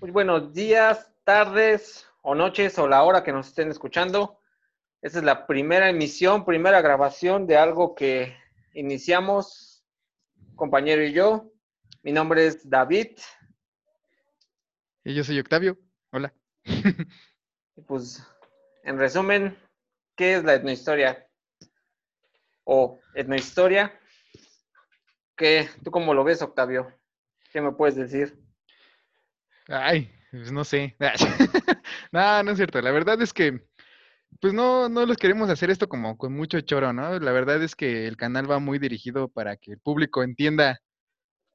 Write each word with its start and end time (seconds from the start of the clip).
Muy 0.00 0.10
buenos 0.10 0.52
días, 0.52 1.10
tardes 1.24 2.06
o 2.20 2.34
noches 2.34 2.78
o 2.78 2.86
la 2.86 3.02
hora 3.04 3.22
que 3.22 3.32
nos 3.32 3.48
estén 3.48 3.70
escuchando. 3.70 4.40
Esta 5.00 5.18
es 5.18 5.24
la 5.24 5.46
primera 5.46 5.88
emisión, 5.88 6.44
primera 6.44 6.82
grabación 6.82 7.46
de 7.46 7.56
algo 7.56 7.94
que 7.94 8.36
iniciamos, 8.74 9.84
compañero 10.56 11.02
y 11.02 11.12
yo. 11.12 11.50
Mi 12.02 12.12
nombre 12.12 12.46
es 12.46 12.68
David. 12.68 13.16
Y 15.04 15.14
yo 15.14 15.24
soy 15.24 15.38
Octavio. 15.38 15.78
Hola. 16.10 16.34
Y 17.76 17.80
pues, 17.82 18.22
en 18.82 18.98
resumen, 18.98 19.58
¿qué 20.16 20.34
es 20.34 20.44
la 20.44 20.54
etnohistoria? 20.54 21.26
O 22.64 23.00
etnohistoria. 23.14 23.98
¿Qué? 25.36 25.68
¿Tú 25.82 25.90
cómo 25.90 26.14
lo 26.14 26.24
ves, 26.24 26.42
Octavio? 26.42 26.92
¿Qué 27.52 27.60
me 27.60 27.72
puedes 27.72 27.96
decir? 27.96 28.43
Ay, 29.68 30.10
pues 30.30 30.52
no 30.52 30.64
sé. 30.64 30.96
no, 32.12 32.42
no 32.42 32.50
es 32.50 32.56
cierto. 32.56 32.80
La 32.82 32.90
verdad 32.90 33.20
es 33.22 33.32
que, 33.32 33.60
pues 34.40 34.54
no, 34.54 34.88
no 34.88 35.06
los 35.06 35.16
queremos 35.18 35.50
hacer 35.50 35.70
esto 35.70 35.88
como 35.88 36.18
con 36.18 36.34
mucho 36.34 36.60
choro, 36.62 36.92
¿no? 36.92 37.18
La 37.20 37.32
verdad 37.32 37.62
es 37.62 37.76
que 37.76 38.06
el 38.06 38.16
canal 38.16 38.50
va 38.50 38.58
muy 38.60 38.78
dirigido 38.78 39.28
para 39.28 39.56
que 39.56 39.72
el 39.72 39.80
público 39.80 40.22
entienda 40.22 40.80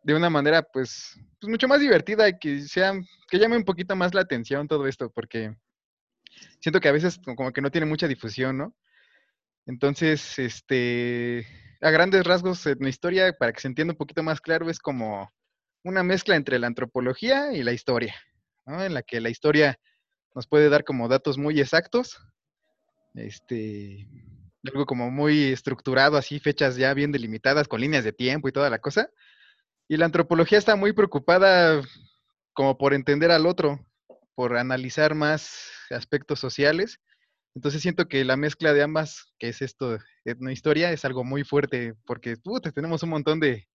de 0.04 0.16
una 0.16 0.30
manera, 0.30 0.64
pues, 0.64 1.16
pues 1.40 1.50
mucho 1.50 1.68
más 1.68 1.82
divertida 1.82 2.30
y 2.30 2.40
que 2.40 2.62
sea, 2.62 2.94
que 3.30 3.40
llame 3.40 3.58
un 3.58 3.66
poquito 3.66 3.96
más 3.96 4.14
la 4.16 4.22
atención 4.22 4.68
todo 4.68 4.88
esto, 4.88 5.12
porque 5.12 5.56
siento 6.60 6.80
que 6.80 6.90
a 6.90 6.92
veces 6.94 7.20
como 7.26 7.52
que 7.52 7.62
no 7.62 7.72
tiene 7.72 7.88
mucha 7.88 8.08
difusión, 8.08 8.58
¿no? 8.58 8.76
Entonces, 9.66 10.40
este, 10.40 11.48
a 11.82 11.92
grandes 11.92 12.26
rasgos, 12.26 12.66
en 12.68 12.78
mi 12.80 12.90
historia, 12.90 13.34
para 13.34 13.54
que 13.54 13.62
se 13.62 13.68
entienda 13.68 13.94
un 13.94 13.98
poquito 13.98 14.24
más 14.24 14.42
claro, 14.42 14.70
es 14.70 14.80
como 14.80 15.32
una 15.84 16.04
mezcla 16.04 16.36
entre 16.36 16.60
la 16.60 16.68
antropología 16.68 17.54
y 17.54 17.64
la 17.64 17.72
historia. 17.72 18.16
En 18.66 18.94
la 18.94 19.02
que 19.02 19.20
la 19.20 19.30
historia 19.30 19.80
nos 20.36 20.48
puede 20.48 20.70
dar 20.70 20.84
como 20.84 21.08
datos 21.08 21.38
muy 21.38 21.60
exactos, 21.60 22.20
este, 23.16 24.08
algo 24.64 24.86
como 24.86 25.10
muy 25.10 25.52
estructurado, 25.52 26.18
así, 26.18 26.40
fechas 26.40 26.76
ya 26.76 26.94
bien 26.94 27.12
delimitadas, 27.12 27.68
con 27.68 27.82
líneas 27.82 28.04
de 28.04 28.14
tiempo 28.14 28.48
y 28.48 28.52
toda 28.52 28.70
la 28.70 28.80
cosa. 28.80 29.10
Y 29.88 29.98
la 29.98 30.06
antropología 30.06 30.58
está 30.58 30.76
muy 30.76 30.94
preocupada 30.94 31.82
como 32.54 32.78
por 32.78 32.94
entender 32.94 33.32
al 33.32 33.46
otro, 33.46 33.80
por 34.36 34.58
analizar 34.58 35.16
más 35.16 35.72
aspectos 35.90 36.40
sociales. 36.40 37.00
Entonces 37.56 37.82
siento 37.82 38.08
que 38.08 38.24
la 38.24 38.38
mezcla 38.38 38.74
de 38.74 38.84
ambas, 38.84 39.34
que 39.40 39.50
es 39.50 39.62
esto, 39.62 39.98
etnohistoria, 40.26 40.92
es 40.92 41.06
algo 41.06 41.24
muy 41.24 41.44
fuerte, 41.44 41.96
porque 42.06 42.36
tenemos 42.76 43.02
un 43.02 43.10
montón 43.10 43.40
de, 43.40 43.68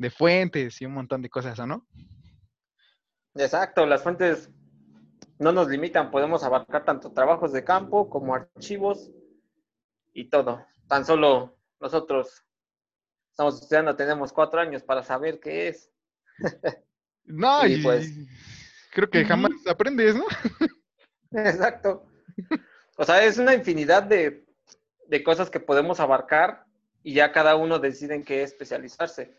de 0.00 0.10
fuentes 0.10 0.80
y 0.80 0.86
un 0.86 0.94
montón 0.94 1.20
de 1.20 1.28
cosas, 1.28 1.58
¿o 1.58 1.66
no? 1.66 1.86
Exacto, 3.34 3.84
las 3.84 4.02
fuentes 4.02 4.50
no 5.38 5.52
nos 5.52 5.68
limitan, 5.68 6.10
podemos 6.10 6.42
abarcar 6.42 6.86
tanto 6.86 7.12
trabajos 7.12 7.52
de 7.52 7.64
campo 7.64 8.08
como 8.08 8.34
archivos 8.34 9.10
y 10.14 10.30
todo. 10.30 10.64
Tan 10.88 11.04
solo 11.04 11.58
nosotros 11.80 12.46
estamos 13.30 13.60
estudiando, 13.60 13.94
tenemos 13.94 14.32
cuatro 14.32 14.58
años 14.58 14.82
para 14.82 15.02
saber 15.02 15.38
qué 15.38 15.68
es. 15.68 15.90
No, 17.24 17.66
y, 17.66 17.82
pues, 17.82 18.10
creo 18.92 19.10
que 19.10 19.22
jamás 19.26 19.52
aprendes, 19.68 20.16
¿no? 20.16 20.24
Exacto. 21.32 22.06
O 22.96 23.04
sea, 23.04 23.22
es 23.22 23.36
una 23.36 23.54
infinidad 23.54 24.04
de, 24.04 24.46
de, 25.08 25.22
cosas 25.22 25.50
que 25.50 25.60
podemos 25.60 26.00
abarcar 26.00 26.64
y 27.02 27.12
ya 27.12 27.32
cada 27.32 27.54
uno 27.56 27.78
decide 27.78 28.14
en 28.14 28.24
qué 28.24 28.42
especializarse. 28.42 29.38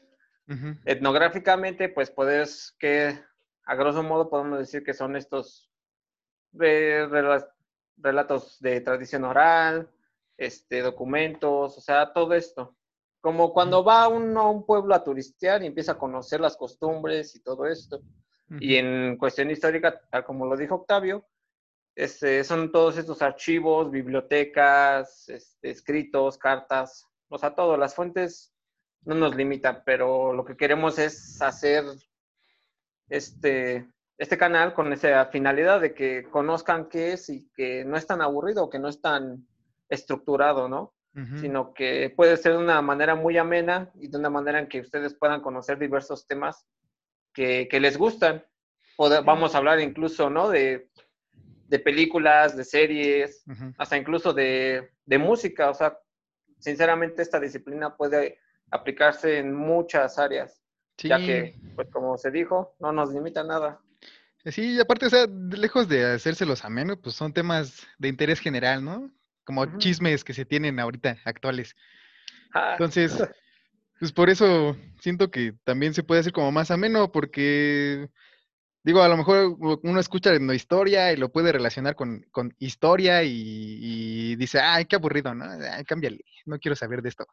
Etnográficamente, 0.85 1.87
pues 1.87 2.11
puedes 2.11 2.75
que, 2.77 3.17
a 3.63 3.75
grosso 3.75 4.03
modo, 4.03 4.29
podemos 4.29 4.59
decir 4.59 4.83
que 4.83 4.93
son 4.93 5.15
estos 5.15 5.71
eh, 6.59 7.07
relatos 7.97 8.59
de 8.59 8.81
tradición 8.81 9.23
oral, 9.23 9.89
este, 10.37 10.81
documentos, 10.81 11.77
o 11.77 11.81
sea, 11.81 12.11
todo 12.13 12.33
esto. 12.33 12.75
Como 13.21 13.53
cuando 13.53 13.83
va 13.83 14.07
uno 14.07 14.41
a 14.41 14.49
un 14.49 14.65
pueblo 14.65 14.95
a 14.95 15.03
turistear 15.03 15.63
y 15.63 15.67
empieza 15.67 15.93
a 15.93 15.97
conocer 15.97 16.41
las 16.41 16.57
costumbres 16.57 17.35
y 17.35 17.41
todo 17.41 17.67
esto. 17.67 17.97
Uh 17.97 18.55
-huh. 18.55 18.57
Y 18.59 18.75
en 18.75 19.17
cuestión 19.17 19.51
histórica, 19.51 20.01
tal 20.09 20.25
como 20.25 20.45
lo 20.47 20.57
dijo 20.57 20.75
Octavio, 20.75 21.25
este, 21.95 22.43
son 22.43 22.71
todos 22.71 22.97
estos 22.97 23.21
archivos, 23.21 23.91
bibliotecas, 23.91 25.29
este, 25.29 25.69
escritos, 25.69 26.37
cartas, 26.37 27.07
o 27.29 27.37
sea, 27.37 27.53
todo. 27.53 27.77
Las 27.77 27.95
fuentes 27.95 28.53
no 29.03 29.15
nos 29.15 29.35
limitan, 29.35 29.83
pero 29.85 30.33
lo 30.33 30.45
que 30.45 30.55
queremos 30.55 30.99
es 30.99 31.41
hacer 31.41 31.83
este, 33.09 33.87
este 34.17 34.37
canal 34.37 34.73
con 34.73 34.93
esa 34.93 35.25
finalidad 35.27 35.81
de 35.81 35.93
que 35.93 36.23
conozcan 36.29 36.87
qué 36.87 37.13
es 37.13 37.29
y 37.29 37.49
que 37.55 37.83
no 37.85 37.97
es 37.97 38.05
tan 38.05 38.21
aburrido, 38.21 38.69
que 38.69 38.79
no 38.79 38.87
es 38.87 39.01
tan 39.01 39.47
estructurado, 39.89 40.69
¿no? 40.69 40.93
Uh 41.13 41.19
-huh. 41.19 41.41
Sino 41.41 41.73
que 41.73 42.13
puede 42.15 42.37
ser 42.37 42.53
de 42.53 42.59
una 42.59 42.81
manera 42.81 43.15
muy 43.15 43.37
amena 43.37 43.91
y 43.95 44.07
de 44.07 44.17
una 44.17 44.29
manera 44.29 44.59
en 44.59 44.67
que 44.67 44.79
ustedes 44.79 45.13
puedan 45.13 45.41
conocer 45.41 45.77
diversos 45.77 46.25
temas 46.25 46.65
que, 47.33 47.67
que 47.69 47.79
les 47.79 47.97
gustan. 47.97 48.45
Pod 48.95 49.23
vamos 49.25 49.53
a 49.53 49.57
hablar 49.57 49.79
incluso, 49.81 50.29
¿no? 50.29 50.49
De, 50.49 50.89
de 51.67 51.79
películas, 51.79 52.55
de 52.55 52.63
series, 52.63 53.43
uh 53.47 53.51
-huh. 53.51 53.75
hasta 53.77 53.97
incluso 53.97 54.31
de, 54.31 54.91
de 55.05 55.17
música. 55.17 55.69
O 55.69 55.73
sea, 55.73 55.97
sinceramente 56.59 57.21
esta 57.23 57.39
disciplina 57.39 57.97
puede 57.97 58.39
aplicarse 58.71 59.37
en 59.37 59.53
muchas 59.53 60.17
áreas, 60.17 60.61
sí. 60.97 61.09
ya 61.09 61.17
que, 61.17 61.55
pues 61.75 61.89
como 61.89 62.17
se 62.17 62.31
dijo, 62.31 62.75
no 62.79 62.91
nos 62.91 63.13
limita 63.13 63.43
nada. 63.43 63.79
Sí, 64.45 64.75
y 64.75 64.79
aparte, 64.79 65.05
o 65.05 65.09
sea, 65.09 65.27
lejos 65.27 65.87
de 65.87 66.13
hacérselos 66.13 66.65
ameno, 66.65 66.99
pues 66.99 67.15
son 67.15 67.31
temas 67.31 67.85
de 67.99 68.07
interés 68.07 68.39
general, 68.39 68.83
¿no? 68.83 69.11
Como 69.43 69.61
uh 69.61 69.65
-huh. 69.65 69.77
chismes 69.77 70.23
que 70.23 70.33
se 70.33 70.45
tienen 70.45 70.79
ahorita 70.79 71.19
actuales. 71.25 71.75
Ah. 72.53 72.71
Entonces, 72.71 73.11
pues 73.99 74.11
por 74.11 74.31
eso 74.31 74.75
siento 74.99 75.29
que 75.29 75.53
también 75.63 75.93
se 75.93 76.01
puede 76.01 76.21
hacer 76.21 76.33
como 76.33 76.51
más 76.51 76.71
ameno, 76.71 77.11
porque 77.11 78.09
digo, 78.83 79.03
a 79.03 79.07
lo 79.07 79.17
mejor 79.17 79.57
uno 79.83 79.99
escucha 79.99 80.31
una 80.35 80.55
historia 80.55 81.11
y 81.13 81.17
lo 81.17 81.31
puede 81.31 81.51
relacionar 81.51 81.95
con, 81.95 82.25
con 82.31 82.55
historia 82.57 83.23
y, 83.23 83.31
y, 83.31 84.35
dice, 84.37 84.59
ay, 84.59 84.85
qué 84.85 84.95
aburrido, 84.95 85.35
¿no? 85.35 85.45
Ay, 85.71 85.83
cámbiale, 85.83 86.25
no 86.45 86.57
quiero 86.57 86.75
saber 86.75 87.01
de 87.03 87.09
esto. 87.09 87.27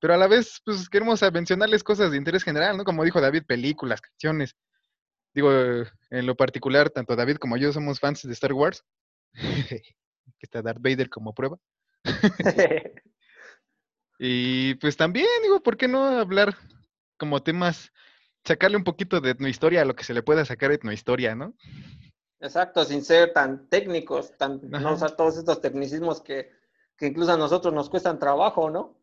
Pero 0.00 0.14
a 0.14 0.16
la 0.16 0.28
vez, 0.28 0.60
pues 0.64 0.88
queremos 0.88 1.20
mencionarles 1.32 1.82
cosas 1.82 2.10
de 2.10 2.16
interés 2.16 2.44
general, 2.44 2.76
¿no? 2.76 2.84
Como 2.84 3.04
dijo 3.04 3.20
David, 3.20 3.44
películas, 3.46 4.00
canciones. 4.00 4.56
Digo, 5.34 5.50
en 5.52 6.26
lo 6.26 6.36
particular, 6.36 6.90
tanto 6.90 7.16
David 7.16 7.36
como 7.36 7.56
yo 7.56 7.72
somos 7.72 8.00
fans 8.00 8.22
de 8.22 8.32
Star 8.32 8.52
Wars. 8.52 8.84
que 10.38 10.46
está 10.46 10.62
Darth 10.62 10.80
Vader 10.80 11.08
como 11.08 11.34
prueba. 11.34 11.58
y 14.18 14.74
pues 14.76 14.96
también, 14.96 15.26
digo, 15.42 15.62
¿por 15.62 15.76
qué 15.76 15.88
no 15.88 16.06
hablar 16.06 16.56
como 17.16 17.42
temas, 17.42 17.92
sacarle 18.44 18.76
un 18.76 18.84
poquito 18.84 19.20
de 19.20 19.30
etnohistoria 19.30 19.82
a 19.82 19.84
lo 19.84 19.96
que 19.96 20.04
se 20.04 20.14
le 20.14 20.22
pueda 20.22 20.44
sacar 20.44 20.70
etnohistoria, 20.72 21.34
¿no? 21.34 21.54
Exacto, 22.40 22.84
sin 22.84 23.04
ser 23.04 23.32
tan 23.32 23.68
técnicos, 23.68 24.36
tan, 24.38 24.60
no 24.62 24.94
usar 24.94 25.16
todos 25.16 25.36
estos 25.36 25.60
tecnicismos 25.60 26.22
que, 26.22 26.52
que, 26.96 27.08
incluso 27.08 27.32
a 27.32 27.36
nosotros 27.36 27.74
nos 27.74 27.90
cuestan 27.90 28.20
trabajo, 28.20 28.70
¿no? 28.70 28.96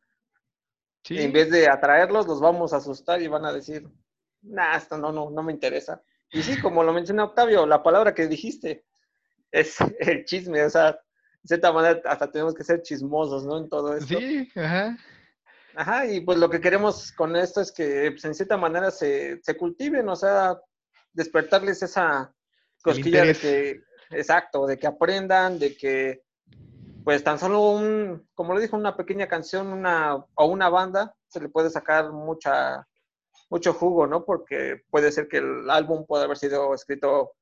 Sí. 1.06 1.22
En 1.22 1.32
vez 1.32 1.52
de 1.52 1.70
atraerlos, 1.70 2.26
los 2.26 2.42
vamos 2.42 2.74
a 2.74 2.78
asustar 2.78 3.22
y 3.22 3.28
van 3.28 3.46
a 3.46 3.54
decir, 3.54 3.88
nah, 4.42 4.76
esto 4.76 4.98
no, 4.98 5.12
no, 5.12 5.30
no 5.30 5.44
me 5.44 5.54
interesa. 5.54 6.02
Y 6.32 6.42
sí, 6.42 6.60
como 6.60 6.84
lo 6.84 6.94
mencionó 6.94 7.26
Octavio, 7.26 7.68
la 7.68 7.84
palabra 7.84 8.16
que 8.16 8.28
dijiste 8.28 8.86
es 9.52 9.78
el 10.00 10.26
chisme, 10.26 10.64
o 10.64 10.70
sea, 10.70 10.94
de 10.94 11.48
cierta 11.48 11.72
manera 11.72 12.02
hasta 12.06 12.32
tenemos 12.32 12.56
que 12.56 12.64
ser 12.64 12.82
chismosos, 12.82 13.46
¿no? 13.46 13.60
En 13.60 13.70
todo 13.70 13.96
esto. 13.96 14.18
Sí, 14.18 14.50
ajá. 14.56 14.98
Ajá, 15.76 16.08
y 16.08 16.22
pues 16.22 16.40
lo 16.40 16.50
que 16.50 16.60
queremos 16.60 17.12
con 17.12 17.36
esto 17.36 17.62
es 17.62 17.72
que 17.72 18.12
pues, 18.12 18.26
en 18.26 18.34
cierta 18.34 18.58
manera 18.58 18.90
se, 18.90 19.42
se 19.44 19.56
cultiven, 19.56 20.10
o 20.10 20.16
sea, 20.16 20.58
despertarles 21.14 21.84
esa 21.84 22.34
cosquilla 22.82 23.26
de 23.26 23.36
que, 23.36 23.82
exacto, 24.12 24.66
de 24.66 24.80
que 24.80 24.88
aprendan, 24.88 25.60
de 25.60 25.76
que 25.76 26.25
pues 27.06 27.24
tan 27.24 27.38
solo 27.40 27.62
un, 27.62 28.28
como 28.34 28.54
lo 28.54 28.60
dijo, 28.60 28.76
una 28.76 28.98
pequeña 28.98 29.28
canción 29.28 29.68
una, 29.68 30.16
o 30.16 30.46
una 30.46 30.70
banda, 30.70 31.16
se 31.28 31.40
le 31.40 31.50
puede 31.50 31.70
sacar 31.70 32.12
mucha, 32.12 32.86
mucho 33.50 33.74
jugo, 33.74 34.08
¿no? 34.08 34.26
Porque 34.26 34.82
puede 34.90 35.12
ser 35.12 35.28
que 35.28 35.38
el 35.38 35.70
álbum 35.70 36.06
pueda 36.08 36.24
haber 36.24 36.38
sido 36.38 36.74
escrito 36.74 37.34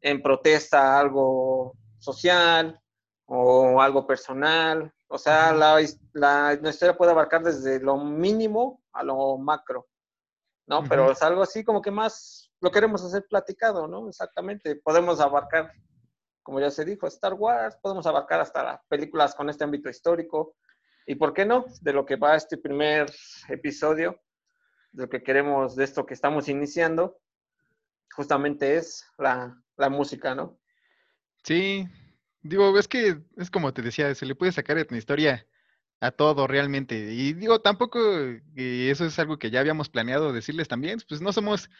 en 0.00 0.22
protesta 0.22 0.96
a 0.96 1.00
algo 1.00 1.74
social 1.98 2.80
o 3.26 3.80
algo 3.80 4.06
personal. 4.06 4.90
O 5.08 5.18
sea, 5.18 5.52
la, 5.52 5.78
la, 6.14 6.58
la 6.60 6.70
historia 6.70 6.96
puede 6.96 7.12
abarcar 7.12 7.42
desde 7.42 7.80
lo 7.80 7.98
mínimo 7.98 8.80
a 8.92 9.02
lo 9.02 9.36
macro, 9.36 9.86
¿no? 10.66 10.78
Uh 10.78 10.82
-huh. 10.82 10.88
Pero 10.88 11.12
es 11.12 11.22
algo 11.22 11.42
así 11.42 11.62
como 11.62 11.82
que 11.82 11.90
más 11.90 12.50
lo 12.60 12.70
queremos 12.70 13.04
hacer 13.04 13.26
platicado, 13.28 13.86
¿no? 13.86 14.08
Exactamente. 14.08 14.76
Podemos 14.76 15.20
abarcar, 15.20 15.70
como 16.44 16.60
ya 16.60 16.70
se 16.70 16.84
dijo, 16.84 17.08
Star 17.08 17.34
Wars, 17.34 17.76
podemos 17.82 18.06
abarcar 18.06 18.40
hasta 18.40 18.62
las 18.62 18.80
películas 18.86 19.34
con 19.34 19.48
este 19.48 19.64
ámbito 19.64 19.88
histórico. 19.88 20.56
Y 21.06 21.16
por 21.16 21.32
qué 21.32 21.44
no, 21.44 21.64
de 21.80 21.92
lo 21.92 22.06
que 22.06 22.16
va 22.16 22.36
este 22.36 22.58
primer 22.58 23.10
episodio, 23.48 24.20
de 24.92 25.02
lo 25.04 25.08
que 25.08 25.22
queremos, 25.22 25.74
de 25.74 25.84
esto 25.84 26.06
que 26.06 26.14
estamos 26.14 26.48
iniciando, 26.48 27.18
justamente 28.14 28.76
es 28.76 29.04
la, 29.18 29.60
la 29.76 29.88
música, 29.88 30.34
¿no? 30.34 30.60
Sí, 31.42 31.88
digo, 32.42 32.78
es 32.78 32.88
que 32.88 33.22
es 33.36 33.50
como 33.50 33.72
te 33.72 33.82
decía, 33.82 34.14
se 34.14 34.26
le 34.26 34.34
puede 34.34 34.52
sacar 34.52 34.76
una 34.88 34.98
historia 34.98 35.46
a 36.00 36.10
todo 36.10 36.46
realmente. 36.46 37.12
Y 37.14 37.32
digo, 37.32 37.62
tampoco, 37.62 37.98
y 38.54 38.90
eso 38.90 39.06
es 39.06 39.18
algo 39.18 39.38
que 39.38 39.50
ya 39.50 39.60
habíamos 39.60 39.88
planeado 39.88 40.32
decirles 40.32 40.68
también, 40.68 41.00
pues 41.08 41.22
no 41.22 41.32
somos 41.32 41.70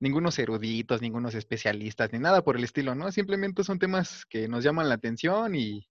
ningunos 0.00 0.38
eruditos, 0.38 1.02
ningunos 1.02 1.34
especialistas, 1.34 2.12
ni 2.12 2.18
nada 2.18 2.42
por 2.42 2.56
el 2.56 2.64
estilo, 2.64 2.94
¿no? 2.94 3.10
Simplemente 3.10 3.64
son 3.64 3.78
temas 3.78 4.24
que 4.26 4.48
nos 4.48 4.64
llaman 4.64 4.88
la 4.88 4.94
atención 4.94 5.54
y, 5.54 5.88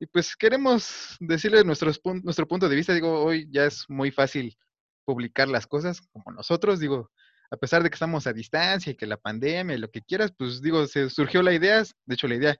y 0.00 0.06
pues 0.06 0.36
queremos 0.36 1.16
decirles 1.20 1.64
nuestros, 1.64 2.00
nuestro 2.22 2.46
punto 2.46 2.68
de 2.68 2.76
vista. 2.76 2.92
Digo, 2.94 3.22
hoy 3.22 3.48
ya 3.50 3.66
es 3.66 3.84
muy 3.88 4.10
fácil 4.10 4.56
publicar 5.04 5.48
las 5.48 5.66
cosas 5.66 6.00
como 6.00 6.32
nosotros, 6.32 6.80
digo, 6.80 7.10
a 7.50 7.56
pesar 7.56 7.82
de 7.82 7.90
que 7.90 7.94
estamos 7.94 8.26
a 8.26 8.32
distancia 8.32 8.92
y 8.92 8.96
que 8.96 9.06
la 9.06 9.16
pandemia 9.16 9.76
y 9.76 9.78
lo 9.78 9.90
que 9.90 10.02
quieras, 10.02 10.32
pues 10.36 10.62
digo, 10.62 10.86
se 10.86 11.10
surgió 11.10 11.42
la 11.42 11.52
idea, 11.52 11.82
de 12.06 12.14
hecho 12.14 12.26
la 12.28 12.36
idea, 12.36 12.56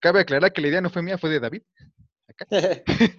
cabe 0.00 0.20
aclarar 0.20 0.52
que 0.52 0.60
la 0.60 0.68
idea 0.68 0.80
no 0.80 0.90
fue 0.90 1.02
mía, 1.02 1.18
fue 1.18 1.30
de 1.30 1.40
David. 1.40 1.62
Acá. 2.28 2.46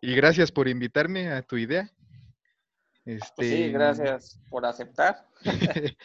y 0.00 0.14
gracias 0.14 0.50
por 0.50 0.68
invitarme 0.68 1.28
a 1.28 1.42
tu 1.42 1.56
idea. 1.56 1.90
Este... 3.08 3.32
Pues 3.36 3.48
sí, 3.48 3.72
gracias 3.72 4.38
por 4.50 4.66
aceptar. 4.66 5.26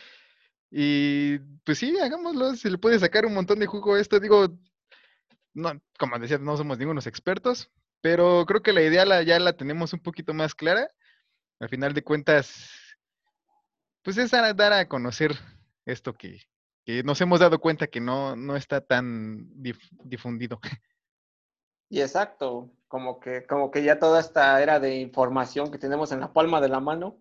y 0.72 1.38
pues 1.66 1.78
sí, 1.78 2.00
hagámoslo, 2.00 2.56
se 2.56 2.70
le 2.70 2.78
puede 2.78 2.98
sacar 2.98 3.26
un 3.26 3.34
montón 3.34 3.60
de 3.60 3.66
jugo 3.66 3.96
a 3.96 4.00
esto, 4.00 4.22
digo, 4.22 4.48
no, 5.54 5.82
como 6.00 6.18
decía, 6.18 6.38
no 6.38 6.56
somos 6.56 6.78
ningunos 6.78 7.06
expertos, 7.06 7.70
pero 8.00 8.46
creo 8.46 8.62
que 8.62 8.72
la 8.72 8.84
idea 8.84 9.04
la, 9.04 9.22
ya 9.22 9.38
la 9.38 9.52
tenemos 9.52 9.92
un 9.92 10.00
poquito 10.00 10.34
más 10.34 10.56
clara. 10.56 10.90
Al 11.60 11.68
final 11.68 11.94
de 11.94 12.04
cuentas, 12.04 12.72
pues 14.02 14.18
es 14.18 14.32
dar 14.32 14.72
a 14.72 14.88
conocer 14.88 15.36
esto 15.86 16.14
que, 16.14 16.40
nos 17.04 17.20
hemos 17.20 17.42
dado 17.42 17.60
cuenta 17.60 17.88
que 17.88 18.00
no, 18.00 18.38
no 18.38 18.56
está 18.56 18.80
tan 18.80 19.50
difundido. 20.06 20.62
Y 21.90 22.00
exacto, 22.00 22.72
como 22.94 23.20
que, 23.20 23.44
como 23.48 23.72
que 23.72 23.82
ya 23.82 23.98
toda 23.98 24.20
esta 24.20 24.62
era 24.62 24.80
de 24.80 25.00
información 25.00 25.72
que 25.72 25.80
tenemos 25.80 26.12
en 26.12 26.20
la 26.20 26.32
palma 26.32 26.62
de 26.62 26.70
la 26.70 26.80
mano 26.80 27.18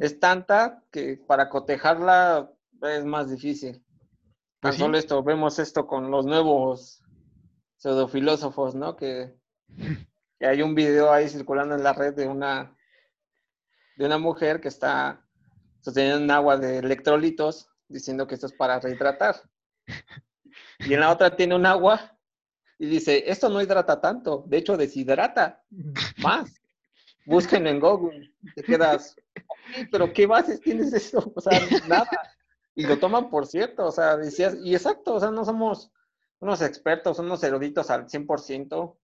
es 0.00 0.20
tanta 0.20 0.84
que 0.90 1.16
para 1.26 1.48
cotejarla 1.48 2.52
es 2.82 3.06
más 3.06 3.30
difícil. 3.30 3.82
Tan 4.60 4.72
pues 4.72 4.76
solo 4.76 4.98
esto, 4.98 5.22
vemos 5.22 5.58
esto 5.60 5.86
con 5.86 6.10
los 6.10 6.26
nuevos 6.26 7.02
pseudofilósofos, 7.78 8.74
¿no? 8.74 8.96
Que, 8.96 9.34
que 10.38 10.46
hay 10.46 10.60
un 10.60 10.74
video 10.74 11.10
ahí 11.10 11.30
circulando 11.30 11.74
en 11.74 11.84
la 11.84 11.94
red 11.94 12.14
de 12.14 12.28
una 12.28 12.76
de 13.96 14.04
una 14.04 14.18
mujer 14.18 14.60
que 14.60 14.68
está 14.68 15.26
sosteniendo 15.80 16.22
un 16.22 16.30
agua 16.30 16.58
de 16.58 16.80
electrolitos 16.80 17.70
diciendo 17.88 18.26
que 18.26 18.34
esto 18.34 18.46
es 18.48 18.52
para 18.52 18.78
rehidratar. 18.78 19.36
Y 20.80 20.92
en 20.92 21.00
la 21.00 21.10
otra 21.10 21.34
tiene 21.34 21.56
un 21.56 21.66
agua 21.66 22.17
y 22.78 22.86
dice, 22.86 23.24
esto 23.26 23.48
no 23.48 23.60
hidrata 23.60 24.00
tanto, 24.00 24.44
de 24.46 24.58
hecho 24.58 24.76
deshidrata 24.76 25.62
más. 26.18 26.54
Busquen 27.26 27.66
en 27.66 27.78
Google, 27.78 28.32
te 28.54 28.62
quedas, 28.62 29.14
pero 29.90 30.10
¿qué 30.12 30.26
bases 30.26 30.60
tienes 30.60 30.92
eso? 30.94 31.30
O 31.34 31.40
sea, 31.40 31.60
nada. 31.86 32.08
Y 32.74 32.86
lo 32.86 32.98
toman 32.98 33.28
por 33.28 33.46
cierto, 33.46 33.86
o 33.86 33.92
sea, 33.92 34.16
decías, 34.16 34.56
y 34.64 34.74
exacto, 34.74 35.14
o 35.14 35.20
sea, 35.20 35.30
no 35.30 35.44
somos 35.44 35.92
unos 36.40 36.62
expertos, 36.62 37.18
unos 37.18 37.42
eruditos 37.42 37.90
al 37.90 38.06
100%. 38.06 38.96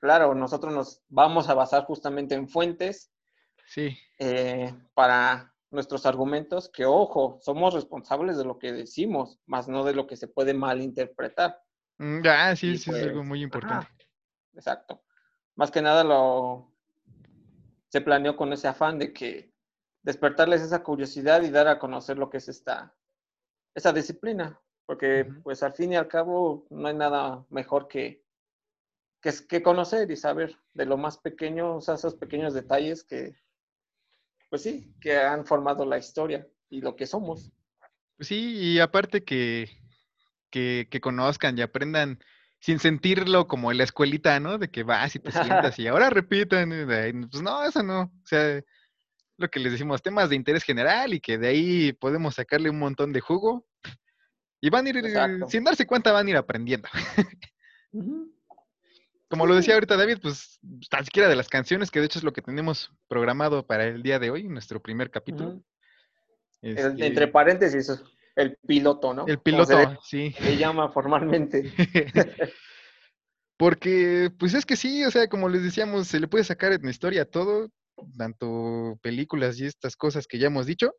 Claro, 0.00 0.34
nosotros 0.34 0.72
nos 0.72 1.02
vamos 1.08 1.48
a 1.48 1.54
basar 1.54 1.84
justamente 1.84 2.34
en 2.34 2.48
fuentes 2.48 3.10
sí. 3.66 3.98
Eh, 4.18 4.72
para 4.94 5.52
nuestros 5.70 6.06
argumentos, 6.06 6.70
que 6.70 6.86
ojo, 6.86 7.38
somos 7.42 7.74
responsables 7.74 8.38
de 8.38 8.44
lo 8.44 8.58
que 8.58 8.72
decimos, 8.72 9.38
más 9.46 9.68
no 9.68 9.84
de 9.84 9.94
lo 9.94 10.06
que 10.06 10.16
se 10.16 10.28
puede 10.28 10.54
malinterpretar. 10.54 11.60
Ah, 11.98 12.54
sí, 12.54 12.76
sí, 12.76 12.90
es 12.90 13.02
algo 13.02 13.16
pues, 13.16 13.26
muy 13.26 13.42
importante. 13.42 13.88
exacto. 14.54 15.02
Más 15.54 15.70
que 15.70 15.80
nada 15.80 16.04
lo 16.04 16.72
se 17.88 18.00
planeó 18.00 18.36
con 18.36 18.52
ese 18.52 18.68
afán 18.68 18.98
de 18.98 19.12
que 19.12 19.52
despertarles 20.02 20.60
esa 20.60 20.82
curiosidad 20.82 21.42
y 21.42 21.50
dar 21.50 21.68
a 21.68 21.78
conocer 21.78 22.18
lo 22.18 22.28
que 22.28 22.38
es 22.38 22.48
esta, 22.48 22.94
esa 23.74 23.92
disciplina, 23.92 24.60
porque 24.84 25.26
pues 25.42 25.62
al 25.62 25.72
fin 25.72 25.92
y 25.92 25.96
al 25.96 26.08
cabo 26.08 26.66
no 26.70 26.88
hay 26.88 26.94
nada 26.94 27.44
mejor 27.48 27.88
que, 27.88 28.22
que, 29.20 29.32
que 29.48 29.62
conocer 29.62 30.10
y 30.10 30.16
saber 30.16 30.56
de 30.74 30.86
lo 30.86 30.96
más 30.96 31.18
pequeño, 31.18 31.76
o 31.76 31.80
sea, 31.80 31.94
esos 31.94 32.14
pequeños 32.14 32.54
detalles 32.54 33.02
que, 33.02 33.34
pues 34.50 34.62
sí, 34.62 34.94
que 35.00 35.16
han 35.16 35.46
formado 35.46 35.84
la 35.86 35.98
historia 35.98 36.46
y 36.68 36.80
lo 36.80 36.96
que 36.96 37.06
somos. 37.06 37.50
Pues 38.16 38.28
sí, 38.28 38.58
y 38.58 38.78
aparte 38.78 39.24
que, 39.24 39.68
que, 40.50 40.88
conozcan 41.00 41.58
y 41.58 41.62
aprendan 41.62 42.18
sin 42.60 42.78
sentirlo 42.78 43.46
como 43.46 43.70
en 43.70 43.78
la 43.78 43.84
escuelita, 43.84 44.40
¿no? 44.40 44.58
De 44.58 44.70
que 44.70 44.82
vas 44.82 45.14
y 45.14 45.18
te 45.18 45.30
sientas 45.70 45.78
y 45.78 45.86
ahora 45.86 46.10
repiten. 46.10 46.86
Pues 47.30 47.42
no, 47.42 47.64
eso 47.64 47.82
no. 47.82 48.02
O 48.02 48.26
sea, 48.26 48.62
lo 49.36 49.48
que 49.48 49.60
les 49.60 49.72
decimos, 49.72 50.02
temas 50.02 50.30
de 50.30 50.36
interés 50.36 50.64
general 50.64 51.14
y 51.14 51.20
que 51.20 51.38
de 51.38 51.48
ahí 51.48 51.92
podemos 51.92 52.34
sacarle 52.34 52.70
un 52.70 52.78
montón 52.78 53.12
de 53.12 53.20
jugo. 53.20 53.66
Y 54.60 54.70
van 54.70 54.86
a 54.86 54.88
ir, 54.88 55.02
sin 55.48 55.64
darse 55.64 55.86
cuenta, 55.86 56.12
van 56.12 56.26
a 56.26 56.30
ir 56.30 56.36
aprendiendo. 56.36 56.88
como 59.28 59.46
lo 59.46 59.54
decía 59.54 59.74
ahorita 59.74 59.96
David, 59.96 60.18
pues 60.22 60.58
tan 60.88 61.04
siquiera 61.04 61.28
de 61.28 61.36
las 61.36 61.48
canciones, 61.48 61.90
que 61.90 62.00
de 62.00 62.06
hecho 62.06 62.18
es 62.18 62.24
lo 62.24 62.32
que 62.32 62.42
tenemos 62.42 62.92
programado 63.08 63.66
para 63.66 63.86
el 63.86 64.02
día 64.02 64.18
de 64.18 64.30
hoy, 64.30 64.44
nuestro 64.44 64.80
primer 64.80 65.10
capítulo. 65.10 65.62
Este 66.62 67.06
entre 67.06 67.28
paréntesis, 67.28 68.02
el 68.36 68.56
piloto, 68.66 69.14
¿no? 69.14 69.26
El 69.26 69.38
piloto, 69.38 69.98
sí. 70.02 70.32
Se 70.32 70.56
llama 70.56 70.90
formalmente. 70.90 71.72
Porque, 73.58 74.30
pues 74.38 74.54
es 74.54 74.66
que 74.66 74.76
sí, 74.76 75.02
o 75.04 75.10
sea, 75.10 75.28
como 75.28 75.48
les 75.48 75.62
decíamos, 75.62 76.08
se 76.08 76.20
le 76.20 76.28
puede 76.28 76.44
sacar 76.44 76.72
en 76.72 76.88
historia 76.88 77.24
todo, 77.24 77.70
tanto 78.18 78.98
películas 79.02 79.58
y 79.58 79.64
estas 79.64 79.96
cosas 79.96 80.26
que 80.26 80.38
ya 80.38 80.48
hemos 80.48 80.66
dicho. 80.66 80.94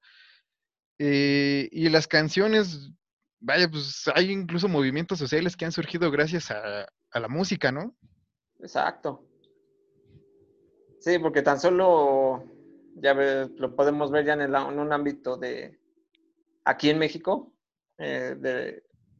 Eh, 0.98 1.70
y 1.72 1.88
las 1.90 2.08
canciones, 2.08 2.92
vaya, 3.40 3.70
pues 3.70 4.10
hay 4.16 4.32
incluso 4.32 4.68
movimientos 4.68 5.20
sociales 5.20 5.56
que 5.56 5.66
han 5.66 5.72
surgido 5.72 6.10
gracias 6.10 6.50
a 6.50 6.88
la 7.14 7.28
música, 7.28 7.72
¿no? 7.72 7.96
Exacto. 8.60 9.24
Sí, 11.00 11.20
porque 11.20 11.44
tan 11.44 11.60
solo 11.60 12.44
ya 12.96 13.14
lo 13.14 13.76
podemos 13.76 14.12
ver 14.12 14.26
ya 14.26 14.34
en, 14.34 14.56
un 14.56 14.92
ámbito 14.92 15.38
de 15.38 15.80
aquí 16.68 16.90
en 16.90 17.00
México, 17.00 17.54
eh, 17.98 18.36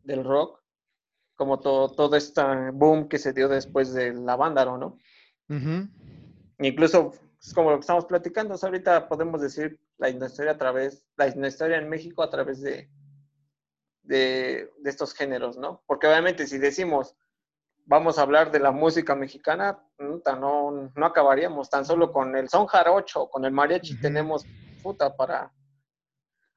del 0.04 0.24
rock, 0.24 0.62
como 1.36 1.60
todo, 1.60 1.90
todo 1.90 2.16
este 2.16 2.42
boom 2.74 3.08
que 3.08 3.20
se 3.20 3.34
dio 3.34 3.48
después 3.48 3.94
de 3.94 4.14
la 4.14 4.36
Vándaro, 4.36 4.78
¿no? 4.78 4.98
Incluso, 6.60 7.14
es 7.42 7.54
como 7.54 7.70
lo 7.72 7.78
que 7.78 7.82
estamos 7.82 8.06
platicando, 8.06 8.56
ahorita 8.62 9.08
podemos 9.08 9.42
decir 9.42 9.80
la 9.98 10.10
historia 10.10 10.52
a 10.52 10.58
través, 10.58 11.06
la 11.16 11.48
historia 11.48 11.78
en 11.78 11.90
México 11.90 12.24
a 12.24 12.30
través 12.30 12.62
de, 12.62 12.90
de, 14.04 14.72
de 14.78 14.90
estos 14.90 15.14
géneros, 15.14 15.58
¿no? 15.58 15.84
Porque 15.86 16.08
obviamente 16.08 16.48
si 16.48 16.58
decimos 16.58 17.16
vamos 17.88 18.20
a 18.20 18.22
hablar 18.22 18.52
de 18.52 18.60
la 18.60 18.72
música 18.72 19.16
mexicana, 19.16 19.80
no, 19.98 20.92
no 20.94 21.06
acabaríamos. 21.06 21.70
Tan 21.70 21.86
solo 21.86 22.12
con 22.12 22.36
el 22.36 22.50
son 22.50 22.68
jarocho, 22.68 23.30
con 23.30 23.46
el 23.46 23.52
mariachi, 23.52 24.00
tenemos 24.00 24.46
puta 24.84 25.16
para 25.16 25.52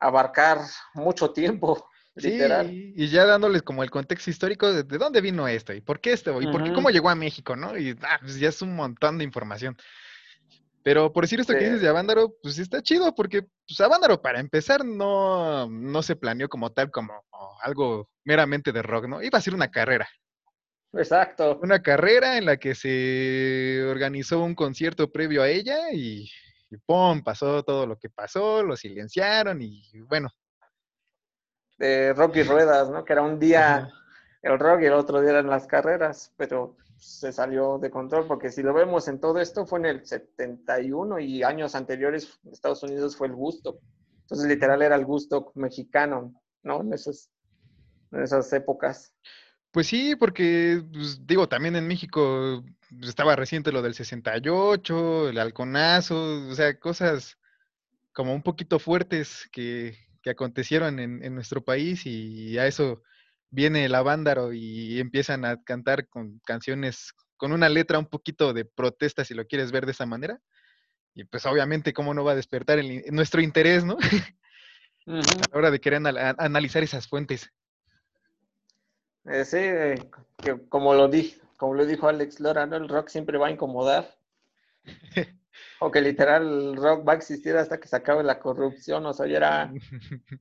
abarcar 0.01 0.59
mucho 0.95 1.31
tiempo. 1.31 1.89
literal. 2.17 2.69
y 2.71 3.09
ya 3.09 3.25
dándoles 3.25 3.63
como 3.63 3.85
el 3.85 3.91
contexto 3.91 4.31
histórico 4.31 4.73
de, 4.73 4.83
dónde 4.83 5.21
vino 5.21 5.47
esto 5.47 5.73
y 5.73 5.81
por 5.81 6.01
qué 6.01 6.13
esto 6.13 6.43
y 6.43 6.51
por 6.51 6.63
qué, 6.65 6.73
cómo 6.73 6.91
llegó 6.91 7.09
a 7.09 7.15
México, 7.15 7.55
¿no? 7.55 7.79
Y 7.79 7.97
ah, 8.03 8.19
pues 8.21 8.39
ya 8.39 8.49
es 8.49 8.61
un 8.63 8.75
montón 8.75 9.19
de 9.19 9.25
información. 9.25 9.77
Pero 10.83 11.13
por 11.13 11.25
decir 11.25 11.41
esto 11.41 11.53
que 11.53 11.65
dices 11.65 11.83
de 11.83 11.89
Avándaro, 11.89 12.35
pues 12.43 12.59
está 12.59 12.83
chido, 12.83 13.15
porque 13.15 13.43
pues, 13.67 13.81
Avándaro, 13.81 14.23
para 14.23 14.41
empezar, 14.41 14.85
no, 14.85 15.69
no 15.69 16.03
se 16.03 16.17
planeó 16.17 16.49
como 16.49 16.73
tal, 16.73 16.91
como 16.91 17.13
algo 17.63 18.09
meramente 18.25 18.73
de 18.73 18.83
rock, 18.83 19.07
¿no? 19.07 19.23
Iba 19.23 19.39
a 19.39 19.43
ser 19.43 19.55
una 19.55 19.71
carrera. 19.71 20.09
Exacto. 20.93 21.61
Una 21.63 21.83
carrera 21.83 22.39
en 22.39 22.47
la 22.47 22.57
que 22.57 22.75
se 22.75 23.85
organizó 23.89 24.43
un 24.43 24.55
concierto 24.55 25.13
previo 25.13 25.43
a 25.43 25.49
ella 25.49 25.93
y, 25.93 26.31
¡pum! 26.79 27.23
pasó 27.23 27.63
todo 27.63 27.87
lo 27.87 27.99
que 27.99 28.11
pasó, 28.11 28.63
lo 28.63 28.77
silenciaron 28.77 29.61
y 29.63 29.83
bueno. 30.09 30.29
De 31.79 32.13
rock 32.13 32.37
y 32.37 32.43
ruedas, 32.43 32.91
¿no? 32.91 33.05
Que 33.05 33.15
era 33.15 33.23
un 33.23 33.39
día 33.39 33.91
el 34.43 34.59
rock 34.59 34.83
y 34.83 34.87
el 34.87 34.93
otro 34.93 35.21
día 35.21 35.31
eran 35.31 35.49
las 35.49 35.67
carreras, 35.67 36.33
pero 36.37 36.77
se 36.97 37.33
salió 37.33 37.79
de 37.79 37.91
control 37.91 38.27
porque 38.27 38.51
si 38.51 38.63
lo 38.63 38.75
vemos 38.75 39.09
en 39.09 39.21
todo 39.21 39.41
esto 39.41 39.67
fue 39.67 39.79
en 39.81 39.87
el 39.87 40.07
71 40.07 41.19
y 41.21 41.43
años 41.43 41.75
anteriores 41.75 42.39
Estados 42.51 42.83
Unidos 42.83 43.17
fue 43.17 43.27
el 43.27 43.35
gusto. 43.35 43.81
Entonces 44.23 44.47
literal 44.47 44.83
era 44.83 44.97
el 44.97 45.05
gusto 45.05 45.51
mexicano, 45.55 46.35
¿no? 46.63 46.83
En, 46.83 46.93
esos, 46.93 47.31
en 48.13 48.23
esas 48.23 48.53
épocas. 48.53 49.15
Pues 49.71 49.87
sí, 49.87 50.15
porque, 50.17 50.83
pues, 50.93 51.27
digo, 51.27 51.49
también 51.49 51.77
en 51.77 51.87
México 51.87 52.63
estaba 53.03 53.37
reciente 53.37 53.73
lo 53.73 53.83
del 53.83 53.95
68, 53.95 55.29
el 55.31 55.39
halconazo, 55.39 56.49
o 56.49 56.55
sea, 56.55 56.79
cosas 56.79 57.39
como 58.13 58.35
un 58.35 58.43
poquito 58.43 58.79
fuertes 58.79 59.49
que, 59.53 59.97
acontecieron 60.27 60.99
en, 61.01 61.35
nuestro 61.35 61.65
país 61.65 62.05
y 62.05 62.59
a 62.59 62.67
eso 62.67 63.03
viene 63.49 63.87
el 63.87 63.95
avándaro 63.95 64.53
y 64.53 65.01
empiezan 65.01 65.47
a 65.47 65.61
cantar 65.65 66.09
con 66.09 66.41
canciones 66.41 67.15
con 67.41 67.53
una 67.53 67.71
letra 67.71 67.99
un 67.99 68.07
poquito 68.07 68.53
de 68.53 68.67
protesta, 68.67 69.25
si 69.25 69.33
lo 69.33 69.47
quieres 69.47 69.73
ver 69.73 69.87
de 69.87 69.93
esa 69.93 70.05
manera. 70.05 70.39
Y 71.15 71.25
pues 71.25 71.47
obviamente, 71.47 71.95
¿cómo 71.95 72.13
no 72.13 72.23
va 72.23 72.33
a 72.33 72.37
despertar 72.37 72.79
nuestro 73.11 73.41
interés, 73.41 73.83
no? 73.83 73.97
A 75.07 75.13
la 75.13 75.59
hora 75.59 75.71
de 75.71 75.81
querer 75.81 76.03
analizar 76.39 76.83
esas 76.83 77.09
fuentes. 77.09 77.51
Eh, 79.25 79.45
sí, 79.47 79.57
eh, 79.57 80.11
que 80.37 80.69
como 80.69 80.95
lo 80.95 81.09
dijo, 81.09 81.41
como 81.61 81.75
lo 81.75 81.85
dijo 81.85 82.09
Alex 82.09 82.41
Lora, 82.41 82.65
¿no? 82.65 82.77
El 82.77 82.89
rock 82.89 83.09
siempre 83.09 83.37
va 83.37 83.49
a 83.49 83.51
incomodar. 83.51 84.17
o 85.81 85.91
que 85.91 86.01
literal 86.01 86.43
el 86.43 86.77
rock 86.77 87.07
va 87.07 87.13
a 87.13 87.17
existir 87.17 87.55
hasta 87.55 87.79
que 87.79 87.87
se 87.87 87.97
acabe 87.97 88.25
la 88.25 88.39
corrupción, 88.41 89.05
o 89.05 89.13
sea, 89.13 89.27
ya 89.27 89.37
era... 89.37 89.71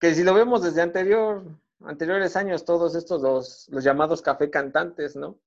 que 0.00 0.14
si 0.14 0.22
lo 0.22 0.32
vemos 0.32 0.62
desde 0.62 0.80
anterior, 0.80 1.44
anteriores 1.80 2.34
años, 2.34 2.64
todos 2.64 2.94
estos, 2.94 3.20
los, 3.20 3.68
los 3.68 3.84
llamados 3.84 4.22
café 4.22 4.48
cantantes, 4.48 5.16
¿no? 5.16 5.38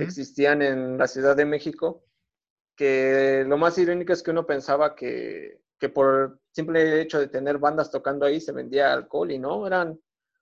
existían 0.00 0.62
en 0.62 0.98
la 0.98 1.06
Ciudad 1.06 1.36
de 1.36 1.44
México, 1.44 2.02
que 2.74 3.44
lo 3.46 3.58
más 3.58 3.76
irónico 3.78 4.14
es 4.14 4.22
que 4.22 4.32
uno 4.32 4.46
pensaba 4.46 4.96
que, 4.96 5.60
que 5.78 5.90
por 5.90 6.40
simple 6.50 7.02
hecho 7.02 7.20
de 7.20 7.28
tener 7.28 7.58
bandas 7.58 7.90
tocando 7.92 8.24
ahí 8.24 8.40
se 8.40 8.50
vendía 8.52 8.92
alcohol 8.92 9.30
y 9.30 9.38
no, 9.38 9.64
eran 9.64 10.00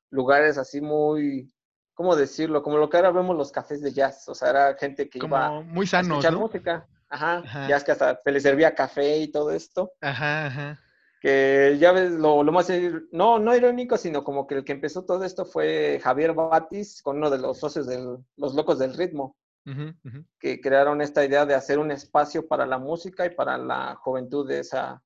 lugares 0.09 0.56
así 0.56 0.80
muy, 0.80 1.52
¿cómo 1.94 2.16
decirlo? 2.16 2.62
Como 2.62 2.76
lo 2.76 2.90
que 2.90 2.96
ahora 2.96 3.10
vemos 3.10 3.36
los 3.36 3.52
cafés 3.52 3.80
de 3.80 3.92
jazz, 3.92 4.28
o 4.28 4.34
sea, 4.34 4.50
era 4.50 4.74
gente 4.74 5.08
que 5.08 5.18
iba 5.18 5.62
muy 5.62 5.86
sanos, 5.86 6.10
a 6.10 6.18
escuchar 6.18 6.36
música. 6.36 6.86
Ajá, 7.08 7.68
ya 7.68 7.76
es 7.76 7.84
que 7.84 7.92
hasta 7.92 8.20
se 8.22 8.32
les 8.32 8.42
servía 8.42 8.74
café 8.74 9.18
y 9.18 9.28
todo 9.30 9.52
esto. 9.52 9.92
Ajá, 10.00 10.46
ajá. 10.46 10.80
Que 11.20 11.76
ya 11.78 11.92
ves, 11.92 12.10
lo, 12.10 12.42
lo, 12.42 12.52
más, 12.52 12.68
no, 13.12 13.38
no 13.38 13.56
irónico, 13.56 13.96
sino 13.96 14.24
como 14.24 14.46
que 14.46 14.56
el 14.56 14.64
que 14.64 14.72
empezó 14.72 15.04
todo 15.04 15.24
esto 15.24 15.46
fue 15.46 16.00
Javier 16.02 16.34
Batis, 16.34 17.00
con 17.02 17.16
uno 17.18 17.30
de 17.30 17.38
los 17.38 17.58
socios 17.58 17.86
de 17.86 18.18
Los 18.36 18.54
Locos 18.54 18.78
del 18.78 18.94
Ritmo, 18.94 19.36
que 20.38 20.60
crearon 20.60 21.00
esta 21.00 21.24
idea 21.24 21.46
de 21.46 21.54
hacer 21.54 21.78
un 21.78 21.90
espacio 21.92 22.46
para 22.46 22.66
la 22.66 22.78
música 22.78 23.24
y 23.24 23.30
para 23.30 23.56
la 23.56 23.94
juventud 23.94 24.46
de 24.46 24.58
esa, 24.58 25.02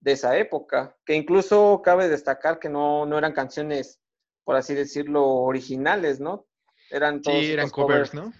de 0.00 0.12
esa 0.12 0.38
época, 0.38 0.96
que 1.04 1.14
incluso 1.14 1.82
cabe 1.84 2.08
destacar 2.08 2.58
que 2.58 2.70
no, 2.70 3.04
no 3.04 3.18
eran 3.18 3.32
canciones 3.32 4.00
por 4.46 4.54
así 4.54 4.74
decirlo, 4.74 5.26
originales, 5.26 6.20
¿no? 6.20 6.46
Eran 6.92 7.20
todos 7.20 7.40
sí, 7.40 7.50
eran 7.50 7.68
covers, 7.68 8.14
¿no? 8.14 8.32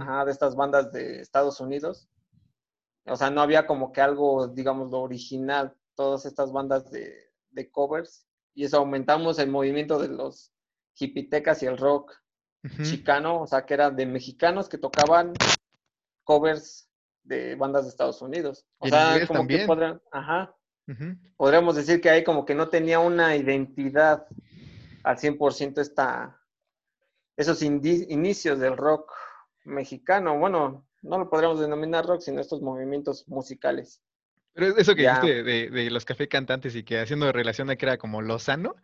Ajá, 0.00 0.24
de 0.24 0.30
estas 0.30 0.54
bandas 0.54 0.92
de 0.92 1.20
Estados 1.20 1.58
Unidos. 1.60 2.08
O 3.06 3.16
sea, 3.16 3.28
no 3.28 3.40
había 3.40 3.66
como 3.66 3.90
que 3.90 4.00
algo, 4.00 4.46
digamos, 4.46 4.92
lo 4.92 5.00
original, 5.00 5.74
todas 5.96 6.26
estas 6.26 6.52
bandas 6.52 6.92
de, 6.92 7.32
covers. 7.72 8.24
Y 8.54 8.66
eso 8.66 8.76
aumentamos 8.76 9.40
el 9.40 9.50
movimiento 9.50 9.98
de 9.98 10.08
los 10.10 10.52
hipitecas 10.96 11.60
y 11.64 11.66
el 11.66 11.76
rock 11.76 12.12
chicano, 12.84 13.42
o 13.42 13.46
sea, 13.48 13.66
que 13.66 13.74
eran 13.74 13.96
de 13.96 14.06
mexicanos 14.06 14.68
que 14.68 14.78
tocaban 14.78 15.32
covers 16.22 16.88
de 17.24 17.56
bandas 17.56 17.82
de 17.82 17.88
Estados 17.88 18.22
Unidos. 18.22 18.64
O 18.78 18.86
sea, 18.86 19.26
como 19.26 19.48
que 19.48 19.66
podrían, 19.66 20.00
ajá, 20.12 20.54
podríamos 21.36 21.74
decir 21.74 22.00
que 22.00 22.10
ahí 22.10 22.22
como 22.22 22.44
que 22.44 22.54
no 22.54 22.68
tenía 22.68 23.00
una 23.00 23.34
identidad 23.34 24.28
al 25.04 25.16
100% 25.16 25.80
esta, 25.80 26.40
esos 27.36 27.62
inicios 27.62 28.58
del 28.58 28.76
rock 28.76 29.12
mexicano. 29.64 30.38
Bueno, 30.38 30.86
no 31.02 31.18
lo 31.18 31.28
podríamos 31.28 31.60
denominar 31.60 32.06
rock, 32.06 32.20
sino 32.20 32.40
estos 32.40 32.62
movimientos 32.62 33.26
musicales. 33.28 34.00
Pero 34.54 34.76
eso 34.76 34.94
que 34.94 35.02
dijiste 35.02 35.42
de, 35.42 35.90
los 35.90 36.04
café 36.04 36.28
cantantes 36.28 36.74
y 36.76 36.82
que 36.82 37.00
haciendo 37.00 37.32
relación 37.32 37.70
a 37.70 37.76
que 37.76 37.86
era 37.86 37.96
como 37.96 38.20
Lozano, 38.20 38.76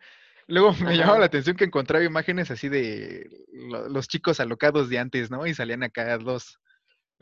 luego 0.47 0.73
me 0.83 0.97
llamaba 0.97 1.19
la 1.19 1.25
atención 1.25 1.55
que 1.55 1.65
encontraba 1.65 2.03
imágenes 2.03 2.49
así 2.51 2.69
de 2.69 3.29
los 3.53 4.07
chicos 4.07 4.39
alocados 4.39 4.89
de 4.89 4.99
antes, 4.99 5.29
¿no? 5.29 5.45
Y 5.45 5.53
salían 5.53 5.83
acá 5.83 6.17
dos, 6.17 6.59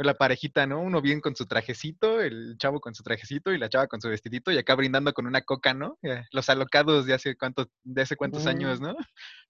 la 0.06 0.14
parejita, 0.14 0.68
¿no? 0.68 0.80
Uno 0.80 1.02
bien 1.02 1.22
con 1.22 1.36
su 1.36 1.46
trajecito, 1.48 2.22
el 2.22 2.56
chavo 2.58 2.80
con 2.80 2.94
su 2.94 3.04
trajecito 3.04 3.52
y 3.52 3.58
la 3.58 3.70
chava 3.70 3.88
con 3.88 4.00
su 4.00 4.10
vestidito 4.10 4.52
y 4.52 4.58
acá 4.58 4.76
brindando 4.76 5.14
con 5.14 5.26
una 5.26 5.42
coca, 5.42 5.74
¿no? 5.74 5.98
Los 6.32 6.50
alocados 6.50 7.06
de 7.06 7.14
hace 7.14 7.36
cuántos, 7.36 7.68
de 7.84 8.02
hace 8.02 8.16
cuántos 8.16 8.46
años, 8.46 8.80
¿no? 8.80 8.96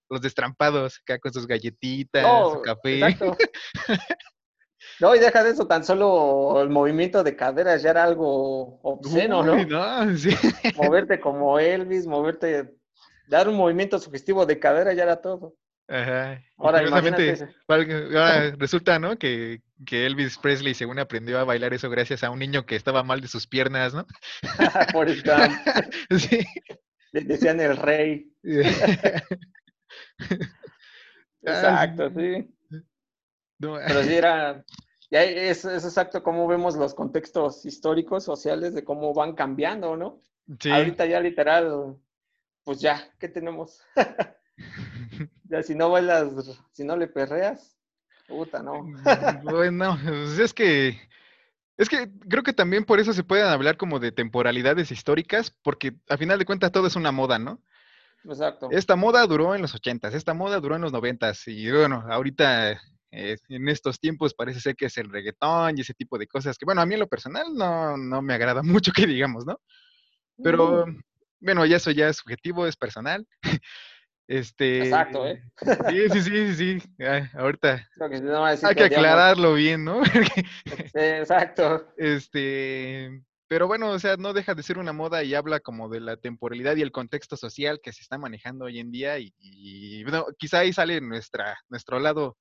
Los 0.10 0.22
destrampados, 0.22 1.00
acá 1.02 1.20
con 1.20 1.34
sus 1.34 1.48
galletitas, 1.48 2.26
su 2.54 2.62
café. 2.62 3.02
No, 5.00 5.16
y 5.16 5.20
deja 5.20 5.44
de 5.44 5.52
eso, 5.52 5.68
tan 5.68 5.84
solo 5.84 6.62
el 6.62 6.70
movimiento 6.70 7.24
de 7.24 7.36
caderas 7.36 7.82
ya 7.84 7.92
era 7.92 8.04
algo 8.04 8.80
obsceno, 8.82 9.44
¿no? 9.44 9.64
no 9.66 10.18
sí. 10.18 10.30
Moverte 10.78 11.20
como 11.20 11.60
Elvis, 11.60 12.08
moverte, 12.08 12.76
dar 13.28 13.48
un 13.48 13.56
movimiento 13.56 14.00
sugestivo 14.00 14.46
de 14.46 14.60
cadera 14.60 14.94
ya 14.94 15.04
era 15.04 15.22
todo. 15.22 15.56
Ajá. 15.88 16.44
Ahora, 16.58 16.80
ahora 17.70 18.56
resulta, 18.58 19.00
¿no? 19.00 19.18
Que, 19.18 19.62
que, 19.86 20.06
Elvis 20.06 20.38
Presley, 20.38 20.74
según 20.74 21.00
aprendió 21.00 21.40
a 21.40 21.46
bailar 21.46 21.74
eso 21.74 21.90
gracias 21.90 22.24
a 22.24 22.30
un 22.30 22.40
niño 22.40 22.66
que 22.66 22.76
estaba 22.76 23.04
mal 23.04 23.22
de 23.22 23.28
sus 23.28 23.48
piernas, 23.48 23.94
¿no? 23.94 24.06
Por 24.94 25.10
sí. 26.20 26.46
Le 27.14 27.22
decían 27.22 27.60
el 27.62 27.78
rey. 27.78 28.34
exacto, 31.42 32.10
sí. 32.10 32.54
Pero 33.60 34.04
sí 34.04 34.14
era, 34.14 34.64
ya 35.10 35.24
es, 35.24 35.64
es, 35.66 35.86
exacto 35.86 36.22
cómo 36.22 36.48
vemos 36.48 36.76
los 36.76 36.94
contextos 36.94 37.66
históricos, 37.66 38.24
sociales, 38.24 38.74
de 38.74 38.84
cómo 38.84 39.14
van 39.14 39.34
cambiando, 39.34 39.96
¿no? 39.96 40.22
Sí. 40.60 40.70
Ahorita 40.70 41.06
ya 41.06 41.20
literal, 41.22 41.96
pues 42.64 42.80
ya, 42.82 43.10
¿qué 43.20 43.30
tenemos? 43.30 43.82
Ya, 45.50 45.64
si 45.64 45.76
no 45.76 45.90
bailas, 45.90 46.30
si 46.74 46.84
no 46.84 46.98
le 46.98 47.08
perreas, 47.08 47.78
puta, 48.28 48.62
no. 48.62 48.84
Mm, 48.84 49.44
bueno, 49.44 49.98
pues 50.04 50.40
es 50.40 50.54
que, 50.54 51.00
es 51.78 51.88
que 51.88 52.12
creo 52.28 52.44
que 52.44 52.54
también 52.54 52.84
por 52.84 53.00
eso 53.00 53.14
se 53.14 53.24
pueden 53.24 53.46
hablar 53.48 53.78
como 53.78 54.00
de 54.00 54.12
temporalidades 54.12 54.92
históricas, 54.92 55.56
porque 55.64 55.96
a 56.10 56.18
final 56.18 56.38
de 56.38 56.46
cuentas 56.46 56.72
todo 56.72 56.88
es 56.88 56.96
una 56.96 57.12
moda, 57.12 57.40
¿no? 57.40 57.62
Exacto. 58.26 58.68
Esta 58.72 58.96
moda 58.96 59.26
duró 59.26 59.56
en 59.56 59.62
los 59.62 59.74
ochentas, 59.74 60.14
esta 60.14 60.34
moda 60.34 60.60
duró 60.60 60.76
en 60.76 60.82
los 60.82 60.92
noventas, 60.92 61.48
y 61.48 61.72
bueno, 61.72 62.04
ahorita 62.10 62.80
eh, 63.12 63.38
en 63.48 63.70
estos 63.70 64.00
tiempos 64.00 64.34
parece 64.34 64.60
ser 64.60 64.76
que 64.76 64.88
es 64.88 64.98
el 64.98 65.10
reggaetón 65.10 65.78
y 65.78 65.82
ese 65.82 65.94
tipo 65.94 66.18
de 66.18 66.28
cosas 66.28 66.58
que, 66.58 66.66
bueno, 66.66 66.82
a 66.82 66.86
mí 66.86 66.96
en 66.96 67.00
lo 67.00 67.08
personal 67.08 67.48
no, 67.56 67.96
no 67.96 68.22
me 68.22 68.34
agrada 68.34 68.62
mucho 68.64 68.92
que 68.92 69.08
digamos, 69.08 69.46
¿no? 69.46 69.60
Pero, 70.44 70.86
mm. 70.86 71.02
bueno, 71.40 71.66
ya 71.66 71.78
eso 71.78 71.92
ya 71.92 72.10
es 72.10 72.18
subjetivo, 72.18 72.68
es 72.68 72.76
personal. 72.76 73.26
Este, 74.28 74.80
Exacto, 74.80 75.26
¿eh? 75.26 75.42
Sí, 75.90 76.10
sí, 76.12 76.22
sí, 76.22 76.56
sí, 76.56 76.80
sí. 76.80 76.94
ahorita 77.34 77.88
hay 78.64 78.76
que 78.76 78.84
aclararlo 78.84 79.54
bien, 79.54 79.86
¿no? 79.86 80.02
exacto. 80.94 81.88
Este, 81.96 83.24
pero 83.48 83.68
bueno, 83.68 83.92
o 83.92 84.00
sea, 84.00 84.18
no 84.18 84.34
deja 84.34 84.54
de 84.54 84.64
ser 84.64 84.78
una 84.78 84.92
moda 84.92 85.24
y 85.24 85.34
habla 85.34 85.62
como 85.62 85.88
de 85.88 86.02
la 86.02 86.18
temporalidad 86.18 86.76
y 86.76 86.82
el 86.82 86.92
contexto 86.92 87.38
social 87.38 87.80
que 87.82 87.94
se 87.94 88.02
está 88.02 88.18
manejando 88.18 88.66
hoy 88.66 88.80
en 88.80 88.92
día 88.92 89.18
y, 89.20 90.04
bueno, 90.04 90.26
quizá 90.38 90.60
ahí 90.60 90.74
sale 90.74 91.00
nuestra, 91.00 91.58
nuestro 91.70 91.98
lado 92.00 92.38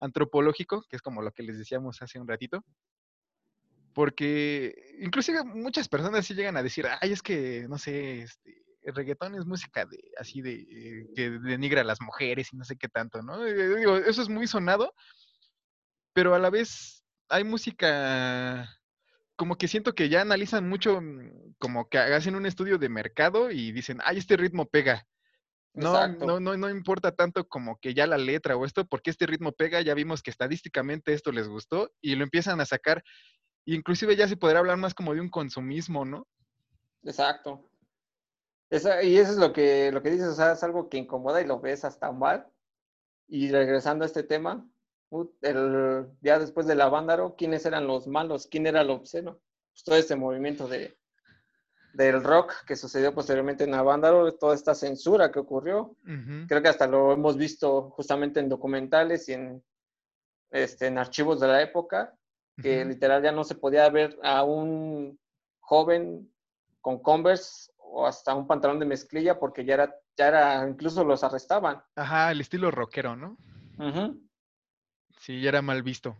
antropológico, 0.00 0.84
que 0.88 0.96
es 0.96 1.02
como 1.02 1.22
lo 1.22 1.30
que 1.30 1.44
les 1.44 1.56
decíamos 1.56 2.02
hace 2.02 2.18
un 2.18 2.26
ratito. 2.26 2.64
Porque 3.94 4.74
inclusive 5.00 5.44
muchas 5.44 5.88
personas 5.88 6.26
sí 6.26 6.34
llegan 6.34 6.56
a 6.56 6.62
decir, 6.62 6.86
ay, 7.00 7.12
es 7.12 7.22
que, 7.22 7.66
no 7.68 7.78
sé, 7.78 8.22
este, 8.22 8.67
el 8.88 8.94
reggaetón 8.94 9.34
es 9.34 9.44
música 9.44 9.84
de 9.84 9.98
así 10.18 10.40
de 10.40 10.54
eh, 10.54 11.06
que 11.14 11.30
denigra 11.30 11.82
a 11.82 11.84
las 11.84 12.00
mujeres 12.00 12.52
y 12.52 12.56
no 12.56 12.64
sé 12.64 12.76
qué 12.76 12.88
tanto, 12.88 13.22
¿no? 13.22 13.44
Eh, 13.44 13.76
digo, 13.76 13.96
eso 13.98 14.22
es 14.22 14.28
muy 14.30 14.46
sonado, 14.46 14.94
pero 16.14 16.34
a 16.34 16.38
la 16.38 16.48
vez 16.48 17.04
hay 17.28 17.44
música 17.44 18.66
como 19.36 19.56
que 19.56 19.68
siento 19.68 19.94
que 19.94 20.08
ya 20.08 20.22
analizan 20.22 20.68
mucho, 20.68 21.00
mm, 21.00 21.54
como 21.58 21.88
que 21.88 21.98
hacen 21.98 22.34
un 22.34 22.46
estudio 22.46 22.78
de 22.78 22.88
mercado 22.88 23.50
y 23.50 23.72
dicen, 23.72 23.98
ay, 24.04 24.18
este 24.18 24.36
ritmo 24.36 24.66
pega. 24.66 25.06
No, 25.74 26.08
no, 26.08 26.40
no, 26.40 26.56
no 26.56 26.70
importa 26.70 27.12
tanto 27.12 27.46
como 27.46 27.78
que 27.78 27.94
ya 27.94 28.06
la 28.06 28.16
letra 28.16 28.56
o 28.56 28.64
esto, 28.64 28.86
porque 28.86 29.10
este 29.10 29.26
ritmo 29.26 29.52
pega, 29.52 29.80
ya 29.82 29.94
vimos 29.94 30.22
que 30.22 30.30
estadísticamente 30.30 31.12
esto 31.12 31.30
les 31.30 31.46
gustó 31.46 31.92
y 32.00 32.16
lo 32.16 32.24
empiezan 32.24 32.60
a 32.60 32.66
sacar. 32.66 33.04
Inclusive 33.66 34.16
ya 34.16 34.26
se 34.26 34.36
podrá 34.36 34.58
hablar 34.58 34.78
más 34.78 34.94
como 34.94 35.14
de 35.14 35.20
un 35.20 35.28
consumismo, 35.28 36.04
¿no? 36.04 36.26
Exacto 37.04 37.70
y 38.70 39.16
eso 39.16 39.32
es 39.32 39.38
lo 39.38 39.52
que, 39.52 39.90
lo 39.92 40.02
que 40.02 40.10
dices, 40.10 40.28
o 40.28 40.34
sea, 40.34 40.52
es 40.52 40.62
algo 40.62 40.88
que 40.88 40.98
incomoda 40.98 41.40
y 41.40 41.46
lo 41.46 41.60
ves 41.60 41.84
hasta 41.84 42.12
mal. 42.12 42.46
Y 43.26 43.50
regresando 43.50 44.04
a 44.04 44.06
este 44.06 44.22
tema, 44.22 44.66
el, 45.42 46.06
ya 46.20 46.38
después 46.38 46.66
de 46.66 46.74
la 46.74 46.88
Vándaro, 46.88 47.34
¿quiénes 47.36 47.64
eran 47.66 47.86
los 47.86 48.06
malos? 48.06 48.46
¿Quién 48.46 48.66
era 48.66 48.82
el 48.82 48.90
obsceno? 48.90 49.40
Pues 49.72 49.84
todo 49.84 49.96
este 49.96 50.16
movimiento 50.16 50.66
de, 50.68 50.98
del 51.94 52.22
rock 52.22 52.52
que 52.66 52.76
sucedió 52.76 53.14
posteriormente 53.14 53.64
en 53.64 53.70
la 53.70 53.82
Vándaro, 53.82 54.34
toda 54.34 54.54
esta 54.54 54.74
censura 54.74 55.30
que 55.30 55.38
ocurrió. 55.38 55.96
Creo 56.46 56.62
que 56.62 56.68
hasta 56.68 56.86
lo 56.86 57.12
hemos 57.12 57.36
visto 57.36 57.90
justamente 57.90 58.40
en 58.40 58.48
documentales 58.48 59.28
y 59.28 59.34
en, 59.34 59.64
este, 60.50 60.86
en 60.86 60.98
archivos 60.98 61.40
de 61.40 61.48
la 61.48 61.62
época, 61.62 62.14
que 62.60 62.84
literal 62.84 63.22
ya 63.22 63.32
no 63.32 63.44
se 63.44 63.54
podía 63.54 63.88
ver 63.88 64.18
a 64.22 64.42
un 64.42 65.18
joven 65.60 66.32
con 66.80 67.00
Converse 67.00 67.70
o 67.90 68.06
hasta 68.06 68.34
un 68.34 68.46
pantalón 68.46 68.78
de 68.78 68.86
mezclilla 68.86 69.38
porque 69.38 69.64
ya 69.64 69.74
era, 69.74 69.94
ya 70.16 70.28
era, 70.28 70.68
incluso 70.68 71.04
los 71.04 71.24
arrestaban. 71.24 71.82
Ajá, 71.96 72.30
el 72.30 72.40
estilo 72.40 72.70
rockero, 72.70 73.16
¿no? 73.16 73.36
Sí, 75.20 75.40
ya 75.40 75.48
era 75.48 75.62
mal 75.62 75.82
visto. 75.82 76.16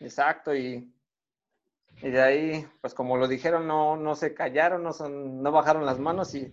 Exacto, 0.00 0.54
y, 0.54 0.92
y, 2.02 2.10
de 2.10 2.22
ahí, 2.22 2.68
pues 2.80 2.94
como 2.94 3.16
lo 3.16 3.28
dijeron, 3.28 3.66
no, 3.66 3.96
no 3.96 4.14
se 4.14 4.34
callaron, 4.34 4.82
no, 4.82 4.92
son, 4.92 5.42
no 5.42 5.52
bajaron 5.52 5.86
las 5.86 5.98
manos 5.98 6.34
y 6.34 6.52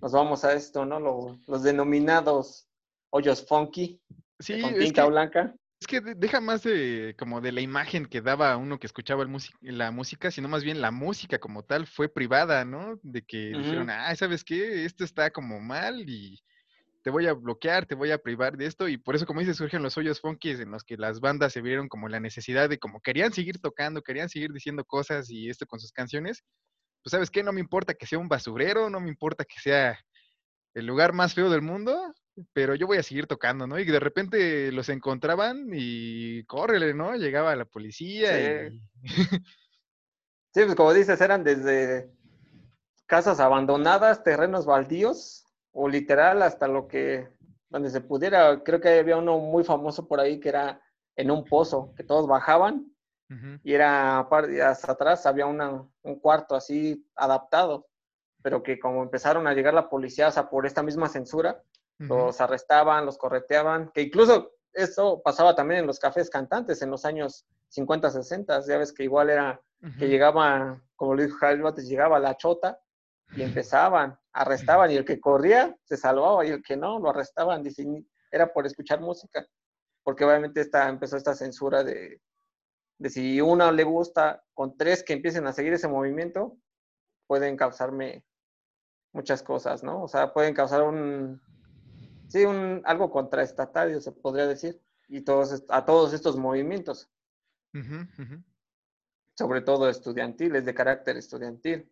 nos 0.00 0.12
vamos 0.12 0.44
a 0.44 0.54
esto, 0.54 0.84
¿no? 0.86 0.98
los 1.46 1.62
denominados 1.62 2.68
hoyos 3.10 3.46
funky 3.46 4.00
sí, 4.38 4.60
con 4.60 4.74
tinta 4.74 5.04
blanca. 5.06 5.54
Es 5.80 5.86
que 5.86 6.02
deja 6.02 6.42
más 6.42 6.62
de 6.62 7.14
como 7.18 7.40
de 7.40 7.52
la 7.52 7.62
imagen 7.62 8.04
que 8.04 8.20
daba 8.20 8.54
uno 8.58 8.78
que 8.78 8.86
escuchaba 8.86 9.22
el 9.22 9.78
la 9.78 9.90
música, 9.90 10.30
sino 10.30 10.46
más 10.46 10.62
bien 10.62 10.82
la 10.82 10.90
música 10.90 11.38
como 11.38 11.64
tal 11.64 11.86
fue 11.86 12.10
privada, 12.12 12.66
¿no? 12.66 13.00
De 13.02 13.22
que 13.22 13.52
dijeron, 13.56 13.88
ah, 13.88 14.14
¿sabes 14.14 14.44
qué? 14.44 14.84
Esto 14.84 15.04
está 15.04 15.30
como 15.30 15.58
mal 15.58 16.04
y 16.06 16.38
te 17.02 17.08
voy 17.08 17.26
a 17.26 17.32
bloquear, 17.32 17.86
te 17.86 17.94
voy 17.94 18.10
a 18.10 18.18
privar 18.18 18.58
de 18.58 18.66
esto. 18.66 18.88
Y 18.88 18.98
por 18.98 19.16
eso, 19.16 19.24
como 19.24 19.40
dices, 19.40 19.56
surgen 19.56 19.82
los 19.82 19.96
hoyos 19.96 20.20
funky 20.20 20.50
en 20.50 20.70
los 20.70 20.84
que 20.84 20.98
las 20.98 21.20
bandas 21.20 21.54
se 21.54 21.62
vieron 21.62 21.88
como 21.88 22.08
la 22.08 22.20
necesidad 22.20 22.68
de 22.68 22.78
como 22.78 23.00
querían 23.00 23.32
seguir 23.32 23.58
tocando, 23.58 24.02
querían 24.02 24.28
seguir 24.28 24.52
diciendo 24.52 24.84
cosas 24.84 25.30
y 25.30 25.48
esto 25.48 25.64
con 25.64 25.80
sus 25.80 25.92
canciones. 25.92 26.44
Pues, 27.02 27.12
¿sabes 27.12 27.30
qué? 27.30 27.42
No 27.42 27.52
me 27.52 27.60
importa 27.60 27.94
que 27.94 28.06
sea 28.06 28.18
un 28.18 28.28
basurero, 28.28 28.90
no 28.90 29.00
me 29.00 29.08
importa 29.08 29.46
que 29.46 29.58
sea 29.58 29.98
el 30.74 30.84
lugar 30.86 31.14
más 31.14 31.32
feo 31.32 31.48
del 31.48 31.62
mundo, 31.62 32.14
pero 32.52 32.74
yo 32.74 32.86
voy 32.86 32.98
a 32.98 33.02
seguir 33.02 33.26
tocando, 33.26 33.66
¿no? 33.66 33.78
Y 33.78 33.84
de 33.84 34.00
repente 34.00 34.72
los 34.72 34.88
encontraban 34.88 35.68
y 35.72 36.44
córrele, 36.44 36.94
¿no? 36.94 37.14
Llegaba 37.16 37.54
la 37.56 37.64
policía 37.64 38.68
sí. 38.68 38.80
sí, 39.04 40.64
pues 40.64 40.74
como 40.74 40.92
dices, 40.92 41.20
eran 41.20 41.44
desde 41.44 42.10
casas 43.06 43.40
abandonadas, 43.40 44.22
terrenos 44.22 44.66
baldíos, 44.66 45.44
o 45.72 45.88
literal 45.88 46.42
hasta 46.42 46.68
lo 46.68 46.88
que, 46.88 47.28
donde 47.68 47.90
se 47.90 48.00
pudiera, 48.00 48.62
creo 48.62 48.80
que 48.80 48.98
había 48.98 49.16
uno 49.16 49.38
muy 49.38 49.64
famoso 49.64 50.06
por 50.06 50.20
ahí 50.20 50.40
que 50.40 50.48
era 50.48 50.80
en 51.16 51.30
un 51.30 51.44
pozo, 51.44 51.92
que 51.96 52.04
todos 52.04 52.26
bajaban 52.26 52.86
y 53.62 53.74
era, 53.74 54.18
hasta 54.18 54.90
atrás 54.90 55.24
había 55.24 55.46
una, 55.46 55.86
un 56.02 56.18
cuarto 56.18 56.56
así 56.56 57.06
adaptado, 57.14 57.86
pero 58.42 58.60
que 58.60 58.80
como 58.80 59.04
empezaron 59.04 59.46
a 59.46 59.54
llegar 59.54 59.72
la 59.72 59.88
policía, 59.88 60.26
o 60.26 60.32
sea, 60.32 60.50
por 60.50 60.66
esta 60.66 60.82
misma 60.82 61.08
censura, 61.08 61.62
los 62.08 62.40
arrestaban, 62.40 63.04
los 63.04 63.18
correteaban, 63.18 63.90
que 63.92 64.02
incluso 64.02 64.52
eso 64.72 65.20
pasaba 65.22 65.54
también 65.54 65.80
en 65.80 65.86
los 65.86 65.98
cafés 65.98 66.30
cantantes 66.30 66.80
en 66.80 66.90
los 66.90 67.04
años 67.04 67.44
50, 67.68 68.10
60, 68.10 68.60
ya 68.66 68.78
ves 68.78 68.92
que 68.92 69.04
igual 69.04 69.30
era 69.30 69.60
que 69.98 70.08
llegaba, 70.08 70.80
como 70.96 71.14
lo 71.14 71.22
dijo 71.22 71.36
Javier 71.38 71.74
llegaba 71.76 72.18
la 72.18 72.36
chota 72.36 72.80
y 73.34 73.42
empezaban, 73.42 74.18
arrestaban 74.32 74.90
y 74.90 74.96
el 74.96 75.04
que 75.04 75.20
corría 75.20 75.76
se 75.84 75.96
salvaba 75.96 76.44
y 76.44 76.50
el 76.50 76.62
que 76.62 76.76
no, 76.76 76.98
lo 76.98 77.10
arrestaban, 77.10 77.62
era 78.30 78.52
por 78.52 78.66
escuchar 78.66 79.00
música, 79.00 79.46
porque 80.02 80.24
obviamente 80.24 80.60
esta, 80.60 80.88
empezó 80.88 81.16
esta 81.16 81.34
censura 81.34 81.84
de, 81.84 82.20
de 82.98 83.10
si 83.10 83.40
uno 83.40 83.70
le 83.72 83.84
gusta, 83.84 84.42
con 84.54 84.76
tres 84.76 85.02
que 85.02 85.12
empiecen 85.12 85.46
a 85.46 85.52
seguir 85.52 85.72
ese 85.74 85.88
movimiento, 85.88 86.56
pueden 87.26 87.56
causarme 87.56 88.24
muchas 89.12 89.42
cosas, 89.42 89.82
¿no? 89.82 90.02
O 90.02 90.08
sea, 90.08 90.32
pueden 90.32 90.54
causar 90.54 90.82
un, 90.82 91.40
sí, 92.30 92.44
un, 92.44 92.80
algo 92.84 93.10
contraestatario, 93.10 94.00
se 94.00 94.12
podría 94.12 94.46
decir, 94.46 94.80
y 95.08 95.22
todos, 95.22 95.64
a 95.68 95.84
todos 95.84 96.12
estos 96.12 96.36
movimientos. 96.36 97.10
Sobre 99.34 99.60
todo 99.60 99.88
estudiantiles, 99.88 100.64
de 100.64 100.74
carácter 100.74 101.16
estudiantil. 101.16 101.90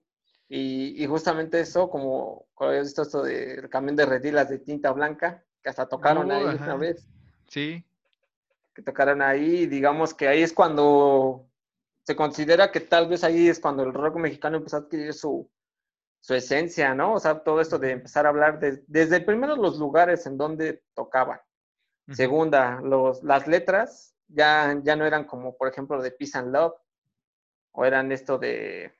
Y, 0.49 1.05
justamente 1.07 1.61
eso, 1.61 1.91
como 1.91 2.47
habías 2.57 2.87
visto 2.87 3.03
esto 3.03 3.23
del 3.23 3.69
camión 3.69 3.97
de 3.97 4.07
redilas 4.07 4.49
de 4.49 4.59
tinta 4.59 4.93
blanca, 4.93 5.45
que 5.63 5.69
hasta 5.69 5.87
tocaron 5.87 6.31
ahí 6.31 6.45
una 6.45 6.77
vez. 6.77 7.07
Sí. 7.49 7.85
Que 8.75 8.83
tocaron 8.83 9.21
ahí, 9.21 9.67
digamos 9.67 10.15
que 10.15 10.29
ahí 10.29 10.43
es 10.43 10.53
cuando 10.53 11.49
se 12.05 12.17
considera 12.17 12.73
que 12.73 12.81
tal 12.81 13.09
vez 13.09 13.25
ahí 13.25 13.49
es 13.49 13.61
cuando 13.61 13.83
el 13.83 13.93
rock 13.93 14.17
mexicano 14.17 14.57
empezó 14.57 14.77
a 14.77 14.81
adquirir 14.81 15.13
su, 15.13 15.51
su 16.21 16.35
esencia, 16.35 16.95
¿no? 16.95 17.15
O 17.15 17.21
sea, 17.21 17.43
todo 17.43 17.61
esto 17.61 17.79
de 17.79 17.93
empezar 17.93 18.27
a 18.27 18.31
hablar 18.31 18.59
de, 18.59 18.83
desde 18.87 19.21
primero 19.21 19.57
los 19.57 19.79
lugares 19.79 20.27
en 20.27 20.37
donde 20.37 20.83
tocaban. 20.95 21.41
Segunda, 22.11 22.81
los, 22.83 23.23
las 23.23 23.47
letras 23.47 24.15
ya, 24.29 24.79
ya 24.83 24.97
no 24.97 25.05
eran 25.05 25.25
como, 25.25 25.57
por 25.57 25.69
ejemplo, 25.69 26.01
de 26.01 26.11
Peace 26.11 26.39
and 26.39 26.53
Love, 26.53 26.75
o 27.73 27.85
eran 27.85 28.11
esto 28.13 28.39
de, 28.39 28.95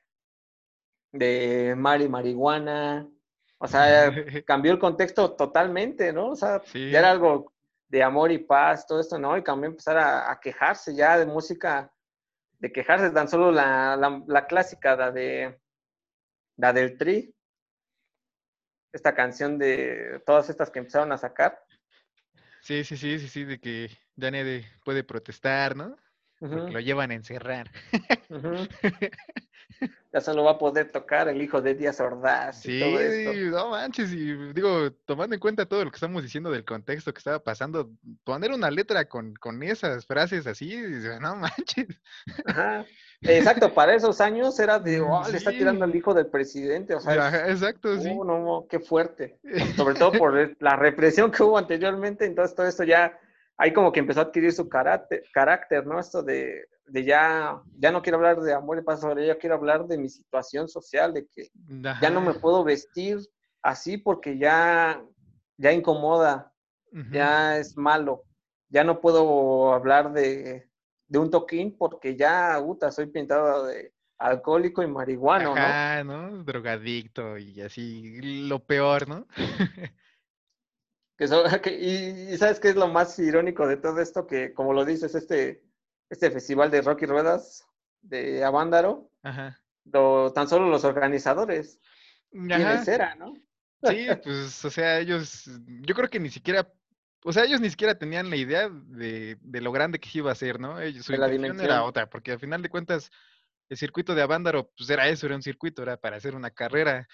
de 1.11 1.73
Mari 1.75 2.07
Marihuana. 2.07 3.09
O 3.57 3.67
sea, 3.67 4.11
cambió 4.45 4.71
el 4.71 4.79
contexto 4.79 5.31
totalmente, 5.35 6.13
¿no? 6.13 6.29
O 6.29 6.35
sea, 6.35 6.61
ya 6.73 6.99
era 6.99 7.11
algo 7.11 7.51
de 7.87 8.03
amor 8.03 8.31
y 8.31 8.37
paz, 8.37 8.85
todo 8.85 8.99
esto, 8.99 9.17
¿no? 9.17 9.35
Y 9.37 9.43
cambió 9.43 9.69
empezar 9.69 9.97
a, 9.97 10.31
a 10.31 10.39
quejarse 10.39 10.93
ya 10.93 11.17
de 11.17 11.25
música, 11.25 11.91
de 12.59 12.71
quejarse 12.71 13.09
tan 13.09 13.27
solo 13.27 13.51
la, 13.51 13.95
la, 13.95 14.23
la 14.27 14.45
clásica, 14.45 14.95
la 14.95 15.11
de 15.11 15.59
la 16.59 16.73
del 16.73 16.97
Tri, 16.97 17.33
esta 18.91 19.15
canción 19.15 19.57
de 19.57 20.21
todas 20.25 20.49
estas 20.49 20.69
que 20.69 20.79
empezaron 20.79 21.11
a 21.13 21.17
sacar. 21.17 21.63
Sí, 22.61 22.83
sí, 22.83 22.97
sí, 22.97 23.17
sí, 23.17 23.29
sí, 23.29 23.45
de 23.45 23.59
que 23.59 23.89
ya 24.15 24.29
nadie 24.29 24.65
puede 24.83 25.05
protestar, 25.05 25.77
¿no? 25.77 25.95
Porque 26.39 26.71
lo 26.71 26.79
llevan 26.79 27.11
a 27.11 27.15
encerrar. 27.15 27.69
ya 30.13 30.21
solo 30.21 30.43
va 30.45 30.51
a 30.51 30.57
poder 30.57 30.91
tocar 30.91 31.27
el 31.27 31.41
hijo 31.41 31.61
de 31.61 31.75
Díaz 31.75 31.99
Ordaz. 31.99 32.61
Sí, 32.61 32.81
no 33.51 33.69
manches, 33.69 34.11
y 34.13 34.33
digo, 34.53 34.91
tomando 35.05 35.35
en 35.35 35.39
cuenta 35.39 35.65
todo 35.65 35.83
lo 35.83 35.91
que 35.91 35.97
estamos 35.97 36.23
diciendo 36.23 36.49
del 36.49 36.65
contexto 36.65 37.13
que 37.13 37.19
estaba 37.19 37.39
pasando, 37.39 37.91
poner 38.23 38.51
una 38.51 38.71
letra 38.71 39.05
con, 39.05 39.33
con 39.35 39.61
esas 39.63 40.05
frases 40.05 40.47
así, 40.47 40.75
no 41.19 41.35
manches. 41.35 41.87
Ajá. 42.45 42.85
Exacto, 43.21 43.73
para 43.73 43.93
esos 43.95 44.21
años 44.21 44.57
era 44.59 44.79
de, 44.79 45.01
oh, 45.01 45.21
le 45.29 45.37
está 45.37 45.51
tirando 45.51 45.83
al 45.83 45.93
hijo 45.93 46.13
del 46.13 46.27
presidente, 46.27 46.95
o 46.95 47.01
sea. 47.01 47.49
exacto, 47.49 47.99
sí. 47.99 48.15
No, 48.15 48.23
no, 48.23 48.65
qué 48.69 48.79
fuerte. 48.79 49.37
Sobre 49.75 49.95
todo 49.95 50.13
por 50.13 50.55
la 50.59 50.75
represión 50.77 51.31
que 51.31 51.43
hubo 51.43 51.57
anteriormente, 51.57 52.25
entonces 52.25 52.55
todo 52.55 52.67
esto 52.67 52.83
ya, 52.83 53.19
ahí 53.59 53.71
como 53.71 53.91
que 53.91 53.99
empezó 53.99 54.21
a 54.21 54.23
adquirir 54.23 54.51
su 54.51 54.67
carácter, 54.67 55.23
carácter 55.31 55.85
¿no? 55.85 55.99
Esto 55.99 56.23
de, 56.23 56.65
de 56.87 57.03
ya, 57.03 57.61
ya 57.77 57.91
no 57.91 58.01
quiero 58.01 58.17
hablar 58.17 58.41
de 58.41 58.53
amor 58.53 58.79
y 58.79 58.81
paz 58.81 59.01
sobre 59.01 59.25
ella, 59.25 59.37
quiero 59.37 59.55
hablar 59.55 59.85
de 59.85 59.99
mi 59.99 60.09
situación 60.09 60.67
social, 60.67 61.13
de 61.13 61.27
que 61.27 61.49
ya 62.01 62.09
no 62.09 62.21
me 62.21 62.33
puedo 62.33 62.63
vestir 62.63 63.19
así 63.61 63.97
porque 63.97 64.37
ya, 64.39 64.99
ya 65.57 65.71
incomoda, 65.71 66.51
ya 67.11 67.57
es 67.57 67.77
malo, 67.77 68.23
ya 68.69 68.83
no 68.83 68.99
puedo 68.99 69.73
hablar 69.73 70.11
de 70.13 70.69
de 71.09 71.19
un 71.19 71.29
toquín 71.29 71.75
porque 71.77 72.15
ya, 72.15 72.57
puta, 72.63 72.91
soy 72.91 73.07
pintado 73.07 73.65
de 73.65 73.91
alcohólico 74.19 74.83
y 74.83 74.87
marihuano, 74.87 75.53
Ajá, 75.55 76.03
¿no? 76.03 76.43
Drogadicto 76.43 77.37
y 77.37 77.61
así, 77.61 78.21
lo 78.47 78.63
peor, 78.63 79.07
¿no? 79.07 79.27
que 81.19 81.71
y, 82.31 82.37
¿sabes 82.37 82.59
qué 82.59 82.69
es 82.69 82.75
lo 82.75 82.87
más 82.87 83.17
irónico 83.19 83.67
de 83.67 83.77
todo 83.77 83.99
esto? 83.99 84.25
Que, 84.25 84.53
como 84.53 84.73
lo 84.73 84.85
dices, 84.85 85.13
este, 85.15 85.61
este 86.09 86.31
festival 86.31 86.71
de 86.71 86.81
rock 86.81 87.03
y 87.03 87.05
ruedas 87.05 87.65
de 88.01 88.43
Avándaro, 88.43 89.11
Ajá. 89.21 89.59
tan 89.91 90.47
solo 90.47 90.67
los 90.69 90.83
organizadores. 90.85 91.79
Ajá. 92.49 93.15
¿no? 93.15 93.33
Sí, 93.83 94.07
pues, 94.23 94.65
o 94.65 94.69
sea, 94.69 94.99
ellos, 94.99 95.49
yo 95.81 95.95
creo 95.95 96.09
que 96.09 96.19
ni 96.19 96.29
siquiera 96.29 96.67
o 97.23 97.33
sea, 97.33 97.43
ellos 97.43 97.59
ni 97.59 97.69
siquiera 97.69 97.95
tenían 97.95 98.29
la 98.29 98.37
idea 98.37 98.69
de, 98.69 99.37
lo 99.43 99.71
grande 99.71 99.99
que 99.99 100.09
iba 100.13 100.31
a 100.31 100.35
ser, 100.35 100.59
¿no? 100.59 100.79
Ellos, 100.79 101.05
su 101.05 101.13
intención 101.13 101.59
era 101.59 101.83
otra, 101.83 102.09
porque 102.09 102.31
al 102.31 102.39
final 102.39 102.61
de 102.61 102.69
cuentas, 102.69 103.11
el 103.67 103.77
circuito 103.77 104.15
de 104.15 104.21
Avándaro, 104.21 104.71
pues 104.77 104.89
era 104.89 105.07
eso, 105.09 105.25
era 105.25 105.35
un 105.35 105.41
circuito, 105.41 105.83
era 105.83 105.97
para 105.97 106.17
hacer 106.17 106.33
una 106.35 106.49
carrera. 106.49 107.07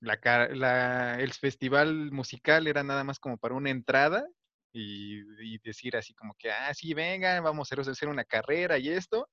La, 0.00 0.18
la, 0.54 1.18
el 1.20 1.32
festival 1.32 2.10
musical 2.12 2.66
era 2.66 2.82
nada 2.82 3.02
más 3.02 3.18
como 3.18 3.38
para 3.38 3.54
una 3.54 3.70
entrada 3.70 4.26
y, 4.72 5.58
decir 5.58 5.96
así 5.96 6.14
como 6.14 6.34
que, 6.38 6.50
ah, 6.50 6.72
sí, 6.74 6.92
vengan, 6.94 7.42
vamos 7.42 7.70
a 7.72 7.80
hacer 7.80 8.08
una 8.08 8.24
carrera 8.24 8.78
y 8.78 8.88
esto. 8.88 9.28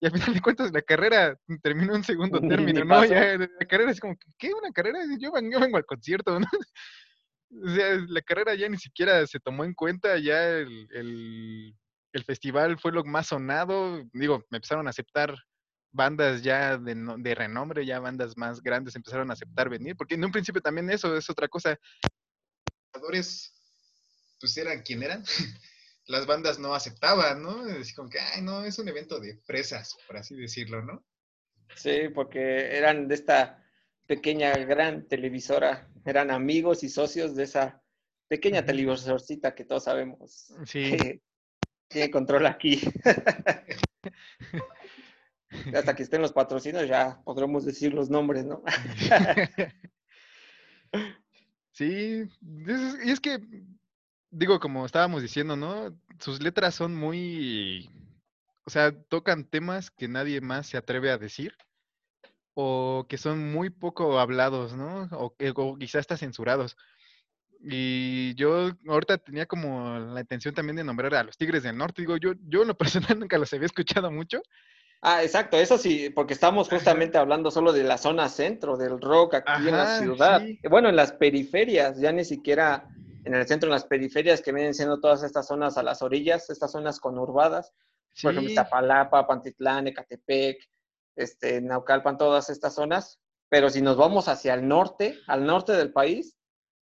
Y 0.00 0.06
al 0.06 0.12
final 0.12 0.34
de 0.34 0.40
cuentas 0.40 0.72
la 0.72 0.82
carrera 0.82 1.36
terminó 1.62 1.94
en 1.94 2.04
segundo 2.04 2.40
término, 2.40 2.84
¿no? 2.84 3.04
Ya, 3.04 3.36
la 3.38 3.66
carrera 3.68 3.92
es 3.92 4.00
como, 4.00 4.16
¿qué? 4.38 4.52
¿Una 4.52 4.72
carrera? 4.72 5.00
Yo, 5.18 5.30
yo 5.50 5.60
vengo 5.60 5.76
al 5.76 5.86
concierto, 5.86 6.38
¿no? 6.40 6.46
O 7.64 7.68
sea, 7.68 7.98
la 8.08 8.22
carrera 8.22 8.54
ya 8.54 8.68
ni 8.68 8.78
siquiera 8.78 9.26
se 9.26 9.38
tomó 9.38 9.64
en 9.64 9.74
cuenta, 9.74 10.18
ya 10.18 10.48
el, 10.48 11.74
festival 12.26 12.78
fue 12.78 12.92
lo 12.92 13.04
más 13.04 13.28
sonado. 13.28 14.02
Digo, 14.12 14.44
me 14.50 14.56
empezaron 14.56 14.86
a 14.86 14.90
aceptar 14.90 15.34
bandas 15.92 16.42
ya 16.42 16.78
de, 16.78 16.94
de, 17.18 17.34
renombre, 17.34 17.86
ya 17.86 18.00
bandas 18.00 18.36
más 18.36 18.62
grandes 18.62 18.96
empezaron 18.96 19.30
a 19.30 19.34
aceptar 19.34 19.68
venir, 19.68 19.96
porque 19.96 20.14
en 20.14 20.24
un 20.24 20.32
principio 20.32 20.60
también 20.60 20.90
eso 20.90 21.16
es 21.16 21.28
otra 21.30 21.48
cosa. 21.48 21.70
Los 21.70 21.80
jugadores, 22.92 23.54
pues 24.40 24.56
eran 24.56 24.82
quien 24.82 25.02
eran. 25.02 25.24
Las 26.06 26.26
bandas 26.26 26.58
no 26.58 26.74
aceptaban, 26.74 27.42
¿no? 27.42 27.66
Es 27.68 27.94
como 27.94 28.10
que, 28.10 28.18
ay, 28.18 28.42
no, 28.42 28.64
es 28.64 28.78
un 28.78 28.88
evento 28.88 29.20
de 29.20 29.36
fresas, 29.46 29.96
por 30.06 30.16
así 30.16 30.34
decirlo, 30.34 30.82
¿no? 30.82 31.04
Sí, 31.76 32.08
porque 32.12 32.76
eran 32.76 33.06
de 33.06 33.14
esta 33.14 33.64
pequeña, 34.06 34.56
gran 34.58 35.06
televisora. 35.06 35.88
Eran 36.04 36.32
amigos 36.32 36.82
y 36.82 36.88
socios 36.88 37.36
de 37.36 37.44
esa 37.44 37.80
pequeña 38.28 38.64
televisorcita 38.64 39.54
que 39.54 39.64
todos 39.64 39.84
sabemos. 39.84 40.52
Sí. 40.66 41.20
tiene 41.92 42.10
control 42.10 42.46
aquí. 42.46 42.80
Hasta 45.76 45.94
que 45.94 46.02
estén 46.02 46.22
los 46.22 46.32
patrocinios 46.32 46.88
ya 46.88 47.20
podremos 47.24 47.64
decir 47.64 47.94
los 47.94 48.10
nombres, 48.10 48.44
¿no? 48.44 48.62
sí, 51.72 52.24
y 52.40 53.10
es 53.10 53.20
que, 53.20 53.40
digo, 54.30 54.60
como 54.60 54.86
estábamos 54.86 55.22
diciendo, 55.22 55.56
¿no? 55.56 55.96
Sus 56.18 56.42
letras 56.42 56.74
son 56.74 56.96
muy, 56.96 57.90
o 58.64 58.70
sea, 58.70 58.92
tocan 58.92 59.44
temas 59.44 59.90
que 59.90 60.08
nadie 60.08 60.40
más 60.40 60.66
se 60.66 60.76
atreve 60.76 61.10
a 61.10 61.18
decir 61.18 61.54
o 62.54 63.06
que 63.08 63.18
son 63.18 63.52
muy 63.52 63.70
poco 63.70 64.18
hablados, 64.18 64.74
¿no? 64.74 65.08
O, 65.12 65.34
que, 65.34 65.52
o 65.54 65.76
quizás 65.76 66.00
hasta 66.00 66.16
censurados. 66.16 66.76
Y 67.64 68.34
yo 68.34 68.72
ahorita 68.88 69.18
tenía 69.18 69.46
como 69.46 69.98
la 69.98 70.20
intención 70.20 70.54
también 70.54 70.76
de 70.76 70.84
nombrar 70.84 71.14
a 71.14 71.24
los 71.24 71.36
Tigres 71.36 71.62
del 71.62 71.78
Norte. 71.78 72.02
Digo, 72.02 72.16
yo, 72.16 72.32
yo 72.48 72.62
en 72.62 72.68
lo 72.68 72.74
personal 72.76 73.18
nunca 73.18 73.38
los 73.38 73.52
había 73.52 73.66
escuchado 73.66 74.10
mucho. 74.10 74.42
Ah, 75.04 75.24
exacto, 75.24 75.58
eso 75.58 75.78
sí, 75.78 76.10
porque 76.10 76.32
estamos 76.32 76.68
justamente 76.68 77.18
hablando 77.18 77.50
solo 77.50 77.72
de 77.72 77.82
la 77.82 77.98
zona 77.98 78.28
centro 78.28 78.76
del 78.76 79.00
rock 79.00 79.34
aquí 79.34 79.68
en 79.68 79.76
la 79.76 79.98
ciudad. 79.98 80.40
Bueno, 80.70 80.88
en 80.88 80.94
las 80.94 81.12
periferias, 81.12 81.98
ya 81.98 82.12
ni 82.12 82.24
siquiera 82.24 82.88
en 83.24 83.34
el 83.34 83.44
centro, 83.48 83.66
en 83.66 83.72
las 83.72 83.84
periferias 83.84 84.42
que 84.42 84.52
vienen 84.52 84.74
siendo 84.74 85.00
todas 85.00 85.24
estas 85.24 85.48
zonas 85.48 85.76
a 85.76 85.82
las 85.82 86.02
orillas, 86.02 86.50
estas 86.50 86.70
zonas 86.70 87.00
conurbadas. 87.00 87.72
Por 88.22 88.30
ejemplo, 88.30 88.50
Iztapalapa, 88.50 89.26
Pantitlán, 89.26 89.88
Ecatepec, 89.88 90.58
este, 91.16 91.60
Naucalpan, 91.60 92.16
todas 92.16 92.48
estas 92.48 92.76
zonas. 92.76 93.18
Pero 93.48 93.70
si 93.70 93.82
nos 93.82 93.96
vamos 93.96 94.28
hacia 94.28 94.54
el 94.54 94.68
norte, 94.68 95.18
al 95.26 95.44
norte 95.44 95.72
del 95.72 95.92
país, 95.92 96.36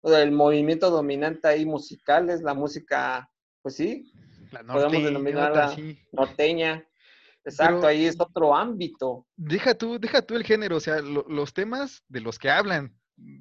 el 0.04 0.32
movimiento 0.32 0.89
dominante 0.89 1.49
ahí 1.49 1.65
musical 1.65 2.30
es 2.30 2.41
la 2.41 2.54
música, 2.54 3.30
pues 3.62 3.75
sí, 3.75 4.10
podemos 4.65 5.04
denominarla 5.04 5.75
norteña. 6.13 6.88
Exacto, 7.45 7.88
ahí 7.88 8.05
es 8.05 8.19
otro 8.19 8.55
ámbito. 8.55 9.25
Deja 9.36 9.75
tú, 9.75 9.99
deja 9.99 10.21
tú 10.21 10.36
el 10.36 10.43
género, 10.43 10.77
o 10.77 10.79
sea, 10.79 11.01
los 11.01 11.53
temas 11.53 12.03
de 12.08 12.21
los 12.21 12.39
que 12.39 12.49
hablan. 12.49 12.95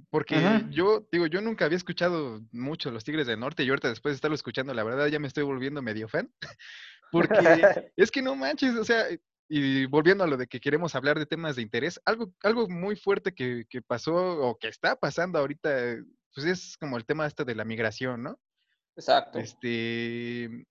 Porque 0.09 0.37
yo, 0.71 1.05
digo, 1.11 1.27
yo 1.27 1.41
nunca 1.41 1.65
había 1.65 1.77
escuchado 1.77 2.41
mucho 2.53 2.93
los 2.93 3.03
Tigres 3.03 3.27
del 3.27 3.41
Norte 3.41 3.65
y 3.65 3.69
ahorita 3.69 3.89
después 3.89 4.13
de 4.13 4.17
estarlo 4.17 4.37
escuchando, 4.37 4.73
la 4.73 4.85
verdad 4.85 5.09
ya 5.09 5.19
me 5.19 5.27
estoy 5.27 5.43
volviendo 5.43 5.83
medio 5.83 6.07
fan. 6.07 6.33
Porque 7.11 7.35
es 7.97 8.11
que 8.11 8.23
no 8.23 8.37
manches, 8.37 8.77
o 8.77 8.85
sea, 8.85 9.07
y 9.49 9.87
volviendo 9.87 10.23
a 10.23 10.27
lo 10.29 10.37
de 10.37 10.47
que 10.47 10.61
queremos 10.61 10.95
hablar 10.95 11.19
de 11.19 11.27
temas 11.27 11.57
de 11.57 11.63
interés, 11.63 12.01
algo, 12.05 12.33
algo 12.43 12.69
muy 12.69 12.95
fuerte 12.95 13.35
que, 13.35 13.65
que 13.69 13.83
pasó 13.83 14.15
o 14.15 14.57
que 14.59 14.69
está 14.69 14.95
pasando 14.95 15.39
ahorita 15.39 15.97
pues 16.35 16.47
es 16.47 16.77
como 16.77 16.97
el 16.97 17.05
tema 17.05 17.27
este 17.27 17.45
de 17.45 17.55
la 17.55 17.65
migración, 17.65 18.23
¿no? 18.23 18.39
Exacto. 18.97 19.39
Este, 19.39 20.67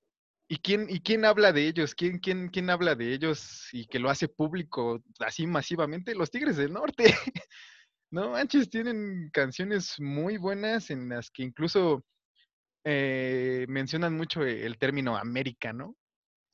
¿y 0.48 0.58
quién, 0.58 0.88
y 0.90 1.00
quién 1.02 1.26
habla 1.26 1.52
de 1.52 1.68
ellos? 1.68 1.96
¿Quién, 1.96 2.20
quién, 2.20 2.50
quién 2.50 2.70
habla 2.70 2.96
de 2.96 3.14
ellos 3.14 3.68
y 3.72 3.86
que 3.88 4.00
lo 4.00 4.10
hace 4.10 4.28
público 4.28 5.02
así 5.20 5.48
masivamente? 5.48 6.16
Los 6.16 6.32
Tigres 6.32 6.58
del 6.58 6.74
Norte. 6.74 7.06
no 8.12 8.32
manches, 8.32 8.70
tienen 8.70 9.30
canciones 9.32 10.00
muy 10.00 10.38
buenas 10.38 10.90
en 10.90 11.10
las 11.10 11.32
que 11.32 11.44
incluso 11.44 12.04
eh, 12.84 13.66
mencionan 13.70 14.16
mucho 14.16 14.44
el 14.44 14.78
término 14.78 15.18
América, 15.18 15.74
¿no? 15.74 15.96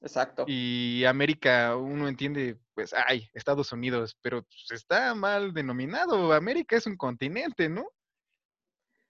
Exacto. 0.01 0.45
Y 0.47 1.03
América, 1.05 1.75
uno 1.75 2.07
entiende, 2.07 2.57
pues, 2.73 2.93
ay, 2.93 3.29
Estados 3.33 3.71
Unidos, 3.73 4.17
pero 4.21 4.43
pues, 4.43 4.67
está 4.71 5.13
mal 5.13 5.53
denominado. 5.53 6.31
América 6.31 6.77
es 6.77 6.85
un 6.85 6.95
continente, 6.95 7.67
¿no? 7.67 7.85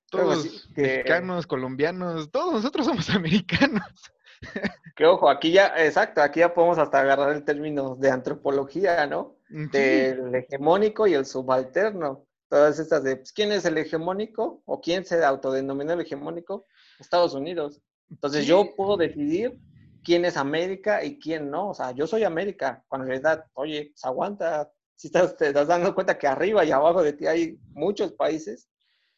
Todos 0.10 0.68
mexicanos, 0.76 1.46
colombianos, 1.46 2.32
todos 2.32 2.54
nosotros 2.54 2.88
somos 2.88 3.10
americanos. 3.12 4.12
Que 4.96 5.06
ojo, 5.06 5.30
aquí 5.30 5.54
ya, 5.54 5.74
exacto, 5.78 6.22
aquí 6.22 6.42
ya 6.42 6.54
podemos 6.54 6.78
hasta 6.78 7.00
agarrar 7.00 7.34
el 7.34 7.46
término 7.46 7.96
de 7.96 8.12
antropología, 8.12 9.08
¿no? 9.08 9.38
Del 9.48 10.36
hegemónico 10.36 11.08
y 11.08 11.14
el 11.14 11.26
subalterno. 11.26 12.26
Todas 12.50 12.80
estas 12.80 13.04
de, 13.04 13.16
pues, 13.16 13.32
¿quién 13.32 13.54
es 13.54 13.64
el 13.64 13.78
hegemónico? 13.78 14.62
¿O 14.66 14.82
quién 14.82 15.06
se 15.06 15.24
autodenomina 15.24 15.94
el 15.94 16.02
hegemónico? 16.02 16.66
Estados 17.00 17.34
Unidos. 17.34 17.82
Entonces 18.10 18.46
yo 18.46 18.76
puedo 18.76 18.98
decidir 18.98 19.58
quién 20.04 20.26
es 20.26 20.36
América 20.36 21.02
y 21.02 21.18
quién 21.18 21.50
no. 21.50 21.70
O 21.70 21.74
sea, 21.74 21.92
yo 21.92 22.06
soy 22.06 22.26
América, 22.26 22.84
cuando 22.90 23.06
en 23.06 23.12
realidad, 23.12 23.46
oye, 23.54 23.92
pues, 23.94 24.04
aguanta. 24.04 24.70
Si 24.96 25.08
estás, 25.08 25.38
te 25.38 25.48
estás 25.48 25.68
dando 25.68 25.96
cuenta 25.96 26.18
que 26.18 26.28
arriba 26.28 26.66
y 26.66 26.72
abajo 26.72 27.02
de 27.02 27.14
ti 27.14 27.26
hay 27.26 27.58
muchos 27.72 28.12
países 28.12 28.70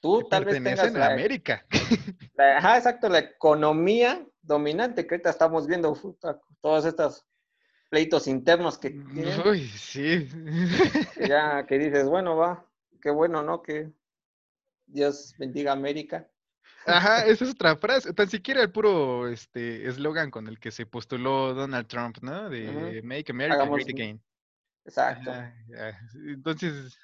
Tú 0.01 0.27
tal 0.27 0.45
vez 0.45 0.61
tengas 0.61 0.91
la, 0.93 1.13
América. 1.13 1.63
ajá, 2.37 2.77
exacto, 2.77 3.07
la 3.07 3.19
economía 3.19 4.25
dominante 4.51 5.07
que 5.07 5.15
ahorita 5.15 5.29
estamos 5.31 5.65
viendo 5.65 5.97
todos 6.61 6.85
estos 6.85 7.25
pleitos 7.89 8.27
internos 8.27 8.77
que 8.77 8.91
tienen. 8.91 9.47
Uy, 9.47 9.67
sí. 9.67 10.29
Ya 11.27 11.65
que 11.65 11.79
dices, 11.79 12.07
bueno, 12.07 12.35
va, 12.37 12.65
qué 13.01 13.09
bueno, 13.09 13.41
¿no? 13.41 13.61
Que 13.61 13.91
Dios 14.85 15.33
bendiga 15.37 15.71
América. 15.71 16.29
Ajá, 16.85 17.25
esa 17.25 17.43
es 17.45 17.51
otra 17.51 17.75
frase, 17.75 18.13
tan 18.13 18.29
siquiera 18.29 18.61
el 18.61 18.71
puro 18.71 19.27
este 19.27 19.87
eslogan 19.87 20.31
con 20.31 20.47
el 20.47 20.59
que 20.59 20.71
se 20.71 20.85
postuló 20.85 21.53
Donald 21.53 21.87
Trump, 21.87 22.17
¿no? 22.21 22.49
De 22.49 23.01
Make 23.03 23.31
America 23.31 23.65
Great 23.65 23.89
Again. 23.89 24.21
Exacto. 24.85 25.31
Entonces, 26.27 26.97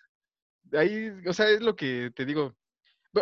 ahí, 0.74 1.12
o 1.28 1.34
sea, 1.34 1.50
es 1.50 1.62
lo 1.62 1.76
que 1.76 2.12
te 2.16 2.26
digo, 2.26 2.56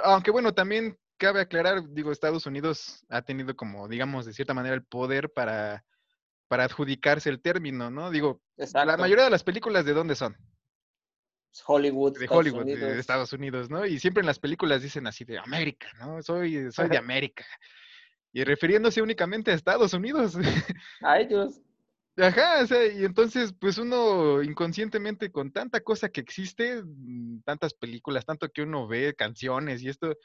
aunque 0.04 0.32
bueno, 0.32 0.54
también 0.54 0.98
cabe 1.17 1.41
aclarar, 1.41 1.89
digo, 1.89 2.12
Estados 2.12 2.45
Unidos 2.45 3.06
ha 3.10 3.21
tenido 3.21 3.56
como, 3.56 3.88
digamos, 3.88 4.25
de 4.25 4.34
cierta 4.34 4.54
manera 4.54 4.75
el 4.75 4.84
poder 4.84 5.32
para, 5.32 5.84
para 6.47 6.65
adjudicarse 6.65 7.30
el 7.30 7.41
término, 7.41 7.89
¿no? 7.89 8.12
Digo, 8.12 8.41
la 8.56 8.97
mayoría 8.97 9.25
de 9.25 9.30
las 9.30 9.43
películas 9.43 9.86
de 9.86 9.93
dónde 9.93 10.15
son? 10.15 10.36
Hollywood. 11.65 12.17
De 12.19 12.28
Hollywood, 12.30 12.65
de 12.65 12.99
Estados 12.99 13.32
Unidos, 13.34 13.69
¿no? 13.69 13.86
Y 13.86 13.99
siempre 13.99 14.21
en 14.21 14.28
las 14.28 14.39
películas 14.39 14.82
dicen 14.82 15.08
así 15.08 15.23
de 15.23 15.39
América, 15.39 15.88
¿no? 15.99 16.21
Soy, 16.21 16.71
soy 16.71 16.89
de 16.89 16.97
América. 16.97 17.45
Y 18.34 18.43
refiriéndose 18.43 19.01
únicamente 19.01 19.51
a 19.51 19.54
Estados 19.54 19.93
Unidos. 19.93 20.36
A 21.01 21.19
ellos. 21.19 21.62
Ajá, 22.17 22.63
o 22.63 22.67
sea, 22.67 22.86
y 22.86 23.04
entonces, 23.04 23.54
pues 23.60 23.78
uno 23.78 24.41
inconscientemente 24.41 25.32
con 25.32 25.51
tanta 25.51 25.82
cosa 25.82 26.08
que 26.08 26.21
existe, 26.21 26.82
mm, 26.82 27.41
tantas 27.41 27.73
películas, 27.73 28.25
tanto 28.25 28.49
que 28.49 28.62
uno 28.62 28.88
ve, 28.88 29.13
canciones 29.15 29.82
y 29.82 29.89
esto, 29.89 30.15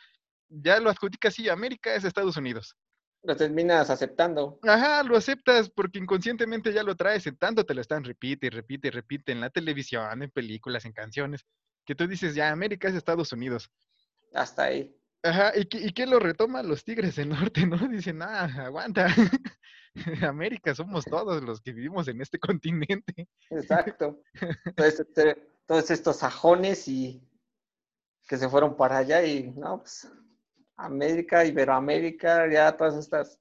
ya 0.51 0.79
lo 0.81 0.91
adjudica 0.91 1.29
así, 1.29 1.49
América 1.49 1.95
es 1.95 2.05
Estados 2.05 2.37
Unidos. 2.37 2.77
Lo 3.23 3.37
terminas 3.37 3.91
aceptando. 3.91 4.59
Ajá, 4.63 5.03
lo 5.03 5.17
aceptas 5.17 5.71
porque 5.71 5.99
inconscientemente 5.99 6.73
ya 6.73 6.83
lo 6.83 6.97
traes, 6.97 7.27
en 7.27 7.37
tanto 7.37 7.65
te 7.65 7.75
lo 7.75 7.81
están 7.81 8.05
repite, 8.05 8.51
repite, 8.51 8.91
repite 8.91 9.33
en 9.33 9.41
la 9.41 9.51
televisión, 9.51 10.23
en 10.23 10.31
películas, 10.31 10.85
en 10.85 10.93
canciones, 10.93 11.45
que 11.85 11.95
tú 11.95 12.07
dices, 12.07 12.35
ya, 12.35 12.51
América 12.51 12.89
es 12.89 12.95
Estados 12.95 13.33
Unidos. 13.33 13.71
Hasta 14.33 14.65
ahí. 14.65 14.97
Ajá, 15.23 15.53
¿y, 15.55 15.69
y 15.87 15.93
quién 15.93 16.09
lo 16.09 16.19
retoma? 16.19 16.63
Los 16.63 16.83
Tigres 16.83 17.17
del 17.17 17.29
Norte, 17.29 17.67
¿no? 17.67 17.77
Dicen, 17.89 18.23
ah, 18.23 18.45
aguanta. 18.65 19.07
América 20.23 20.75
somos 20.75 21.05
todos 21.05 21.43
los 21.43 21.61
que 21.61 21.73
vivimos 21.73 22.09
en 22.09 22.21
este 22.21 22.39
continente. 22.39 23.29
Exacto. 23.51 24.23
Este, 24.77 25.37
todos 25.67 25.91
estos 25.91 26.17
sajones 26.17 26.89
y 26.89 27.23
que 28.27 28.37
se 28.37 28.49
fueron 28.49 28.77
para 28.77 28.99
allá 28.99 29.23
y, 29.25 29.51
no, 29.51 29.79
pues, 29.79 30.11
América, 30.85 31.45
Iberoamérica, 31.45 32.51
ya 32.51 32.77
todas 32.77 32.97
estas 32.97 33.38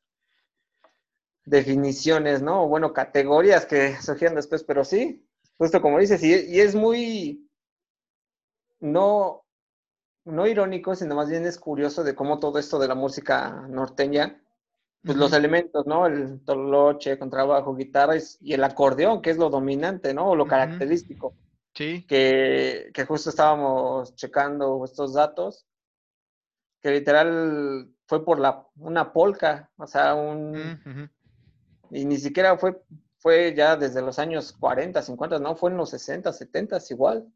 definiciones, 1.46 2.42
¿no? 2.42 2.68
Bueno, 2.68 2.94
categorías 2.94 3.66
que 3.66 4.00
surgieron 4.02 4.36
después, 4.36 4.64
pero 4.64 4.84
sí, 4.84 5.28
justo 5.58 5.82
como 5.82 6.00
dices, 6.00 6.24
y, 6.24 6.34
y 6.34 6.60
es 6.60 6.76
muy, 6.76 7.50
no, 8.80 9.46
no 10.26 10.48
irónico, 10.48 10.96
sino 10.96 11.16
más 11.16 11.30
bien 11.30 11.46
es 11.46 11.58
curioso 11.58 12.04
de 12.04 12.16
cómo 12.16 12.40
todo 12.40 12.60
esto 12.60 12.80
de 12.80 12.88
la 12.88 12.96
música 12.96 13.66
norteña, 13.70 14.42
pues 15.04 15.18
los 15.18 15.32
elementos, 15.34 15.86
¿no? 15.86 16.06
El 16.06 16.44
toloche, 16.44 17.18
contrabajo, 17.18 17.76
guitarra 17.76 18.16
y 18.42 18.54
el 18.54 18.64
acordeón, 18.64 19.22
que 19.22 19.30
es 19.30 19.38
lo 19.38 19.50
dominante, 19.50 20.14
¿no? 20.14 20.32
O 20.32 20.36
lo 20.36 20.46
característico. 20.46 21.36
Sí. 21.74 22.06
Que, 22.06 22.92
que, 22.94 23.06
justo 23.06 23.30
estábamos 23.30 24.14
checando 24.16 24.84
estos 24.84 25.14
datos, 25.14 25.66
que 26.82 26.92
literal 26.92 27.90
fue 28.06 28.24
por 28.24 28.40
la, 28.40 28.66
una 28.78 29.12
polca, 29.12 29.70
o 29.78 29.88
sea, 29.88 30.16
un... 30.16 31.10
Y 31.92 32.06
ni 32.06 32.18
siquiera 32.18 32.58
fue, 32.58 32.82
fue 33.18 33.54
ya 33.56 33.76
desde 33.76 34.02
los 34.02 34.20
años 34.20 34.54
40, 34.54 35.02
50, 35.02 35.40
no, 35.40 35.56
fue 35.56 35.72
en 35.72 35.78
los 35.78 35.90
60, 35.90 36.32
70 36.32 36.78
igual, 36.90 37.28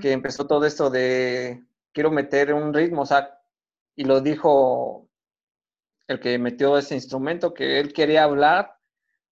que 0.00 0.12
empezó 0.12 0.46
todo 0.46 0.64
esto 0.64 0.88
de 0.90 1.64
quiero 1.92 2.10
meter 2.10 2.54
un 2.54 2.72
ritmo, 2.72 3.02
o 3.02 3.06
sea, 3.06 3.38
y 3.94 4.04
lo 4.04 4.20
dijo 4.20 5.08
el 6.08 6.20
que 6.20 6.38
metió 6.38 6.78
ese 6.78 6.94
instrumento, 6.94 7.52
que 7.52 7.80
él 7.80 7.92
quería 7.92 8.24
hablar 8.24 8.74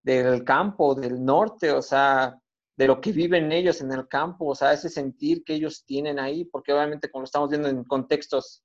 del 0.02 0.44
campo, 0.44 0.94
del 0.94 1.24
norte, 1.24 1.70
o 1.70 1.82
sea, 1.82 2.38
de 2.76 2.86
lo 2.86 3.00
que 3.00 3.12
viven 3.12 3.52
ellos 3.52 3.80
en 3.80 3.92
el 3.92 4.08
campo, 4.08 4.46
o 4.46 4.54
sea, 4.54 4.72
ese 4.72 4.88
sentir 4.88 5.44
que 5.44 5.54
ellos 5.54 5.84
tienen 5.84 6.18
ahí, 6.18 6.44
porque 6.44 6.72
obviamente 6.72 7.10
como 7.10 7.22
lo 7.22 7.26
estamos 7.26 7.50
viendo 7.50 7.68
en 7.68 7.84
contextos 7.84 8.63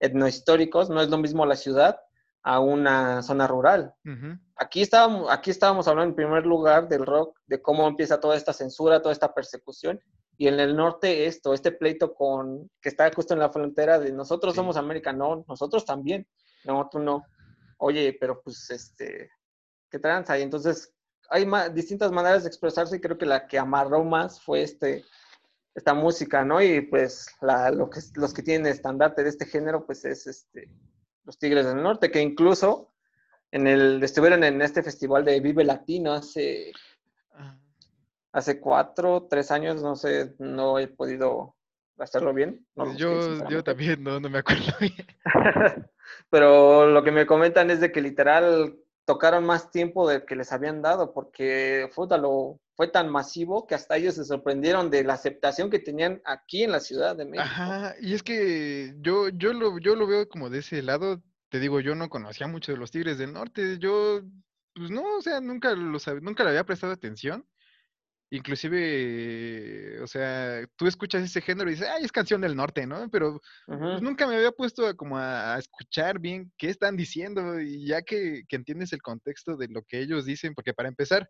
etnohistóricos, 0.00 0.90
no 0.90 1.00
es 1.00 1.08
lo 1.08 1.18
mismo 1.18 1.46
la 1.46 1.56
ciudad 1.56 2.00
a 2.42 2.58
una 2.58 3.22
zona 3.22 3.46
rural. 3.46 3.94
aquí, 4.56 4.82
estábamos, 4.82 5.30
aquí 5.30 5.50
estábamos 5.50 5.86
hablando 5.86 6.10
en 6.10 6.16
primer 6.16 6.46
lugar 6.46 6.88
del 6.88 7.06
rock, 7.06 7.38
de 7.46 7.60
cómo 7.60 7.86
empieza 7.86 8.18
toda 8.18 8.36
esta 8.36 8.52
censura, 8.52 9.02
toda 9.02 9.12
esta 9.12 9.32
persecución, 9.34 10.00
y 10.36 10.48
en 10.48 10.58
el 10.58 10.74
norte 10.74 11.26
esto, 11.26 11.52
este 11.52 11.70
pleito 11.70 12.14
con 12.14 12.70
que 12.80 12.88
está 12.88 13.10
justo 13.14 13.34
en 13.34 13.40
la 13.40 13.50
frontera 13.50 13.98
de 13.98 14.10
nosotros 14.10 14.54
somos 14.54 14.78
América, 14.78 15.12
no, 15.12 15.44
nosotros 15.46 15.84
también, 15.84 16.26
no, 16.64 16.88
tú 16.90 16.98
no. 16.98 17.26
Oye, 17.76 18.16
pero 18.18 18.40
pues 18.42 18.70
este, 18.70 19.30
¿qué 19.90 19.98
tranza? 19.98 20.38
Y 20.38 20.42
entonces 20.42 20.94
hay 21.28 21.46
distintas 21.74 22.10
maneras 22.10 22.42
de 22.42 22.48
expresarse 22.48 22.96
y 22.96 23.00
creo 23.00 23.18
que 23.18 23.26
la 23.26 23.46
que 23.46 23.58
amarró 23.58 24.02
más 24.02 24.40
fue 24.40 24.62
este, 24.62 25.04
esta 25.74 25.94
música, 25.94 26.44
¿no? 26.44 26.60
Y 26.62 26.80
pues 26.82 27.26
lo 27.40 27.90
que, 27.90 28.00
los 28.14 28.34
que 28.34 28.42
tienen 28.42 28.66
estandarte 28.66 29.22
de 29.22 29.28
este 29.28 29.46
género, 29.46 29.86
pues 29.86 30.04
es 30.04 30.26
este, 30.26 30.68
los 31.24 31.38
Tigres 31.38 31.66
del 31.66 31.82
Norte, 31.82 32.10
que 32.10 32.20
incluso 32.20 32.92
en 33.50 33.66
el, 33.66 34.02
estuvieron 34.02 34.44
en 34.44 34.62
este 34.62 34.82
festival 34.82 35.24
de 35.24 35.40
Vive 35.40 35.64
Latino 35.64 36.12
hace 36.12 36.72
hace 38.32 38.60
cuatro, 38.60 39.26
tres 39.28 39.50
años, 39.50 39.82
no 39.82 39.96
sé, 39.96 40.34
no 40.38 40.78
he 40.78 40.86
podido 40.86 41.56
hacerlo 41.98 42.32
bien. 42.32 42.64
Pues 42.74 42.96
yo, 42.96 43.48
yo 43.48 43.62
también 43.64 44.02
no, 44.02 44.20
no 44.20 44.30
me 44.30 44.38
acuerdo 44.38 44.72
bien. 44.80 45.06
Pero 46.30 46.86
lo 46.86 47.02
que 47.02 47.12
me 47.12 47.26
comentan 47.26 47.70
es 47.70 47.80
de 47.80 47.92
que 47.92 48.00
literal 48.00 48.79
tocaron 49.10 49.44
más 49.44 49.72
tiempo 49.72 50.08
del 50.08 50.24
que 50.24 50.36
les 50.36 50.52
habían 50.52 50.82
dado, 50.82 51.12
porque 51.12 51.90
fue, 51.92 52.06
fue 52.76 52.86
tan 52.86 53.10
masivo 53.10 53.66
que 53.66 53.74
hasta 53.74 53.96
ellos 53.96 54.14
se 54.14 54.24
sorprendieron 54.24 54.88
de 54.88 55.02
la 55.02 55.14
aceptación 55.14 55.68
que 55.68 55.80
tenían 55.80 56.22
aquí 56.24 56.62
en 56.62 56.70
la 56.70 56.78
Ciudad 56.78 57.16
de 57.16 57.24
México. 57.24 57.42
Ajá, 57.42 57.96
y 58.00 58.14
es 58.14 58.22
que 58.22 58.94
yo, 59.00 59.28
yo, 59.30 59.52
lo, 59.52 59.80
yo 59.80 59.96
lo 59.96 60.06
veo 60.06 60.28
como 60.28 60.48
de 60.48 60.60
ese 60.60 60.80
lado, 60.80 61.20
te 61.48 61.58
digo, 61.58 61.80
yo 61.80 61.96
no 61.96 62.08
conocía 62.08 62.46
mucho 62.46 62.70
de 62.70 62.78
los 62.78 62.92
Tigres 62.92 63.18
del 63.18 63.32
Norte, 63.32 63.78
yo, 63.80 64.20
pues 64.76 64.92
no, 64.92 65.16
o 65.16 65.22
sea, 65.22 65.40
nunca, 65.40 65.72
lo, 65.72 65.98
nunca 66.20 66.44
le 66.44 66.50
había 66.50 66.64
prestado 66.64 66.92
atención. 66.92 67.44
Inclusive, 68.32 70.00
o 70.00 70.06
sea, 70.06 70.64
tú 70.76 70.86
escuchas 70.86 71.24
ese 71.24 71.40
género 71.40 71.68
y 71.68 71.74
dices, 71.74 71.88
ay, 71.88 72.04
es 72.04 72.12
canción 72.12 72.40
del 72.40 72.54
norte, 72.54 72.86
¿no? 72.86 73.10
Pero 73.10 73.40
pues, 73.66 74.00
nunca 74.00 74.24
me 74.28 74.36
había 74.36 74.52
puesto 74.52 74.86
a, 74.86 74.94
como 74.94 75.18
a, 75.18 75.58
escuchar 75.58 76.20
bien 76.20 76.52
qué 76.56 76.68
están 76.68 76.96
diciendo 76.96 77.60
y 77.60 77.84
ya 77.86 78.02
que, 78.02 78.44
entiendes 78.50 78.92
el 78.92 79.02
contexto 79.02 79.56
de 79.56 79.66
lo 79.66 79.82
que 79.82 79.98
ellos 80.00 80.26
dicen, 80.26 80.54
porque 80.54 80.72
para 80.72 80.88
empezar, 80.88 81.28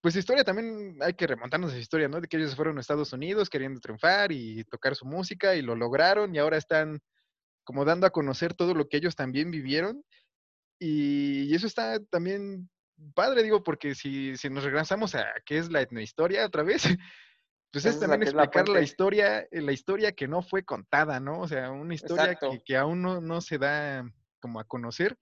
pues 0.00 0.16
historia 0.16 0.44
también 0.44 0.96
hay 1.02 1.12
que 1.12 1.26
remontarnos 1.26 1.74
a 1.74 1.78
historia, 1.78 2.08
¿no? 2.08 2.22
De 2.22 2.26
que 2.26 2.38
ellos 2.38 2.56
fueron 2.56 2.78
a 2.78 2.80
Estados 2.80 3.12
Unidos 3.12 3.50
queriendo 3.50 3.78
triunfar 3.78 4.32
y 4.32 4.64
tocar 4.64 4.96
su 4.96 5.04
música 5.04 5.54
y 5.56 5.62
lo 5.62 5.76
lograron 5.76 6.34
y 6.34 6.38
ahora 6.38 6.56
están 6.56 7.00
como 7.64 7.84
dando 7.84 8.06
a 8.06 8.10
conocer 8.10 8.54
todo 8.54 8.74
lo 8.74 8.88
que 8.88 8.96
ellos 8.96 9.14
también 9.14 9.50
vivieron. 9.50 10.02
y 10.78 11.54
eso 11.54 11.66
está 11.66 12.00
también 12.06 12.70
padre, 13.14 13.42
digo, 13.42 13.62
porque 13.62 13.94
si, 13.94 14.36
si 14.36 14.50
nos 14.50 14.64
regresamos 14.64 15.14
a 15.14 15.26
qué 15.44 15.58
es 15.58 15.70
la 15.70 15.80
etnohistoria 15.80 16.46
otra 16.46 16.62
vez, 16.62 16.82
pues 17.72 17.84
es 17.84 17.98
también 17.98 18.22
explicar 18.22 18.68
la, 18.68 18.82
historia, 18.82 19.40
eh, 19.50 19.60
la 19.60 19.72
historia 19.72 20.12
que 20.12 20.28
no 20.28 20.42
fue 20.42 20.62
contada, 20.62 21.20
¿no? 21.20 21.40
O 21.40 21.48
sea, 21.48 21.70
una 21.70 21.94
historia 21.94 22.34
que, 22.34 22.62
que, 22.64 22.76
aún 22.76 23.02
no, 23.02 23.20
no 23.20 23.40
se 23.40 23.58
da 23.58 24.04
como 24.40 24.60
a 24.60 24.64
conocer. 24.64 25.16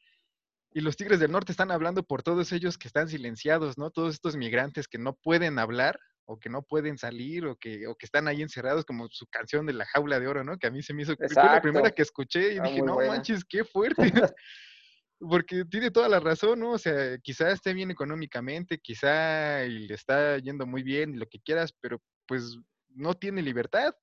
Y 0.73 0.81
los 0.81 0.97
Tigres 0.97 1.19
del 1.19 1.33
Norte 1.33 1.53
están 1.53 1.73
hablando 1.73 2.05
por 2.05 2.23
todos 2.23 2.53
ellos 2.53 2.79
que 2.79 2.87
están 2.87 3.09
silenciados, 3.09 3.77
¿no? 3.77 3.91
Todos 3.91 4.15
estos 4.15 4.37
migrantes 4.37 4.87
que 4.87 4.99
no 4.99 5.15
pueden 5.15 5.59
hablar 5.59 5.99
o 6.31 6.39
que 6.39 6.49
no 6.49 6.63
pueden 6.63 6.97
salir 6.97 7.45
o 7.47 7.57
que, 7.57 7.89
o 7.89 7.97
que 7.97 8.07
están 8.07 8.29
ahí 8.29 8.41
encerrados 8.41 8.85
como 8.85 9.09
su 9.11 9.27
canción 9.27 9.67
de 9.67 9.73
la 9.73 9.85
jaula 9.87 10.21
de 10.21 10.29
oro, 10.29 10.45
¿no? 10.45 10.59
Que 10.59 10.69
a 10.69 10.71
mí 10.71 10.81
se 10.81 10.95
me 10.95 11.03
hizo, 11.03 11.17
fue 11.17 11.45
la 11.45 11.61
primera 11.61 11.91
que 11.91 12.03
escuché 12.03 12.55
y 12.55 12.61
dije, 12.61 12.83
no 12.83 12.99
manches, 12.99 13.45
qué 13.45 13.65
fuerte. 13.65 14.13
Porque 15.21 15.65
tiene 15.67 15.91
toda 15.91 16.09
la 16.09 16.19
razón, 16.19 16.61
¿no? 16.61 16.73
O 16.73 16.79
sea, 16.79 17.19
quizá 17.19 17.51
esté 17.51 17.75
bien 17.75 17.91
económicamente, 17.91 18.79
quizá 18.79 19.63
le 19.65 19.93
está 19.95 20.39
yendo 20.39 20.67
muy 20.67 20.83
bien, 20.83 21.19
lo 21.19 21.27
que 21.27 21.41
quieras, 21.41 21.73
pero 21.81 22.01
pues 22.27 22.59
no 22.89 23.15
tiene 23.15 23.43
libertad. 23.43 23.95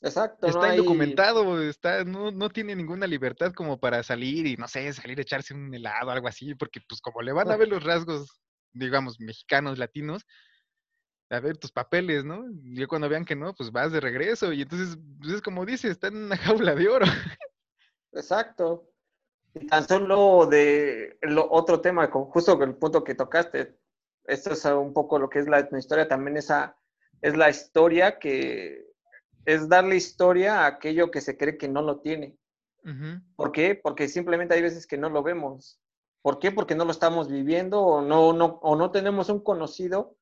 Exacto. 0.00 0.46
Está 0.46 0.74
indocumentado, 0.76 1.62
está, 1.62 2.04
no, 2.04 2.30
no 2.30 2.50
tiene 2.50 2.76
ninguna 2.76 3.06
libertad 3.06 3.52
como 3.52 3.80
para 3.80 4.02
salir 4.02 4.46
y 4.46 4.56
no 4.56 4.68
sé, 4.68 4.92
salir 4.92 5.18
a 5.18 5.22
echarse 5.22 5.54
un 5.54 5.74
helado, 5.74 6.10
algo 6.10 6.28
así, 6.28 6.54
porque 6.54 6.80
pues 6.86 7.00
como 7.00 7.22
le 7.22 7.32
van 7.32 7.50
a 7.50 7.56
ver 7.56 7.68
los 7.68 7.82
rasgos, 7.82 8.40
digamos, 8.72 9.18
mexicanos, 9.18 9.78
latinos, 9.78 10.26
a 11.30 11.40
ver 11.40 11.56
tus 11.56 11.72
papeles, 11.72 12.24
¿no? 12.24 12.44
Y 12.62 12.84
cuando 12.86 13.08
vean 13.08 13.24
que 13.24 13.34
no, 13.34 13.54
pues 13.54 13.72
vas 13.72 13.90
de 13.90 14.00
regreso. 14.00 14.52
Y 14.52 14.62
entonces, 14.62 14.98
pues 15.18 15.34
es 15.34 15.42
como 15.42 15.64
dice, 15.64 15.88
está 15.88 16.08
en 16.08 16.16
una 16.24 16.36
jaula 16.68 16.74
de 16.74 16.88
oro. 16.88 17.06
Exacto. 18.12 18.93
Y 19.54 19.66
tan 19.66 19.86
solo 19.86 20.46
de 20.46 21.16
lo, 21.22 21.48
otro 21.50 21.80
tema, 21.80 22.10
justo 22.10 22.60
el 22.62 22.74
punto 22.74 23.04
que 23.04 23.14
tocaste, 23.14 23.78
esto 24.24 24.52
es 24.52 24.64
un 24.64 24.92
poco 24.92 25.18
lo 25.18 25.30
que 25.30 25.38
es 25.38 25.48
la 25.48 25.68
historia, 25.78 26.08
también 26.08 26.36
esa 26.36 26.76
es 27.20 27.36
la 27.36 27.50
historia 27.50 28.18
que 28.18 28.84
es 29.44 29.68
darle 29.68 29.96
historia 29.96 30.60
a 30.60 30.66
aquello 30.66 31.10
que 31.10 31.20
se 31.20 31.36
cree 31.36 31.56
que 31.56 31.68
no 31.68 31.82
lo 31.82 32.00
tiene. 32.00 32.36
¿Por 33.36 33.50
qué? 33.52 33.74
Porque 33.80 34.08
simplemente 34.08 34.54
hay 34.54 34.60
veces 34.60 34.86
que 34.86 34.98
no 34.98 35.08
lo 35.08 35.22
vemos. 35.22 35.80
¿Por 36.20 36.38
qué? 36.38 36.52
Porque 36.52 36.74
no 36.74 36.84
lo 36.84 36.90
estamos 36.90 37.30
viviendo 37.30 37.80
o 37.80 38.02
no, 38.02 38.32
no, 38.32 38.58
o 38.62 38.76
no 38.76 38.90
tenemos 38.90 39.28
un 39.30 39.40
conocido 39.40 40.16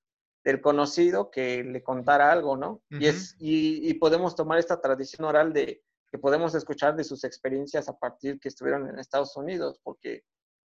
del 0.45 0.61
conocido 0.61 1.31
que 1.31 1.65
le 1.65 1.83
contara 1.83 2.31
algo, 2.31 2.57
¿no? 2.57 2.83
y, 2.91 3.07
es, 3.07 3.37
y 3.39 3.95
podemos 3.95 4.37
tomar 4.37 4.59
esta 4.59 4.81
tradición 4.81 5.25
oral 5.25 5.53
de, 5.53 5.83
que 6.13 6.19
podemos 6.19 6.55
escuchar 6.55 6.95
de 6.95 7.05
sus 7.05 7.25
experiencias 7.25 7.89
a 7.89 7.99
partir 7.99 8.39
que 8.39 8.49
estuvieron 8.49 8.87
en 8.87 8.99
Estados 8.99 9.35
Unidos, 9.35 9.81
porque 9.83 10.25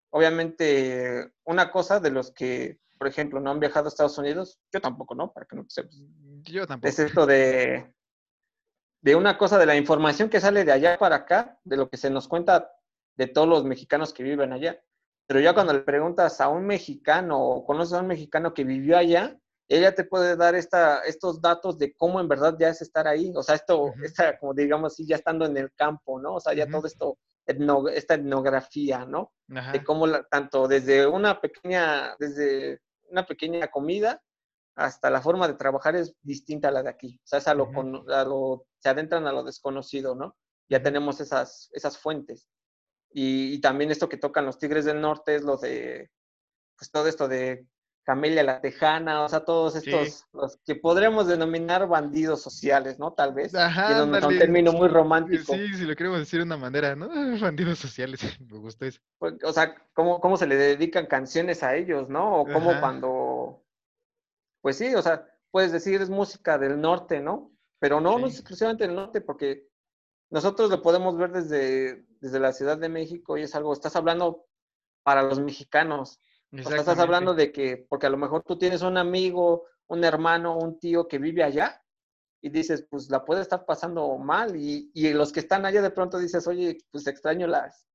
obviamente 0.10 1.32
una 1.46 1.72
cosa 1.72 2.00
de 2.00 2.10
los 2.10 2.34
que, 2.34 2.80
por 2.98 3.08
ejemplo, 3.08 3.40
no 3.40 3.52
han 3.52 3.60
viajado 3.60 3.86
a 3.86 3.90
Estados 3.90 4.18
Unidos, 4.18 4.60
yo 4.74 4.82
tampoco, 4.82 5.14
¿no? 5.14 5.32
Para 5.32 5.46
que 5.46 5.56
no 5.56 5.64
sepas. 5.68 6.02
Yo 6.42 6.66
tampoco. 6.66 6.90
Es 6.90 6.98
esto 6.98 7.28
de, 7.28 7.94
de 9.02 9.16
una 9.16 9.38
cosa 9.38 9.60
de 9.60 9.68
la 9.68 9.76
información 9.76 10.30
que 10.30 10.42
sale 10.42 10.66
de 10.66 10.72
allá 10.72 10.98
para 10.98 11.18
acá, 11.18 11.60
de 11.64 11.78
lo 11.78 11.90
que 11.90 11.98
se 11.98 12.10
nos 12.10 12.28
cuenta 12.28 12.72
de 13.16 13.28
todos 13.28 13.48
los 13.48 13.66
mexicanos 13.66 14.14
que 14.14 14.24
viven 14.24 14.52
allá. 14.52 14.82
Pero 15.28 15.42
ya 15.42 15.54
cuando 15.54 15.74
le 15.74 15.82
preguntas 15.82 16.42
a 16.42 16.50
un 16.50 16.66
mexicano 16.66 17.40
o 17.40 17.64
conoces 17.64 17.94
a 17.94 18.02
un 18.02 18.08
mexicano 18.08 18.56
que 18.56 18.64
vivió 18.64 18.98
allá, 18.98 19.40
ella 19.68 19.96
te 19.96 20.04
puede 20.04 20.36
dar 20.36 20.56
esta, 20.56 21.00
estos 21.00 21.42
datos 21.42 21.78
de 21.78 21.94
cómo 21.94 22.20
en 22.20 22.28
verdad 22.28 22.56
ya 22.60 22.70
es 22.70 22.82
estar 22.82 23.08
ahí, 23.08 23.34
o 23.36 23.42
sea, 23.42 23.56
esto, 23.56 23.94
esta, 24.04 24.38
como 24.38 24.54
digamos 24.54 24.94
así, 24.94 25.06
ya 25.06 25.16
estando 25.16 25.46
en 25.46 25.58
el 25.58 25.72
campo, 25.74 26.20
¿no? 26.20 26.36
O 26.36 26.40
sea, 26.40 26.54
ya 26.54 26.68
todo 26.68 26.86
esto, 26.86 27.18
esta 27.46 28.16
etnografía, 28.16 29.06
¿no? 29.06 29.34
De 29.48 29.84
cómo 29.84 30.08
tanto 30.26 30.68
desde 30.68 31.08
una 31.08 31.42
pequeña, 31.42 32.16
desde 32.20 32.80
una 33.10 33.26
pequeña 33.26 33.68
comida 33.68 34.22
hasta 34.76 35.10
la 35.10 35.22
forma 35.22 35.48
de 35.48 35.54
trabajar 35.54 35.96
es 35.96 36.14
distinta 36.22 36.68
a 36.68 36.72
la 36.72 36.84
de 36.84 36.90
aquí, 36.90 37.20
o 37.24 37.28
sea, 37.28 37.40
es 37.40 37.48
a 37.48 37.54
lo, 37.54 37.72
lo 37.72 38.66
se 38.80 38.90
adentran 38.90 39.26
a 39.26 39.32
lo 39.32 39.44
desconocido, 39.44 40.16
¿no? 40.16 40.36
Ya 40.70 40.82
tenemos 40.82 41.20
esas, 41.22 41.70
esas 41.74 41.98
fuentes. 41.98 42.50
Y, 43.12 43.54
y 43.54 43.62
también 43.62 43.92
esto 43.92 44.10
que 44.10 44.18
tocan 44.18 44.46
los 44.46 44.60
Tigres 44.60 44.84
del 44.86 45.00
Norte 45.00 45.36
es 45.36 45.44
lo 45.44 45.58
de, 45.58 46.10
pues 46.78 46.92
todo 46.92 47.08
esto 47.08 47.28
de 47.28 47.66
Camelia 48.06 48.44
la 48.44 48.62
Tejana, 48.62 49.24
o 49.24 49.30
sea, 49.30 49.44
todos 49.44 49.76
estos, 49.76 50.28
los 50.32 50.58
que 50.58 50.76
podremos 50.76 51.26
denominar 51.26 51.88
bandidos 51.88 52.40
sociales, 52.40 53.00
¿no? 53.00 53.14
Tal 53.14 53.34
vez. 53.34 53.56
Ajá, 53.56 54.04
un 54.04 54.38
término 54.38 54.72
muy 54.72 54.88
romántico. 54.88 55.54
Sí, 55.54 55.74
si 55.74 55.86
lo 55.86 55.96
queremos 55.96 56.20
decir 56.20 56.40
de 56.40 56.46
una 56.46 56.58
manera, 56.58 56.96
¿no? 56.96 57.10
Bandidos 57.42 57.80
sociales, 57.80 58.22
me 58.40 58.60
gustó 58.60 58.86
eso. 58.86 59.02
Pues, 59.18 59.34
o 59.44 59.52
sea, 59.52 59.74
¿cómo, 59.94 60.22
cómo 60.22 60.38
se 60.38 60.46
le 60.46 60.56
dedican 60.56 61.08
canciones 61.08 61.64
a 61.64 61.76
ellos, 61.76 62.08
¿no? 62.08 62.42
O 62.42 62.46
cómo 62.46 62.80
cuando, 62.80 63.66
pues 64.62 64.78
sí, 64.78 64.94
o 64.94 65.02
sea, 65.02 65.28
puedes 65.50 65.72
decir 65.72 66.00
es 66.00 66.10
música 66.12 66.60
del 66.60 66.80
norte, 66.80 67.20
¿no? 67.20 67.52
Pero 67.80 68.00
no, 68.00 68.20
no 68.20 68.28
es 68.28 68.36
exclusivamente 68.36 68.86
del 68.86 68.96
norte, 68.96 69.20
porque 69.20 69.68
nosotros 70.30 70.70
lo 70.70 70.84
podemos 70.84 71.18
ver 71.18 71.32
desde, 71.32 72.06
desde 72.22 72.40
la 72.40 72.54
Ciudad 72.54 72.78
de 72.78 72.90
México 72.90 73.36
y 73.36 73.42
es 73.42 73.56
algo, 73.56 73.74
estás 73.74 73.96
hablando 73.96 74.46
para 75.02 75.24
los 75.24 75.40
mexicanos, 75.40 76.20
o 76.60 76.70
sea, 76.70 76.78
estás 76.78 77.00
hablando 77.00 77.34
de 77.34 77.52
que, 77.52 77.86
porque 77.90 78.08
a 78.08 78.10
lo 78.10 78.18
mejor 78.18 78.44
tú 78.44 78.58
tienes 78.58 78.82
un 78.82 78.98
amigo, 78.98 79.66
un 79.88 80.04
hermano, 80.04 80.58
un 80.58 80.80
tío 80.80 81.08
que 81.08 81.18
vive 81.18 81.44
allá 81.44 81.82
y 82.42 82.50
dices, 82.50 82.86
pues 82.90 83.10
la 83.10 83.26
puede 83.26 83.42
estar 83.42 83.66
pasando 83.66 84.18
mal 84.18 84.56
y, 84.56 84.92
y 84.94 85.14
los 85.14 85.32
que 85.32 85.40
están 85.40 85.66
allá 85.66 85.82
de 85.82 85.90
pronto 85.90 86.18
dices, 86.18 86.48
oye, 86.48 86.78
pues 86.92 87.08
extraño 87.08 87.48
las, 87.48 87.86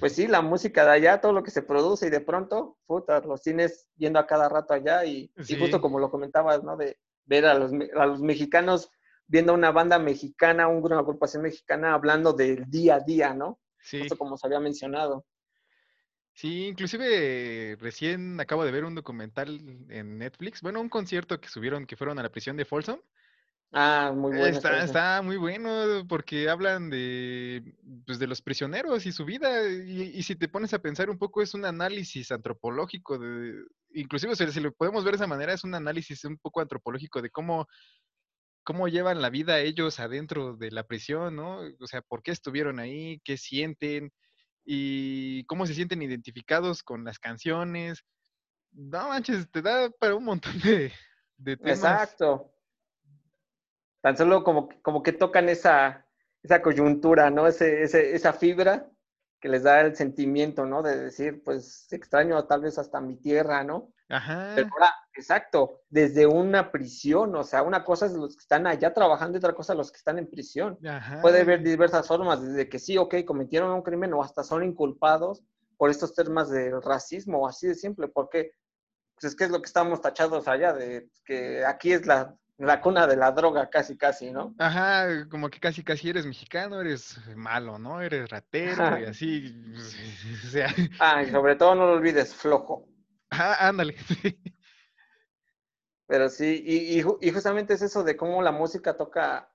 pues 0.00 0.14
sí, 0.14 0.26
la 0.26 0.42
música 0.42 0.84
de 0.84 0.90
allá, 0.90 1.20
todo 1.20 1.32
lo 1.32 1.42
que 1.42 1.50
se 1.50 1.62
produce 1.62 2.06
y 2.06 2.10
de 2.10 2.20
pronto, 2.20 2.78
puta, 2.86 3.20
los 3.20 3.42
tienes 3.42 3.88
yendo 3.96 4.18
a 4.18 4.26
cada 4.26 4.48
rato 4.48 4.74
allá 4.74 5.04
y, 5.04 5.32
justo 5.58 5.80
como 5.80 5.98
lo 5.98 6.10
comentabas, 6.10 6.62
¿no? 6.62 6.76
De 6.76 6.98
ver 7.24 7.46
a 7.46 7.54
los, 7.54 7.72
a 7.96 8.06
los 8.06 8.20
mexicanos 8.20 8.90
viendo 9.26 9.54
una 9.54 9.70
banda 9.70 9.98
mexicana, 9.98 10.68
una 10.68 10.98
agrupación 10.98 11.42
mexicana 11.42 11.94
hablando 11.94 12.32
del 12.32 12.68
día 12.68 12.96
a 12.96 13.00
día, 13.00 13.34
¿no? 13.34 13.60
Sí. 13.80 14.00
Justo 14.00 14.18
como 14.18 14.36
se 14.36 14.46
había 14.46 14.60
mencionado. 14.60 15.24
Sí, 16.34 16.66
inclusive 16.66 17.76
recién 17.80 18.40
acabo 18.40 18.64
de 18.64 18.72
ver 18.72 18.84
un 18.84 18.94
documental 18.94 19.60
en 19.90 20.18
Netflix, 20.18 20.62
bueno, 20.62 20.80
un 20.80 20.88
concierto 20.88 21.40
que 21.40 21.48
subieron 21.48 21.86
que 21.86 21.96
fueron 21.96 22.18
a 22.18 22.22
la 22.22 22.30
prisión 22.30 22.56
de 22.56 22.64
Folsom. 22.64 23.00
Ah, 23.74 24.12
muy 24.14 24.36
bueno. 24.36 24.46
Está, 24.54 24.84
está 24.84 25.22
muy 25.22 25.38
bueno 25.38 26.04
porque 26.06 26.50
hablan 26.50 26.90
de, 26.90 27.74
pues, 28.04 28.18
de 28.18 28.26
los 28.26 28.42
prisioneros 28.42 29.06
y 29.06 29.12
su 29.12 29.24
vida. 29.24 29.66
Y, 29.66 30.22
si 30.22 30.36
te 30.36 30.48
pones 30.48 30.74
a 30.74 30.80
pensar 30.80 31.08
un 31.08 31.18
poco, 31.18 31.40
es 31.40 31.54
un 31.54 31.64
análisis 31.64 32.30
antropológico. 32.32 33.18
De, 33.18 33.64
inclusive, 33.94 34.36
si 34.36 34.60
lo 34.60 34.72
podemos 34.72 35.04
ver 35.04 35.12
de 35.12 35.16
esa 35.16 35.26
manera, 35.26 35.54
es 35.54 35.64
un 35.64 35.74
análisis 35.74 36.22
un 36.24 36.36
poco 36.36 36.60
antropológico 36.60 37.22
de 37.22 37.30
cómo, 37.30 37.66
cómo 38.62 38.88
llevan 38.88 39.22
la 39.22 39.30
vida 39.30 39.60
ellos 39.60 40.00
adentro 40.00 40.54
de 40.54 40.70
la 40.70 40.82
prisión, 40.82 41.36
¿no? 41.36 41.60
O 41.80 41.86
sea, 41.86 42.02
por 42.02 42.22
qué 42.22 42.32
estuvieron 42.32 42.78
ahí, 42.78 43.20
qué 43.24 43.38
sienten 43.38 44.12
y 44.64 45.44
cómo 45.44 45.66
se 45.66 45.74
sienten 45.74 46.02
identificados 46.02 46.82
con 46.82 47.04
las 47.04 47.18
canciones. 47.18 48.04
No 48.72 49.08
manches, 49.08 49.50
te 49.50 49.62
da 49.62 49.90
para 49.90 50.14
un 50.14 50.24
montón 50.24 50.58
de, 50.60 50.92
de 51.36 51.56
temas. 51.56 51.78
Exacto 51.78 52.52
tan 54.02 54.16
solo 54.16 54.44
como, 54.44 54.68
como 54.82 55.02
que 55.02 55.12
tocan 55.12 55.48
esa, 55.48 56.06
esa 56.42 56.60
coyuntura, 56.60 57.30
¿no? 57.30 57.46
Ese, 57.46 57.82
esa 57.82 58.32
fibra 58.32 58.90
que 59.40 59.48
les 59.48 59.62
da 59.62 59.80
el 59.80 59.96
sentimiento, 59.96 60.66
¿no? 60.66 60.82
De 60.82 60.96
decir, 61.04 61.42
pues 61.42 61.90
extraño 61.92 62.44
tal 62.44 62.62
vez 62.62 62.78
hasta 62.78 63.00
mi 63.00 63.16
tierra, 63.16 63.64
¿no? 63.64 63.92
Ajá. 64.08 64.52
Pero 64.56 64.68
ahora, 64.72 64.92
exacto, 65.20 65.80
desde 65.88 66.26
una 66.26 66.70
prisión, 66.70 67.34
o 67.34 67.44
sea, 67.44 67.62
una 67.62 67.84
cosa 67.84 68.06
es 68.06 68.12
los 68.12 68.36
que 68.36 68.42
están 68.42 68.66
allá 68.66 68.92
trabajando 68.92 69.36
y 69.36 69.38
otra 69.38 69.54
cosa 69.54 69.74
los 69.74 69.90
que 69.90 69.98
están 69.98 70.18
en 70.18 70.28
prisión. 70.28 70.78
Ajá. 70.86 71.20
Puede 71.20 71.40
haber 71.40 71.62
diversas 71.62 72.06
formas, 72.06 72.42
desde 72.42 72.68
que 72.68 72.78
sí, 72.78 72.98
ok, 72.98 73.16
cometieron 73.24 73.70
un 73.70 73.82
crimen 73.82 74.12
o 74.14 74.22
hasta 74.22 74.42
son 74.42 74.64
inculpados 74.64 75.42
por 75.76 75.90
estos 75.90 76.14
temas 76.14 76.50
de 76.50 76.78
racismo, 76.80 77.46
así 77.46 77.66
de 77.66 77.74
simple, 77.74 78.08
porque 78.08 78.52
pues 79.14 79.32
es 79.32 79.36
que 79.36 79.44
es 79.44 79.50
lo 79.50 79.60
que 79.60 79.66
estamos 79.66 80.00
tachados 80.00 80.48
allá, 80.48 80.72
de 80.72 81.08
que 81.24 81.64
aquí 81.64 81.92
es 81.92 82.06
la 82.06 82.36
la 82.58 82.80
cuna 82.80 83.06
de 83.06 83.16
la 83.16 83.32
droga, 83.32 83.68
casi, 83.68 83.96
casi, 83.96 84.30
¿no? 84.30 84.54
Ajá, 84.58 85.28
como 85.28 85.48
que 85.48 85.58
casi, 85.58 85.82
casi 85.82 86.10
eres 86.10 86.26
mexicano, 86.26 86.80
eres 86.80 87.18
malo, 87.34 87.78
¿no? 87.78 88.00
Eres 88.00 88.30
ratero 88.30 88.98
y 89.00 89.04
así. 89.04 89.64
O 90.44 90.48
sea. 90.48 90.68
Ah, 91.00 91.22
y 91.22 91.30
sobre 91.30 91.56
todo 91.56 91.74
no 91.74 91.86
lo 91.86 91.92
olvides, 91.94 92.34
flojo. 92.34 92.86
Ajá, 93.30 93.68
ándale. 93.68 93.96
Pero 96.12 96.28
sí, 96.28 96.62
y, 96.66 96.98
y, 96.98 97.30
justamente 97.30 97.72
es 97.72 97.80
eso 97.80 98.04
de 98.04 98.18
cómo 98.18 98.42
la 98.42 98.52
música 98.52 98.98
toca 98.98 99.50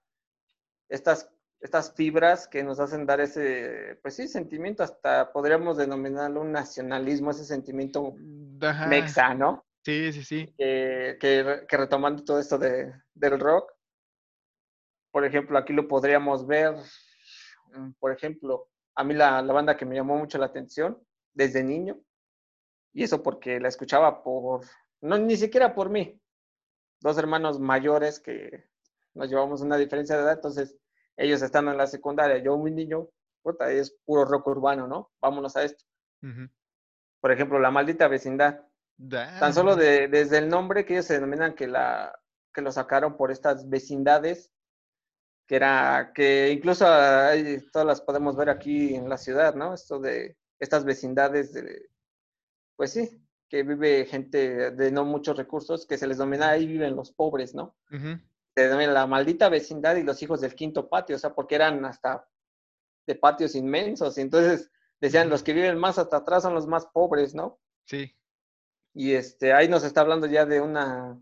estas, 0.90 1.30
estas 1.62 1.94
fibras 1.94 2.48
que 2.48 2.64
nos 2.64 2.80
hacen 2.80 3.06
dar 3.06 3.22
ese, 3.22 4.00
pues 4.02 4.16
sí, 4.16 4.28
sentimiento, 4.28 4.82
hasta 4.82 5.32
podríamos 5.32 5.78
denominarlo 5.78 6.42
un 6.42 6.52
nacionalismo, 6.52 7.30
ese 7.30 7.46
sentimiento 7.46 8.16
Ajá. 8.60 8.88
mexa, 8.88 9.36
¿no? 9.36 9.68
Sí, 9.86 10.12
sí, 10.12 10.24
sí. 10.24 10.56
Que, 10.58 11.68
retomando 11.70 12.24
todo 12.24 12.40
esto 12.40 12.58
de, 12.58 12.92
del 13.14 13.40
rock, 13.40 13.72
por 15.12 15.26
ejemplo, 15.26 15.60
aquí 15.60 15.74
lo 15.74 15.88
podríamos 15.88 16.48
ver, 16.48 16.74
mm, 17.72 17.92
por 18.00 18.12
ejemplo, 18.12 18.68
a 18.96 19.04
mí 19.04 19.14
la, 19.14 19.44
banda 19.44 19.78
que 19.78 19.86
me 19.86 19.94
llamó 19.94 20.18
mucho 20.18 20.40
la 20.40 20.48
atención 20.48 21.00
desde 21.36 21.64
niño, 21.64 22.00
y 22.94 23.04
eso 23.04 23.22
porque 23.22 23.60
la 23.60 23.68
escuchaba 23.68 24.24
por, 24.24 24.66
no, 25.02 25.20
ni 25.20 25.38
siquiera 25.38 25.76
por 25.76 25.92
mí, 25.92 26.20
dos 27.00 27.18
hermanos 27.18 27.60
mayores 27.60 28.20
que 28.20 28.66
nos 29.14 29.30
llevamos 29.30 29.62
una 29.62 29.78
diferencia 29.78 30.16
de 30.16 30.24
edad, 30.24 30.34
entonces 30.34 30.78
ellos 31.18 31.42
están 31.42 31.68
en 31.68 31.78
la 31.78 31.88
secundaria, 31.88 32.38
yo 32.38 32.56
un 32.56 32.76
niño, 32.76 33.10
puta, 33.42 33.72
es 33.72 33.96
puro 34.06 34.26
rock 34.26 34.48
urbano, 34.48 34.88
¿no? 34.88 35.12
Vámonos 35.20 35.56
a 35.56 35.64
esto. 35.64 35.84
Por 37.20 37.32
ejemplo, 37.32 37.60
La 37.60 37.72
Maldita 37.72 38.08
Vecindad. 38.08 38.62
Tan 39.40 39.54
solo 39.54 39.76
de, 39.76 40.08
desde 40.08 40.38
el 40.40 40.50
nombre 40.50 40.86
que 40.86 40.94
ellos 40.94 41.06
se 41.06 41.16
denominan 41.16 41.56
que, 41.56 41.68
la, 41.68 42.18
que 42.54 42.62
lo 42.62 42.72
sacaron 42.72 43.18
por 43.18 43.32
estas 43.32 43.68
vecindades, 43.70 44.52
que 45.48 45.56
era, 45.56 46.12
que 46.14 46.52
incluso 46.52 46.86
todas 47.72 47.88
las 47.88 48.02
podemos 48.02 48.36
ver 48.36 48.50
aquí 48.50 48.96
en 48.96 49.10
la 49.10 49.18
ciudad, 49.18 49.56
¿no? 49.56 49.74
Esto 49.74 50.00
de 50.00 50.38
estas 50.60 50.84
vecindades 50.84 51.54
de, 51.54 51.90
pues 52.76 52.94
sí, 52.94 53.27
que 53.50 53.64
vive 53.64 54.06
gente 54.06 54.72
de 54.72 54.92
no 54.92 55.06
muchos 55.06 55.38
recursos, 55.38 55.86
que 55.86 55.98
se 55.98 56.08
les 56.08 56.18
denomina 56.18 56.50
ahí 56.50 56.66
viven 56.66 56.96
los 56.96 57.12
pobres, 57.12 57.56
¿no? 57.56 57.76
Se 57.90 58.64
denomina 58.64 58.92
la 58.92 59.08
maldita 59.08 59.50
vecindad 59.50 59.96
y 59.96 60.04
los 60.04 60.22
hijos 60.22 60.42
del 60.42 60.56
quinto 60.56 60.90
patio, 60.90 61.16
o 61.16 61.20
sea, 61.20 61.34
porque 61.34 61.56
eran 61.56 61.84
hasta 61.86 62.28
de 63.06 63.16
patios 63.16 63.56
inmensos, 63.56 64.18
y 64.18 64.22
entonces 64.22 64.70
decían, 65.00 65.30
los 65.30 65.44
que 65.44 65.54
viven 65.54 65.78
más 65.78 65.98
hasta 65.98 66.18
atrás 66.18 66.44
son 66.44 66.54
los 66.54 66.68
más 66.68 66.88
pobres, 66.88 67.34
¿no? 67.34 67.60
Sí. 67.86 68.14
Y 68.94 69.14
este, 69.14 69.54
ahí 69.54 69.68
nos 69.70 69.84
está 69.84 70.02
hablando 70.02 70.28
ya 70.28 70.46
de 70.46 70.60
una, 70.60 71.20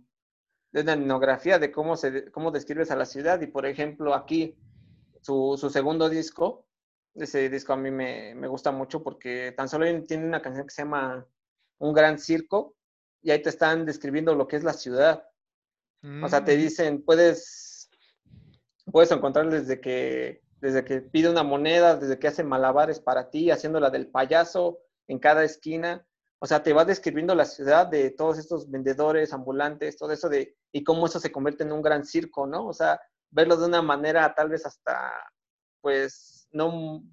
de 0.72 0.82
una 0.82 0.94
etnografía 0.94 1.60
de 1.60 1.72
cómo, 1.72 1.98
se, 1.98 2.32
cómo 2.32 2.52
describes 2.52 2.90
a 2.90 2.96
la 2.96 3.06
ciudad. 3.06 3.42
Y 3.42 3.48
por 3.48 3.66
ejemplo, 3.66 4.14
aquí, 4.14 4.58
su, 5.22 5.58
su 5.60 5.70
segundo 5.70 6.10
disco, 6.10 6.66
ese 7.14 7.50
disco 7.50 7.74
a 7.74 7.78
mí 7.78 7.92
me, 7.92 8.34
me, 8.34 8.48
gusta 8.48 8.72
mucho 8.72 9.04
porque 9.04 9.54
tan 9.56 9.70
solo 9.70 9.86
tiene 10.04 10.26
una 10.26 10.42
canción 10.42 10.66
que 10.66 10.74
se 10.74 10.84
llama 10.84 11.28
Un 11.80 11.94
gran 11.94 12.20
circo 12.20 12.76
y 13.22 13.32
ahí 13.32 13.42
te 13.42 13.50
están 13.50 13.86
describiendo 13.86 14.36
lo 14.36 14.48
que 14.48 14.56
es 14.56 14.64
la 14.64 14.74
ciudad. 14.74 15.28
O 16.24 16.30
sea, 16.30 16.46
te 16.46 16.56
mm. 16.56 16.60
dicen, 16.60 17.04
puedes, 17.04 17.90
puedes 18.92 19.10
encontrar 19.12 19.50
desde 19.50 19.82
que, 19.82 20.44
desde 20.62 20.86
que 20.86 21.02
pide 21.02 21.30
una 21.30 21.42
moneda, 21.42 21.96
desde 21.96 22.20
que 22.20 22.28
hace 22.28 22.44
malabares 22.44 23.00
para 23.00 23.32
ti, 23.32 23.50
haciéndola 23.50 23.90
del 23.90 24.12
payaso 24.12 24.80
en 25.08 25.18
cada 25.18 25.44
esquina, 25.44 26.06
o 26.40 26.46
sea, 26.48 26.62
te 26.62 26.74
va 26.74 26.86
describiendo 26.86 27.34
la 27.34 27.46
ciudad 27.46 27.88
de 27.88 28.12
todos 28.12 28.38
estos 28.38 28.70
vendedores, 28.70 29.34
ambulantes, 29.34 29.98
todo 29.98 30.12
eso 30.12 30.30
de, 30.30 30.56
y 30.72 30.84
cómo 30.84 31.08
eso 31.08 31.20
se 31.20 31.32
convierte 31.32 31.64
en 31.64 31.72
un 31.72 31.82
gran 31.82 32.06
circo, 32.06 32.46
¿no? 32.46 32.68
O 32.68 32.74
sea, 32.74 33.00
verlo 33.32 33.58
de 33.58 33.66
una 33.66 33.82
manera 33.82 34.34
tal 34.36 34.50
vez 34.50 34.66
hasta, 34.66 35.12
pues, 35.82 36.48
no, 36.52 37.04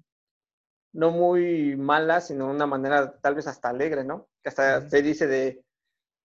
no 0.93 1.11
muy 1.11 1.75
mala, 1.75 2.21
sino 2.21 2.47
de 2.47 2.55
una 2.55 2.67
manera 2.67 3.17
tal 3.19 3.35
vez 3.35 3.47
hasta 3.47 3.69
alegre, 3.69 4.03
¿no? 4.03 4.29
Que 4.41 4.49
hasta 4.49 4.87
se 4.89 5.01
dice 5.01 5.27
de, 5.27 5.63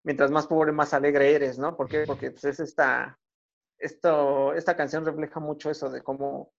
mientras 0.04 0.30
más 0.30 0.46
pobre, 0.46 0.72
más 0.72 0.94
alegre 0.94 1.34
eres, 1.34 1.58
¿no? 1.58 1.76
¿Por 1.76 1.88
qué? 1.88 2.04
Porque 2.06 2.30
pues, 2.30 2.44
es 2.44 2.60
esta, 2.60 3.18
esto, 3.78 4.54
esta 4.54 4.76
canción 4.76 5.04
refleja 5.04 5.40
mucho 5.40 5.70
eso 5.70 5.90
de 5.90 6.02
cómo, 6.02 6.52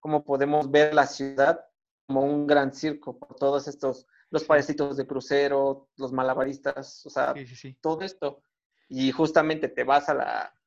cómo 0.00 0.24
podemos 0.24 0.70
ver 0.70 0.94
la 0.94 1.06
ciudad 1.06 1.64
como 2.06 2.22
un 2.22 2.46
gran 2.46 2.72
circo 2.72 3.18
por 3.18 3.34
todos 3.36 3.66
estos 3.66 4.06
los 4.34 4.44
payasitos 4.44 4.96
de 4.96 5.06
crucero, 5.06 5.88
los 5.96 6.12
malabaristas, 6.12 7.06
o 7.06 7.10
sea, 7.10 7.34
todo 7.80 8.02
esto. 8.02 8.42
Y 8.88 9.12
justamente 9.12 9.68
te 9.68 9.84
vas 9.84 10.08
a, 10.08 10.14
la, 10.14 10.60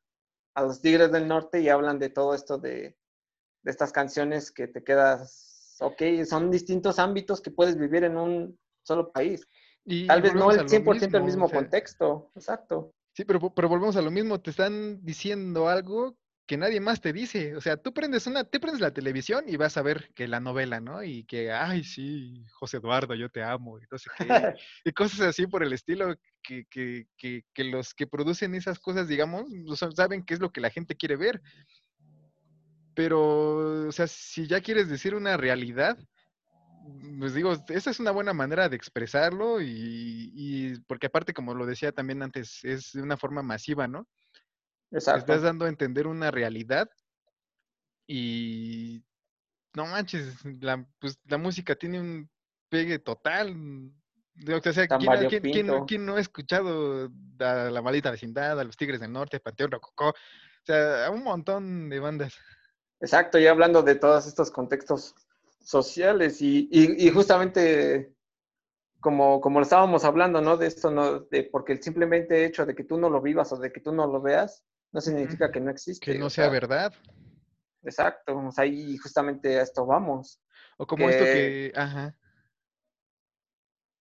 a 0.56 0.62
los 0.62 0.80
Tigres 0.80 1.12
del 1.12 1.28
Norte 1.28 1.60
y 1.60 1.68
hablan 1.68 2.00
de 2.00 2.10
todo 2.10 2.34
esto 2.34 2.58
de, 2.58 2.98
de 3.64 3.72
estas 3.72 3.92
canciones 3.92 4.52
que 4.54 4.68
te 4.68 4.86
quedas, 4.86 5.57
ok, 5.80 6.26
son 6.26 6.52
distintos 6.52 7.00
ámbitos 7.00 7.42
que 7.42 7.52
puedes 7.52 7.78
vivir 7.78 8.04
en 8.04 8.18
un 8.18 8.60
solo 8.84 9.12
país. 9.12 9.48
Y 9.86 10.08
Tal 10.08 10.22
vez 10.22 10.34
no 10.34 10.52
el 10.52 10.68
100% 10.68 11.16
el 11.16 11.24
mismo 11.24 11.50
contexto, 11.50 12.32
exacto. 12.36 12.94
Sí, 13.14 13.26
pero, 13.26 13.54
pero 13.54 13.70
volvemos 13.70 13.96
a 13.96 14.02
lo 14.02 14.12
mismo, 14.12 14.40
te 14.40 14.52
están 14.52 15.04
diciendo 15.04 15.70
algo 15.70 16.18
que 16.48 16.58
nadie 16.58 16.80
más 16.80 17.02
te 17.02 17.14
dice. 17.14 17.56
O 17.56 17.62
sea, 17.62 17.78
tú 17.78 17.94
prendes 17.94 18.26
una, 18.26 18.46
te 18.46 18.60
prendes 18.60 18.80
la 18.80 18.94
televisión 18.94 19.44
y 19.48 19.58
vas 19.58 19.76
a 19.78 19.82
ver 19.82 20.10
que 20.16 20.28
la 20.28 20.40
novela, 20.40 20.80
¿no? 20.80 21.04
Y 21.04 21.26
que, 21.26 21.52
ay, 21.52 21.84
sí, 21.84 22.46
José 22.54 22.78
Eduardo, 22.78 23.14
yo 23.14 23.30
te 23.30 23.44
amo, 23.44 23.78
y 23.78 23.84
entonces 23.84 24.12
y 24.86 24.92
cosas 24.94 25.22
así 25.22 25.46
por 25.46 25.62
el 25.62 25.74
estilo, 25.74 26.16
que, 26.42 26.66
que, 26.70 27.08
que, 27.18 27.44
que, 27.54 27.64
los 27.66 27.94
que 27.94 28.08
producen 28.08 28.56
esas 28.56 28.80
cosas, 28.80 29.10
digamos, 29.10 29.46
saben 29.96 30.24
qué 30.24 30.34
es 30.34 30.40
lo 30.40 30.52
que 30.52 30.62
la 30.62 30.70
gente 30.70 30.96
quiere 30.96 31.18
ver. 31.18 31.42
Pero, 32.98 33.88
o 33.88 33.92
sea, 33.92 34.08
si 34.08 34.48
ya 34.48 34.60
quieres 34.60 34.90
decir 34.90 35.14
una 35.14 35.38
realidad, 35.38 36.00
pues 37.20 37.36
digo, 37.36 37.54
esa 37.68 37.92
es 37.92 38.00
una 38.00 38.10
buena 38.10 38.34
manera 38.34 38.70
de 38.70 38.76
expresarlo 38.76 39.62
y, 39.62 40.32
y 40.34 40.80
porque 40.88 41.06
aparte, 41.06 41.32
como 41.32 41.54
lo 41.54 41.68
decía 41.68 41.92
también 41.92 42.24
antes, 42.24 42.64
es 42.64 42.94
de 42.94 43.04
una 43.04 43.16
forma 43.16 43.44
masiva, 43.44 43.88
¿no? 43.88 44.08
Estás 44.90 45.44
dando 45.44 45.66
a 45.66 45.70
entender 45.70 46.08
una 46.08 46.32
realidad 46.32 46.90
y 48.08 49.04
no 49.76 49.86
manches, 49.86 50.44
la, 50.60 50.84
pues, 50.98 51.20
la 51.26 51.38
música 51.38 51.76
tiene 51.76 52.00
un 52.00 52.28
pegue 52.68 52.98
total. 52.98 53.56
O 54.52 54.74
sea, 54.74 54.88
¿quién, 54.88 55.68
no, 55.68 56.16
ha 56.16 56.20
escuchado 56.20 57.12
a 57.42 57.70
La 57.70 57.82
Maldita 57.84 58.10
Vecindad, 58.10 58.60
a 58.60 58.64
Los 58.64 58.76
Tigres 58.76 59.00
del 59.00 59.14
Norte, 59.14 59.40
Panteón 59.40 59.70
Rococó? 59.70 60.10
O 60.10 60.66
sea, 60.66 61.12
un 61.12 61.24
montón 61.24 61.90
de 61.90 62.00
bandas. 62.00 62.34
Exacto, 63.00 63.38
ya 63.38 63.52
hablando 63.52 63.84
de 63.84 63.96
todos 63.96 64.26
estos 64.28 64.52
contextos 64.52 65.16
sociales 65.60 66.42
y, 66.42 66.68
y, 66.72 67.10
justamente 67.10 68.16
como, 69.00 69.42
como 69.42 69.60
lo 69.60 69.64
estábamos 69.64 70.04
hablando, 70.04 70.42
¿no? 70.42 70.58
De 70.58 70.68
esto, 70.68 70.90
¿no? 70.90 71.20
De, 71.20 71.44
porque 71.44 71.74
el 71.74 71.84
simplemente 71.84 72.46
hecho 72.46 72.66
de 72.66 72.74
que 72.74 72.84
tú 72.84 72.98
no 72.98 73.10
lo 73.10 73.22
vivas 73.22 73.52
o 73.52 73.58
de 73.58 73.72
que 73.72 73.82
tú 73.82 73.92
no 73.92 74.08
lo 74.08 74.22
veas, 74.22 74.64
no 74.92 75.02
significa 75.02 75.52
que 75.52 75.60
no 75.60 75.70
existe. 75.70 76.04
Que 76.04 76.18
no 76.18 76.30
sea, 76.30 76.50
verdad. 76.50 76.94
Exacto, 77.84 78.38
o 78.38 78.52
sea, 78.52 78.64
ahí 78.64 78.98
justamente 78.98 79.60
a 79.60 79.64
esto 79.64 79.86
vamos. 79.86 80.42
O 80.78 80.88
como 80.88 81.10
esto 81.10 81.24
que, 81.24 81.72
ajá. 81.76 82.16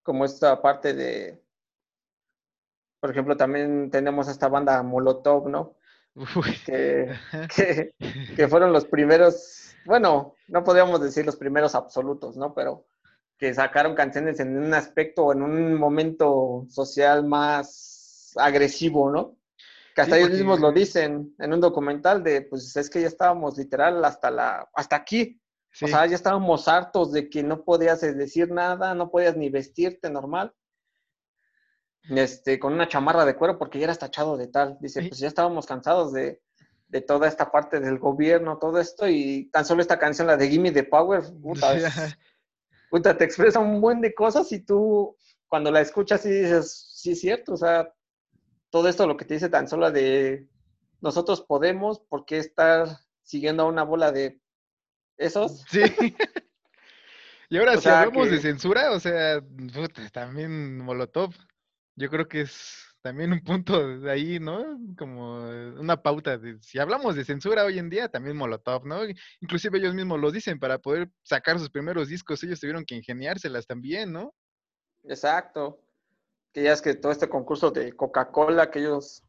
como 0.02 0.24
esta 0.24 0.60
parte 0.62 0.94
de, 0.94 1.42
por 3.00 3.10
ejemplo, 3.10 3.36
también 3.36 3.90
tenemos 3.90 4.28
esta 4.28 4.48
banda 4.48 4.82
Molotov, 4.82 5.48
¿no? 5.48 5.76
Que, 7.54 7.92
que, 8.34 8.48
fueron 8.48 8.72
los 8.72 8.86
primeros, 8.86 9.74
bueno, 9.84 10.34
no 10.48 10.64
podríamos 10.64 11.00
decir 11.00 11.26
los 11.26 11.36
primeros 11.36 11.74
absolutos, 11.74 12.36
¿no? 12.36 12.54
Pero 12.54 12.86
que 13.38 13.52
sacaron 13.52 13.94
canciones 13.94 14.40
en 14.40 14.56
un 14.56 14.72
aspecto, 14.72 15.32
en 15.32 15.42
un 15.42 15.74
momento 15.74 16.66
social 16.70 17.26
más 17.26 18.32
agresivo, 18.36 19.10
¿no? 19.10 19.36
Que 19.94 20.02
hasta 20.02 20.18
ellos 20.18 20.30
mismos 20.30 20.60
lo 20.60 20.72
dicen 20.72 21.34
en 21.38 21.52
un 21.52 21.60
documental 21.60 22.22
de, 22.22 22.42
pues 22.42 22.74
es 22.76 22.90
que 22.90 23.00
ya 23.00 23.08
estábamos 23.08 23.56
literal 23.56 24.04
hasta 24.04 24.30
la, 24.30 24.68
hasta 24.74 24.96
aquí. 24.96 25.40
O 25.82 25.86
sea, 25.86 26.06
ya 26.06 26.16
estábamos 26.16 26.68
hartos 26.68 27.12
de 27.12 27.28
que 27.28 27.42
no 27.42 27.62
podías 27.62 28.00
decir 28.00 28.50
nada, 28.50 28.94
no 28.94 29.10
podías 29.10 29.36
ni 29.36 29.50
vestirte 29.50 30.08
normal. 30.08 30.54
Este, 32.08 32.58
con 32.58 32.72
una 32.72 32.88
chamarra 32.88 33.24
de 33.24 33.34
cuero 33.34 33.58
porque 33.58 33.78
ya 33.78 33.84
eras 33.84 33.98
tachado 33.98 34.36
de 34.36 34.46
tal. 34.46 34.78
Dice, 34.80 35.02
pues 35.08 35.18
ya 35.18 35.28
estábamos 35.28 35.66
cansados 35.66 36.12
de, 36.12 36.40
de, 36.88 37.00
toda 37.00 37.26
esta 37.26 37.50
parte 37.50 37.80
del 37.80 37.98
gobierno, 37.98 38.58
todo 38.58 38.78
esto, 38.78 39.08
y 39.08 39.50
tan 39.52 39.64
solo 39.64 39.82
esta 39.82 39.98
canción, 39.98 40.26
la 40.26 40.36
de 40.36 40.48
Gimme 40.48 40.70
the 40.70 40.84
Power, 40.84 41.22
puta, 41.42 41.74
te 43.18 43.24
expresa 43.24 43.58
un 43.58 43.80
buen 43.80 44.00
de 44.00 44.14
cosas 44.14 44.50
y 44.52 44.60
tú 44.60 45.16
cuando 45.48 45.70
la 45.70 45.80
escuchas 45.80 46.24
y 46.26 46.30
dices, 46.30 46.90
sí 46.94 47.12
es 47.12 47.20
cierto, 47.20 47.54
o 47.54 47.56
sea, 47.56 47.92
todo 48.70 48.88
esto 48.88 49.06
lo 49.06 49.16
que 49.16 49.24
te 49.24 49.34
dice 49.34 49.48
tan 49.48 49.68
solo 49.68 49.90
de 49.90 50.48
nosotros 51.00 51.42
podemos, 51.42 52.00
¿por 52.00 52.24
qué 52.24 52.38
estar 52.38 52.88
siguiendo 53.22 53.62
a 53.62 53.66
una 53.66 53.82
bola 53.82 54.12
de 54.12 54.40
esos? 55.16 55.64
Sí. 55.70 55.82
y 57.48 57.58
ahora 57.58 57.76
si 57.76 57.88
hablamos 57.88 58.28
de 58.28 58.40
censura, 58.40 58.90
o 58.90 58.98
sea, 58.98 59.40
también 60.12 60.78
Molotov, 60.78 61.32
yo 61.96 62.08
creo 62.10 62.28
que 62.28 62.42
es 62.42 62.86
también 63.02 63.32
un 63.32 63.40
punto 63.40 64.00
de 64.00 64.10
ahí, 64.10 64.40
¿no? 64.40 64.78
Como 64.98 65.38
una 65.78 66.02
pauta 66.02 66.38
de, 66.38 66.58
si 66.60 66.78
hablamos 66.78 67.14
de 67.14 67.24
censura 67.24 67.64
hoy 67.64 67.78
en 67.78 67.88
día, 67.88 68.08
también 68.08 68.36
Molotov, 68.36 68.84
¿no? 68.84 69.00
Inclusive 69.40 69.78
ellos 69.78 69.94
mismos 69.94 70.20
lo 70.20 70.30
dicen, 70.30 70.58
para 70.58 70.78
poder 70.78 71.08
sacar 71.22 71.58
sus 71.58 71.70
primeros 71.70 72.08
discos, 72.08 72.42
ellos 72.42 72.60
tuvieron 72.60 72.84
que 72.84 72.96
ingeniárselas 72.96 73.66
también, 73.66 74.12
¿no? 74.12 74.34
Exacto. 75.04 75.80
Que 76.52 76.64
ya 76.64 76.72
es 76.72 76.82
que 76.82 76.94
todo 76.94 77.12
este 77.12 77.28
concurso 77.28 77.70
de 77.70 77.92
Coca-Cola 77.92 78.70
que 78.70 78.80
ellos 78.80 79.22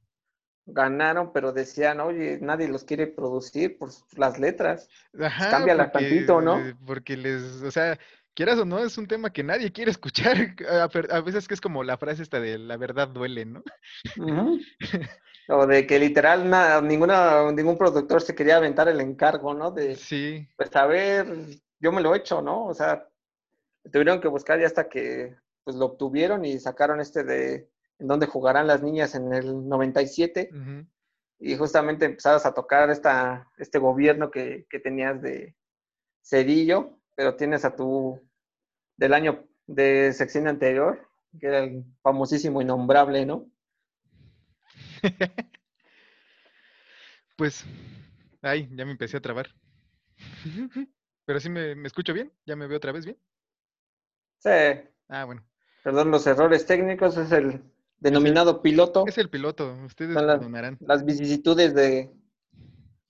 ganaron, 0.65 1.32
pero 1.32 1.53
decían, 1.53 1.99
oye, 1.99 2.39
nadie 2.41 2.68
los 2.68 2.84
quiere 2.84 3.07
producir 3.07 3.78
por 3.78 3.89
las 4.15 4.39
letras. 4.39 4.89
Ajá, 5.20 5.51
Cámbiala 5.51 5.91
tantito, 5.91 6.41
¿no? 6.41 6.59
Porque 6.86 7.15
les, 7.15 7.61
o 7.61 7.72
sea, 7.72 7.97
quieras 8.38 8.60
o 8.60 8.66
no, 8.66 8.78
es 8.78 8.96
un 9.00 9.08
tema 9.08 9.34
que 9.34 9.42
nadie 9.42 9.72
quiere 9.72 9.90
escuchar. 9.90 10.38
A 11.12 11.22
veces 11.22 11.48
que 11.48 11.56
es 11.56 11.62
como 11.62 11.84
la 11.84 11.98
frase 11.98 12.22
esta 12.22 12.40
de 12.40 12.60
la 12.60 12.78
verdad 12.78 13.08
duele, 13.08 13.46
¿no? 13.46 13.64
O 15.50 15.66
de 15.66 15.88
que 15.88 15.98
literal 15.98 16.50
nada, 16.50 16.82
ninguna, 16.82 17.50
ningún 17.54 17.78
productor 17.78 18.22
se 18.22 18.36
quería 18.36 18.58
aventar 18.58 18.90
el 18.90 19.00
encargo, 19.00 19.54
¿no? 19.54 19.72
De, 19.72 19.96
sí. 19.96 20.46
Pues 20.58 20.76
a 20.76 20.86
ver, 20.86 21.26
yo 21.80 21.94
me 21.94 22.02
lo 22.02 22.14
he 22.14 22.18
hecho, 22.18 22.42
¿no? 22.42 22.66
O 22.66 22.74
sea, 22.74 23.08
tuvieron 23.90 24.20
que 24.20 24.28
buscar 24.28 24.60
ya 24.60 24.66
hasta 24.66 24.90
que 24.90 25.38
pues 25.64 25.78
lo 25.78 25.86
obtuvieron 25.86 26.44
y 26.44 26.60
sacaron 26.60 27.00
este 27.00 27.24
de 27.24 27.70
en 27.98 28.08
donde 28.08 28.26
jugarán 28.26 28.68
las 28.68 28.84
niñas 28.84 29.16
en 29.16 29.34
el 29.34 29.70
97. 29.70 30.50
Y 31.40 31.56
justamente 31.56 32.04
empezabas 32.04 32.46
a 32.46 32.54
tocar 32.54 32.90
esta, 32.90 33.50
este 33.58 33.80
gobierno 33.80 34.30
que, 34.30 34.66
que 34.70 34.80
tenías 34.80 35.22
de 35.22 35.56
Cedillo, 36.22 37.00
pero 37.16 37.38
tienes 37.38 37.64
a 37.64 37.74
tu 37.74 38.26
del 38.98 39.14
año 39.14 39.48
de 39.68 40.12
sección 40.14 40.48
anterior, 40.48 41.08
que 41.39 41.48
era 41.48 41.60
el 41.60 41.86
famosísimo 42.02 42.62
innombrable, 42.62 43.26
¿no? 43.26 43.50
pues, 47.38 47.66
ay, 48.41 48.68
ya 48.74 48.86
me 48.86 48.91
empecé 48.91 49.18
a 49.18 49.22
trabar. 49.22 49.48
Pero 51.26 51.39
sí 51.39 51.50
me, 51.50 51.74
escucho 51.86 52.14
bien, 52.14 52.32
ya 52.45 52.56
me 52.56 52.68
veo 52.68 52.78
otra 52.78 52.91
vez 52.91 53.06
bien. 53.06 53.18
Sí. 54.39 54.50
Ah, 55.10 55.26
bueno. 55.26 55.45
Perdón, 55.84 56.12
los 56.12 56.26
errores 56.28 56.66
técnicos 56.66 57.18
es 57.18 57.32
el 57.32 57.62
denominado 58.00 58.62
piloto. 58.62 59.06
Es 59.08 59.18
el 59.18 59.30
piloto, 59.30 59.74
ustedes 59.86 60.16
las, 60.16 60.41
las 60.82 61.06
vicisitudes 61.06 61.74
de, 61.74 62.12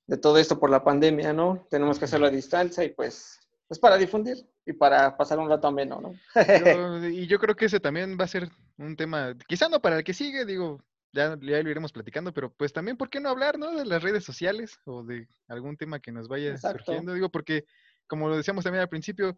de 0.08 0.18
todo 0.18 0.38
esto 0.38 0.60
por 0.60 0.70
la 0.70 0.84
pandemia, 0.84 1.34
¿no? 1.34 1.68
Tenemos 1.70 2.00
que 2.00 2.06
hacerlo 2.06 2.28
a 2.28 2.32
distancia 2.32 2.84
y 2.84 2.90
pues 2.90 3.47
es 3.70 3.80
para 3.80 3.98
difundir 3.98 4.38
y 4.66 4.74
para 4.74 5.18
pasar 5.18 5.40
un 5.40 5.50
rato 5.50 5.68
ameno, 5.68 6.02
¿no? 6.02 6.16
y 7.10 7.28
yo 7.28 7.40
creo 7.40 7.56
que 7.56 7.66
ese 7.66 7.80
también 7.80 8.18
va 8.20 8.26
a 8.26 8.30
ser 8.30 8.50
un 8.78 8.96
tema, 8.96 9.36
quizá 9.48 9.70
no 9.70 9.82
para 9.82 9.98
el 9.98 10.04
que 10.04 10.14
sigue, 10.14 10.46
digo, 10.46 10.84
ya, 11.12 11.38
ya 11.42 11.64
lo 11.64 11.70
iremos 11.70 11.92
platicando, 11.92 12.34
pero 12.34 12.52
pues 12.52 12.74
también, 12.74 12.98
¿por 12.98 13.10
qué 13.10 13.20
no 13.20 13.30
hablar, 13.30 13.58
no? 13.58 13.72
De 13.72 13.86
las 13.86 14.02
redes 14.02 14.24
sociales 14.24 14.80
o 14.86 15.04
de 15.04 15.28
algún 15.48 15.78
tema 15.78 16.00
que 16.00 16.12
nos 16.12 16.28
vaya 16.28 16.58
surgiendo, 16.58 17.14
digo, 17.14 17.30
porque 17.30 17.66
como 18.08 18.30
lo 18.30 18.38
decíamos 18.38 18.64
también 18.64 18.82
al 18.82 18.90
principio, 18.90 19.38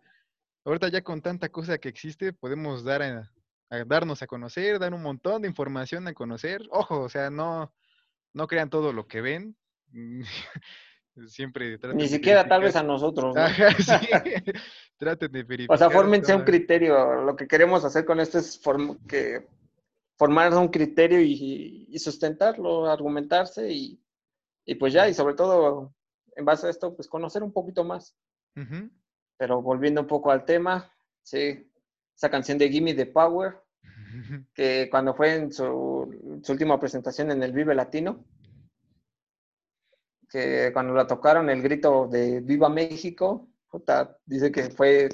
ahorita 0.63 0.87
ya 0.89 1.01
con 1.01 1.21
tanta 1.21 1.49
cosa 1.49 1.77
que 1.77 1.89
existe, 1.89 2.33
podemos 2.33 2.83
dar 2.83 3.01
a, 3.01 3.31
darnos 3.85 4.21
a 4.21 4.27
conocer, 4.27 4.79
dar 4.79 4.93
un 4.93 5.01
montón 5.01 5.41
de 5.41 5.47
información 5.47 6.07
a 6.07 6.13
conocer. 6.13 6.61
Ojo, 6.71 7.01
o 7.01 7.09
sea, 7.09 7.29
no, 7.29 7.73
no 8.33 8.47
crean 8.47 8.69
todo 8.69 8.93
lo 8.93 9.07
que 9.07 9.21
ven. 9.21 9.57
Siempre 11.27 11.77
Ni 11.95 12.07
siquiera 12.07 12.47
tal 12.47 12.61
vez 12.61 12.75
a 12.75 12.83
nosotros. 12.83 13.35
¿no? 13.35 13.41
traten 14.97 15.31
de 15.31 15.43
verificar. 15.43 15.75
O 15.75 15.77
sea, 15.77 15.89
fórmense 15.89 16.33
un 16.33 16.43
criterio. 16.43 17.23
Lo 17.23 17.35
que 17.35 17.47
queremos 17.47 17.83
hacer 17.83 18.05
con 18.05 18.19
esto 18.19 18.37
es 18.37 18.59
que 19.07 19.47
formar 20.17 20.53
un 20.53 20.67
criterio 20.67 21.21
y, 21.21 21.97
sustentarlo, 21.97 22.89
argumentarse 22.89 23.71
y, 23.71 23.99
pues 24.79 24.93
ya, 24.93 25.09
y 25.09 25.13
sobre 25.13 25.33
todo 25.33 25.93
en 26.35 26.45
base 26.45 26.67
a 26.67 26.69
esto, 26.69 26.95
pues 26.95 27.07
conocer 27.07 27.43
un 27.43 27.51
poquito 27.51 27.83
más. 27.83 28.15
Pero 29.37 29.61
volviendo 29.61 30.01
un 30.01 30.07
poco 30.07 30.31
al 30.31 30.45
tema, 30.45 30.91
sí, 31.23 31.71
esa 32.15 32.29
canción 32.29 32.57
de 32.57 32.69
Gimme 32.69 32.93
the 32.93 33.05
Power, 33.05 33.57
que 34.53 34.89
cuando 34.91 35.13
fue 35.13 35.35
en 35.35 35.53
su, 35.53 36.41
su 36.43 36.51
última 36.51 36.79
presentación 36.79 37.31
en 37.31 37.41
el 37.41 37.53
Vive 37.53 37.73
Latino, 37.73 38.25
que 40.29 40.71
cuando 40.73 40.93
la 40.93 41.07
tocaron 41.07 41.49
el 41.49 41.61
grito 41.61 42.07
de 42.07 42.39
Viva 42.41 42.69
México, 42.69 43.49
dice 44.25 44.51
que 44.51 44.69
fue 44.69 45.09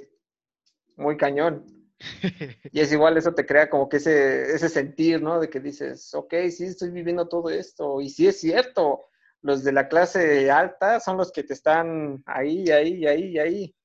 muy 0.97 1.17
cañón. 1.17 1.65
Y 2.71 2.81
es 2.81 2.91
igual, 2.91 3.17
eso 3.17 3.33
te 3.33 3.45
crea 3.45 3.69
como 3.69 3.87
que 3.87 3.97
ese, 3.97 4.53
ese 4.53 4.67
sentir, 4.67 5.21
¿no? 5.21 5.39
De 5.39 5.49
que 5.49 5.61
dices, 5.61 6.13
ok, 6.13 6.33
sí, 6.51 6.65
estoy 6.65 6.91
viviendo 6.91 7.27
todo 7.29 7.49
esto. 7.49 8.01
Y 8.01 8.09
sí 8.09 8.27
es 8.27 8.39
cierto, 8.39 9.05
los 9.41 9.63
de 9.63 9.71
la 9.71 9.87
clase 9.87 10.51
alta 10.51 10.99
son 10.99 11.15
los 11.15 11.31
que 11.31 11.43
te 11.43 11.53
están 11.53 12.21
ahí, 12.25 12.69
ahí, 12.69 13.05
ahí, 13.07 13.39
ahí. 13.39 13.75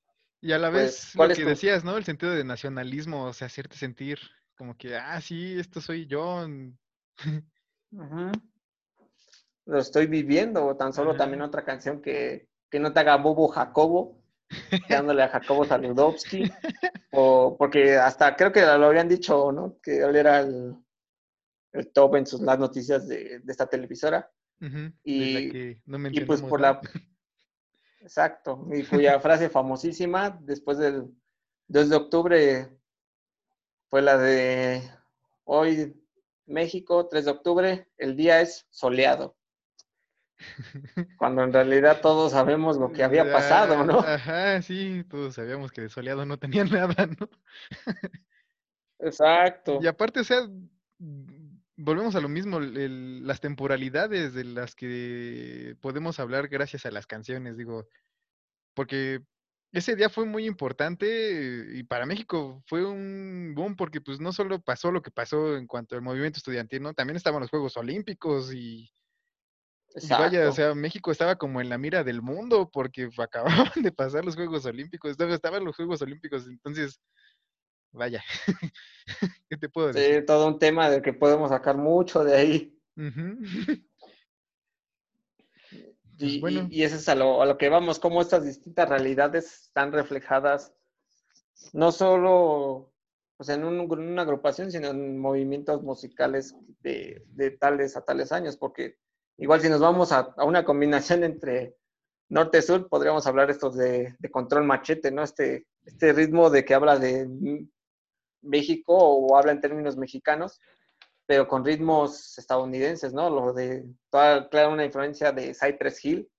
Y 0.41 0.53
a 0.53 0.59
la 0.59 0.71
vez, 0.71 1.13
pues, 1.15 1.29
lo 1.29 1.35
que 1.37 1.45
decías, 1.45 1.85
¿no? 1.85 1.97
El 1.97 2.05
sentido 2.05 2.33
de 2.33 2.43
nacionalismo, 2.43 3.27
o 3.27 3.33
sea, 3.33 3.47
hacerte 3.47 3.77
sentir 3.77 4.19
como 4.57 4.77
que, 4.77 4.97
ah, 4.97 5.21
sí, 5.21 5.59
esto 5.59 5.81
soy 5.81 6.07
yo. 6.07 6.47
Ajá 7.97 8.33
lo 9.71 9.79
estoy 9.79 10.07
viviendo, 10.07 10.67
o 10.67 10.77
tan 10.77 10.93
solo 10.93 11.15
también 11.15 11.43
otra 11.43 11.65
canción 11.65 12.03
que, 12.03 12.49
no 12.73 12.93
te 12.93 13.01
haga 13.01 13.17
bobo 13.17 13.49
Jacobo, 13.49 14.21
dándole 14.89 15.23
a 15.23 15.29
Jacobo 15.29 15.65
Saludowski, 15.65 16.43
o 17.13 17.57
porque 17.57 17.97
hasta 17.97 18.35
creo 18.35 18.51
que 18.53 18.63
lo 18.63 18.87
habían 18.87 19.09
dicho, 19.09 19.53
¿no? 19.53 19.79
Que 19.81 20.01
él 20.01 20.17
era 20.17 20.41
el, 20.41 20.77
top 21.95 22.17
en 22.17 22.27
sus, 22.27 22.41
las 22.41 22.59
noticias 22.59 23.07
de, 23.07 23.41
esta 23.47 23.67
televisora. 23.67 24.29
y, 25.05 25.77
y 25.85 26.21
pues 26.27 26.43
por 26.43 26.61
la... 26.61 26.81
Exacto, 28.01 28.67
y 28.73 28.83
cuya 28.83 29.21
frase 29.21 29.49
famosísima 29.49 30.37
después 30.41 30.79
del 30.79 31.15
2 31.69 31.91
de 31.91 31.97
octubre 31.97 32.69
fue 33.89 34.03
la 34.03 34.19
de 34.19 34.83
hoy 35.45 35.95
México, 36.47 37.07
3 37.07 37.25
de 37.25 37.31
octubre, 37.31 37.89
el 37.99 38.17
día 38.17 38.41
es 38.41 38.67
soleado. 38.71 39.37
Cuando 41.17 41.43
en 41.43 41.53
realidad 41.53 42.01
todos 42.01 42.33
sabemos 42.33 42.77
lo 42.77 42.93
que 42.93 43.03
había 43.03 43.31
pasado, 43.31 43.85
¿no? 43.85 43.99
Ajá, 44.07 44.63
sí, 44.63 45.05
todos 45.09 45.35
sabíamos 45.35 45.73
que 45.73 45.83
de 45.83 45.89
soleado 45.89 46.25
no 46.27 46.39
tenía 46.39 46.65
nada, 46.65 47.07
¿no? 47.07 47.29
Exacto. 48.99 49.79
Y 49.83 49.87
aparte, 49.87 50.21
o 50.21 50.25
sea, 50.25 50.49
volvemos 51.77 52.15
a 52.15 52.21
lo 52.21 52.29
mismo, 52.29 52.61
las 52.61 53.41
temporalidades 53.41 54.35
de 54.35 54.45
las 54.45 54.75
que 54.75 55.77
podemos 55.81 56.21
hablar 56.21 56.49
gracias 56.49 56.87
a 56.87 56.91
las 56.91 57.07
canciones, 57.07 57.57
digo, 57.57 57.89
porque 58.75 59.23
ese 59.73 59.95
día 59.95 60.11
fue 60.11 60.27
muy 60.27 60.47
importante 60.47 61.67
y 61.75 61.83
para 61.85 62.05
México 62.05 62.63
fue 62.67 62.85
un 62.85 63.53
boom 63.55 63.77
porque 63.77 64.01
pues 64.01 64.21
no 64.21 64.33
solo 64.33 64.61
pasó 64.61 64.91
lo 64.91 65.01
que 65.01 65.11
pasó 65.11 65.57
en 65.57 65.67
cuanto 65.67 65.95
al 65.95 66.03
movimiento 66.03 66.39
estudiantil, 66.39 66.83
¿no? 66.83 66.93
También 66.93 67.17
estaban 67.17 67.41
los 67.41 67.51
Juegos 67.51 67.77
Olímpicos 67.77 68.53
y 68.53 68.91
vaya, 70.09 70.49
o 70.49 70.53
sea, 70.53 70.75
México 70.75 71.11
estaba 71.11 71.37
como 71.37 71.61
en 71.61 71.69
la 71.69 71.79
mira 71.79 72.05
del 72.05 72.23
mundo 72.23 72.71
porque 72.71 73.09
acababan 73.19 73.83
de 73.83 73.93
pasar 73.93 74.25
los 74.25 74.37
Juegos 74.37 74.65
Olímpicos, 74.67 75.19
estaban 75.19 75.65
los 75.65 75.77
Juegos 75.77 76.03
Olímpicos, 76.03 76.47
entonces 76.47 77.01
vaya, 77.93 78.23
¿qué 79.49 79.57
te 79.57 79.69
puedo 79.69 79.89
decir? 79.89 80.21
Sí, 80.21 80.27
todo 80.27 80.47
un 80.47 80.59
tema 80.59 80.89
de 80.91 81.03
que 81.03 81.13
podemos 81.13 81.51
sacar 81.51 81.77
mucho 81.77 82.25
de 82.25 82.37
ahí. 82.37 82.77
Pues 86.19 86.33
y, 86.33 86.41
bueno. 86.41 86.69
y, 86.71 86.83
eso 86.83 86.97
es 86.97 87.09
a 87.09 87.15
lo, 87.15 87.41
a 87.41 87.47
lo, 87.47 87.57
que 87.57 87.71
vamos, 87.71 87.99
cómo 87.99 88.21
estas 88.21 88.45
distintas 88.45 88.87
realidades 88.87 89.63
están 89.63 89.91
reflejadas 89.91 90.75
no 91.73 91.93
solo 91.93 92.93
pues, 93.39 93.49
en, 93.49 93.65
una 93.65 94.21
agrupación, 94.21 94.71
sino 94.71 94.89
en 94.89 95.19
movimientos 95.19 95.83
musicales 95.83 96.55
de, 96.81 97.25
de, 97.29 97.53
tales 97.53 97.97
a 97.97 98.05
tales 98.05 98.33
años, 98.33 98.59
porque 98.59 98.99
igual 99.39 99.61
si 99.61 99.69
nos 99.69 99.81
vamos 99.81 100.13
a, 100.13 100.35
a 100.37 100.45
una 100.45 100.65
combinación 100.65 101.25
entre 101.25 101.77
norte-sur, 102.29 102.89
podríamos 102.89 103.27
hablar 103.27 103.51
esto 103.51 103.71
de, 103.71 104.15
de, 104.19 104.31
control 104.31 104.65
machete, 104.65 105.11
¿no? 105.11 105.23
Este, 105.23 105.67
este 105.85 106.13
ritmo 106.13 106.49
de 106.49 106.65
que 106.65 106.75
habla 106.75 106.99
de 106.99 107.29
México 108.43 108.95
o 108.97 109.37
habla 109.37 109.53
en 109.53 109.61
términos 109.61 109.97
mexicanos, 109.97 110.61
pero 111.27 111.47
con 111.47 111.65
ritmos 111.65 112.39
estadounidenses, 112.39 113.13
¿no? 113.13 113.29
Lo 113.31 113.53
de, 113.53 113.85
toda, 114.11 114.49
claro, 114.49 114.73
una 114.73 114.85
influencia 114.85 115.33
de 115.33 115.55
Cypress 115.55 116.05
Hill. 116.05 116.31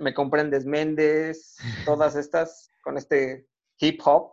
Me 0.00 0.12
comprendes 0.12 0.66
Méndez, 0.66 1.56
todas 1.84 2.16
estas, 2.16 2.68
con 2.82 2.96
este 2.96 3.46
hip 3.78 4.00
hop, 4.04 4.32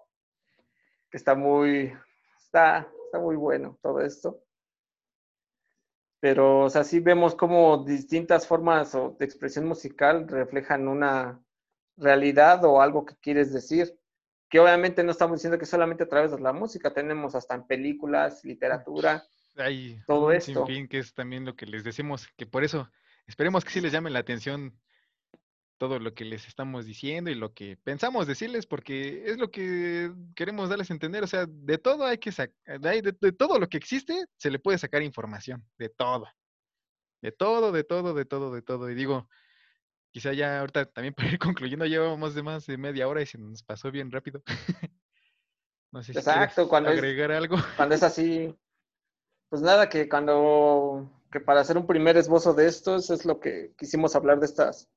que 1.11 1.17
está 1.17 1.35
muy, 1.35 1.93
está, 2.39 2.91
está 3.05 3.19
muy 3.19 3.35
bueno 3.35 3.77
todo 3.83 4.01
esto. 4.01 4.41
Pero, 6.19 6.61
o 6.61 6.69
sea, 6.69 6.83
sí 6.83 6.99
vemos 6.99 7.35
como 7.35 7.83
distintas 7.85 8.45
formas 8.45 8.93
de 8.93 9.25
expresión 9.25 9.65
musical 9.65 10.27
reflejan 10.27 10.87
una 10.87 11.41
realidad 11.95 12.63
o 12.65 12.81
algo 12.81 13.05
que 13.05 13.15
quieres 13.21 13.53
decir 13.53 13.99
que 14.49 14.59
obviamente 14.59 15.03
no 15.03 15.11
estamos 15.11 15.37
diciendo 15.37 15.59
que 15.59 15.65
solamente 15.65 16.03
a 16.03 16.09
través 16.09 16.31
de 16.31 16.39
la 16.39 16.51
música, 16.51 16.91
tenemos 16.91 17.35
hasta 17.35 17.55
en 17.55 17.67
películas, 17.67 18.43
literatura, 18.43 19.23
hay 19.55 20.01
todo 20.07 20.31
esto. 20.31 20.65
fin, 20.65 20.87
que 20.87 20.99
es 20.99 21.13
también 21.13 21.45
lo 21.45 21.55
que 21.55 21.67
les 21.67 21.83
decimos, 21.83 22.27
que 22.35 22.47
por 22.47 22.63
eso 22.63 22.89
esperemos 23.27 23.63
que 23.63 23.71
sí 23.71 23.79
les 23.79 23.91
llame 23.91 24.09
la 24.09 24.19
atención 24.19 24.75
todo 25.79 25.97
lo 25.97 26.13
que 26.13 26.25
les 26.25 26.45
estamos 26.47 26.85
diciendo 26.85 27.31
y 27.31 27.35
lo 27.35 27.53
que 27.53 27.77
pensamos 27.77 28.27
decirles, 28.27 28.67
porque 28.67 29.23
es 29.25 29.37
lo 29.37 29.49
que 29.49 30.11
queremos 30.35 30.69
darles 30.69 30.91
a 30.91 30.93
entender. 30.93 31.23
O 31.23 31.27
sea, 31.27 31.47
de 31.47 31.77
todo 31.79 32.05
hay 32.05 32.19
que 32.19 32.31
sacar, 32.31 32.79
de, 32.79 33.01
de, 33.01 33.31
todo 33.31 33.57
lo 33.57 33.67
que 33.67 33.77
existe, 33.77 34.25
se 34.37 34.51
le 34.51 34.59
puede 34.59 34.77
sacar 34.77 35.01
información, 35.01 35.65
de 35.77 35.89
todo. 35.89 36.27
De 37.21 37.31
todo, 37.31 37.71
de 37.71 37.83
todo, 37.83 38.13
de 38.13 38.25
todo, 38.25 38.53
de 38.53 38.61
todo. 38.61 38.89
Y 38.89 38.93
digo, 38.93 39.27
quizá 40.11 40.33
ya 40.33 40.59
ahorita 40.59 40.85
también 40.85 41.13
para 41.15 41.29
ir 41.29 41.39
concluyendo, 41.39 41.85
llevamos 41.85 42.35
de 42.35 42.43
más 42.43 42.67
de 42.67 42.77
media 42.77 43.07
hora 43.07 43.21
y 43.21 43.25
se 43.25 43.37
nos 43.37 43.63
pasó 43.63 43.89
bien 43.89 44.11
rápido. 44.11 44.43
no 45.91 46.03
sé 46.03 46.11
si 46.11 46.19
Exacto, 46.19 46.67
cuando 46.67 46.89
agregar 46.89 47.31
algo. 47.31 47.55
Cuando 47.77 47.95
es 47.95 48.03
así, 48.03 48.53
pues 49.47 49.61
nada, 49.61 49.87
que 49.87 50.09
cuando, 50.09 51.09
que 51.31 51.39
para 51.39 51.61
hacer 51.61 51.77
un 51.77 51.87
primer 51.87 52.17
esbozo 52.17 52.53
de 52.53 52.67
estos 52.67 53.09
es 53.09 53.23
lo 53.23 53.39
que 53.39 53.73
quisimos 53.77 54.13
hablar 54.17 54.39
de 54.39 54.45
estas, 54.45 54.89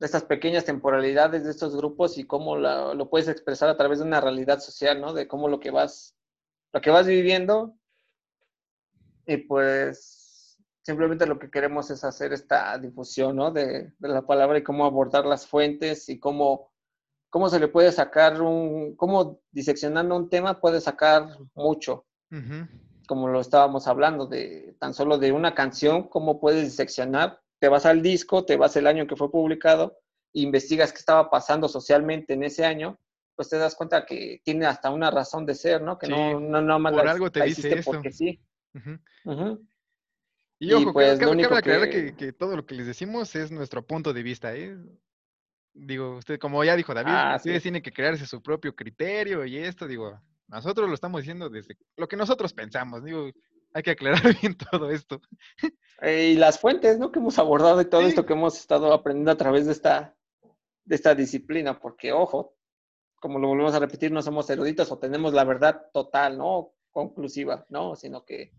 de 0.00 0.06
estas 0.06 0.24
pequeñas 0.24 0.64
temporalidades 0.64 1.44
de 1.44 1.50
estos 1.50 1.76
grupos 1.76 2.18
y 2.18 2.24
cómo 2.24 2.56
lo 2.56 3.10
puedes 3.10 3.28
expresar 3.28 3.68
a 3.68 3.76
través 3.76 3.98
de 3.98 4.06
una 4.06 4.20
realidad 4.20 4.58
social, 4.60 5.00
¿no? 5.00 5.12
De 5.12 5.28
cómo 5.28 5.46
lo 5.48 5.60
que 5.60 5.70
vas, 5.70 6.16
lo 6.72 6.80
que 6.80 6.90
vas 6.90 7.06
viviendo 7.06 7.76
y 9.26 9.36
pues 9.36 10.58
simplemente 10.82 11.26
lo 11.26 11.38
que 11.38 11.50
queremos 11.50 11.90
es 11.90 12.02
hacer 12.02 12.32
esta 12.32 12.76
difusión, 12.78 13.36
¿no? 13.36 13.50
De, 13.50 13.92
de 13.98 14.08
la 14.08 14.22
palabra 14.22 14.58
y 14.58 14.64
cómo 14.64 14.86
abordar 14.86 15.26
las 15.26 15.46
fuentes 15.46 16.08
y 16.08 16.18
cómo, 16.18 16.72
cómo 17.28 17.50
se 17.50 17.60
le 17.60 17.68
puede 17.68 17.92
sacar 17.92 18.40
un, 18.40 18.96
cómo 18.96 19.42
diseccionando 19.50 20.16
un 20.16 20.30
tema 20.30 20.60
puede 20.60 20.80
sacar 20.80 21.28
mucho 21.54 22.06
como 23.10 23.26
lo 23.26 23.40
estábamos 23.40 23.88
hablando, 23.88 24.28
de 24.28 24.76
tan 24.78 24.94
solo 24.94 25.18
de 25.18 25.32
una 25.32 25.52
canción, 25.52 26.04
cómo 26.04 26.38
puedes 26.38 26.62
diseccionar. 26.62 27.39
Te 27.60 27.68
vas 27.68 27.86
al 27.86 28.02
disco, 28.02 28.44
te 28.44 28.56
vas 28.56 28.74
el 28.76 28.86
año 28.86 29.06
que 29.06 29.16
fue 29.16 29.30
publicado, 29.30 29.98
investigas 30.32 30.92
qué 30.92 30.98
estaba 30.98 31.30
pasando 31.30 31.68
socialmente 31.68 32.34
en 32.34 32.42
ese 32.42 32.64
año, 32.64 32.98
pues 33.36 33.48
te 33.48 33.58
das 33.58 33.74
cuenta 33.74 34.04
que 34.04 34.40
tiene 34.44 34.66
hasta 34.66 34.90
una 34.90 35.10
razón 35.10 35.46
de 35.46 35.54
ser, 35.54 35.80
¿no? 35.80 35.98
Que 35.98 36.08
no, 36.08 36.40
no, 36.40 36.60
no 36.60 36.78
más 36.78 36.92
por 36.92 37.08
algo 37.08 37.30
te 37.30 37.44
dice 37.44 37.78
esto. 37.78 37.92
porque 37.92 38.12
sí. 38.12 38.40
Y 40.58 40.72
ojo, 40.72 40.92
pues, 40.92 41.18
cabe, 41.18 41.42
aclarar 41.42 41.88
que... 41.88 42.14
Que, 42.14 42.32
todo 42.32 42.56
lo 42.56 42.66
que 42.66 42.74
les 42.74 42.86
decimos 42.86 43.34
es 43.34 43.50
nuestro 43.50 43.86
punto 43.86 44.12
de 44.12 44.22
vista, 44.22 44.54
¿eh? 44.54 44.76
Digo, 45.72 46.16
usted, 46.16 46.38
como 46.38 46.62
ya 46.64 46.76
dijo 46.76 46.92
David, 46.92 47.12
ah, 47.14 47.36
ustedes 47.36 47.62
tienen 47.62 47.80
que 47.80 47.92
crearse 47.92 48.26
su 48.26 48.42
propio 48.42 48.74
criterio 48.74 49.46
y 49.46 49.56
esto, 49.56 49.86
digo, 49.86 50.20
nosotros 50.48 50.88
lo 50.88 50.94
estamos 50.94 51.22
diciendo 51.22 51.48
desde 51.48 51.78
lo 51.96 52.08
que 52.08 52.16
nosotros 52.16 52.52
pensamos, 52.52 53.04
digo, 53.04 53.30
hay 53.72 53.82
que 53.82 53.90
aclarar 53.92 54.22
bien 54.42 54.56
todo 54.56 54.90
esto. 54.90 55.20
Eh, 56.02 56.32
y 56.32 56.36
las 56.36 56.58
fuentes, 56.58 56.98
¿no? 56.98 57.12
Que 57.12 57.18
hemos 57.18 57.38
abordado 57.38 57.76
de 57.76 57.84
todo 57.84 58.02
esto 58.02 58.26
que 58.26 58.32
hemos 58.32 58.58
estado 58.58 58.92
aprendiendo 58.92 59.30
a 59.30 59.36
través 59.36 59.66
de 59.66 59.72
esta, 59.72 60.16
de 60.84 60.94
esta 60.94 61.14
disciplina, 61.14 61.78
porque, 61.78 62.12
ojo, 62.12 62.56
como 63.20 63.38
lo 63.38 63.48
volvemos 63.48 63.74
a 63.74 63.78
repetir, 63.78 64.10
no 64.10 64.22
somos 64.22 64.48
eruditos 64.50 64.90
o 64.90 64.98
tenemos 64.98 65.32
la 65.34 65.44
verdad 65.44 65.86
total, 65.92 66.38
¿no? 66.38 66.72
Conclusiva, 66.90 67.66
¿no? 67.68 67.94
Sino 67.96 68.24
que, 68.24 68.52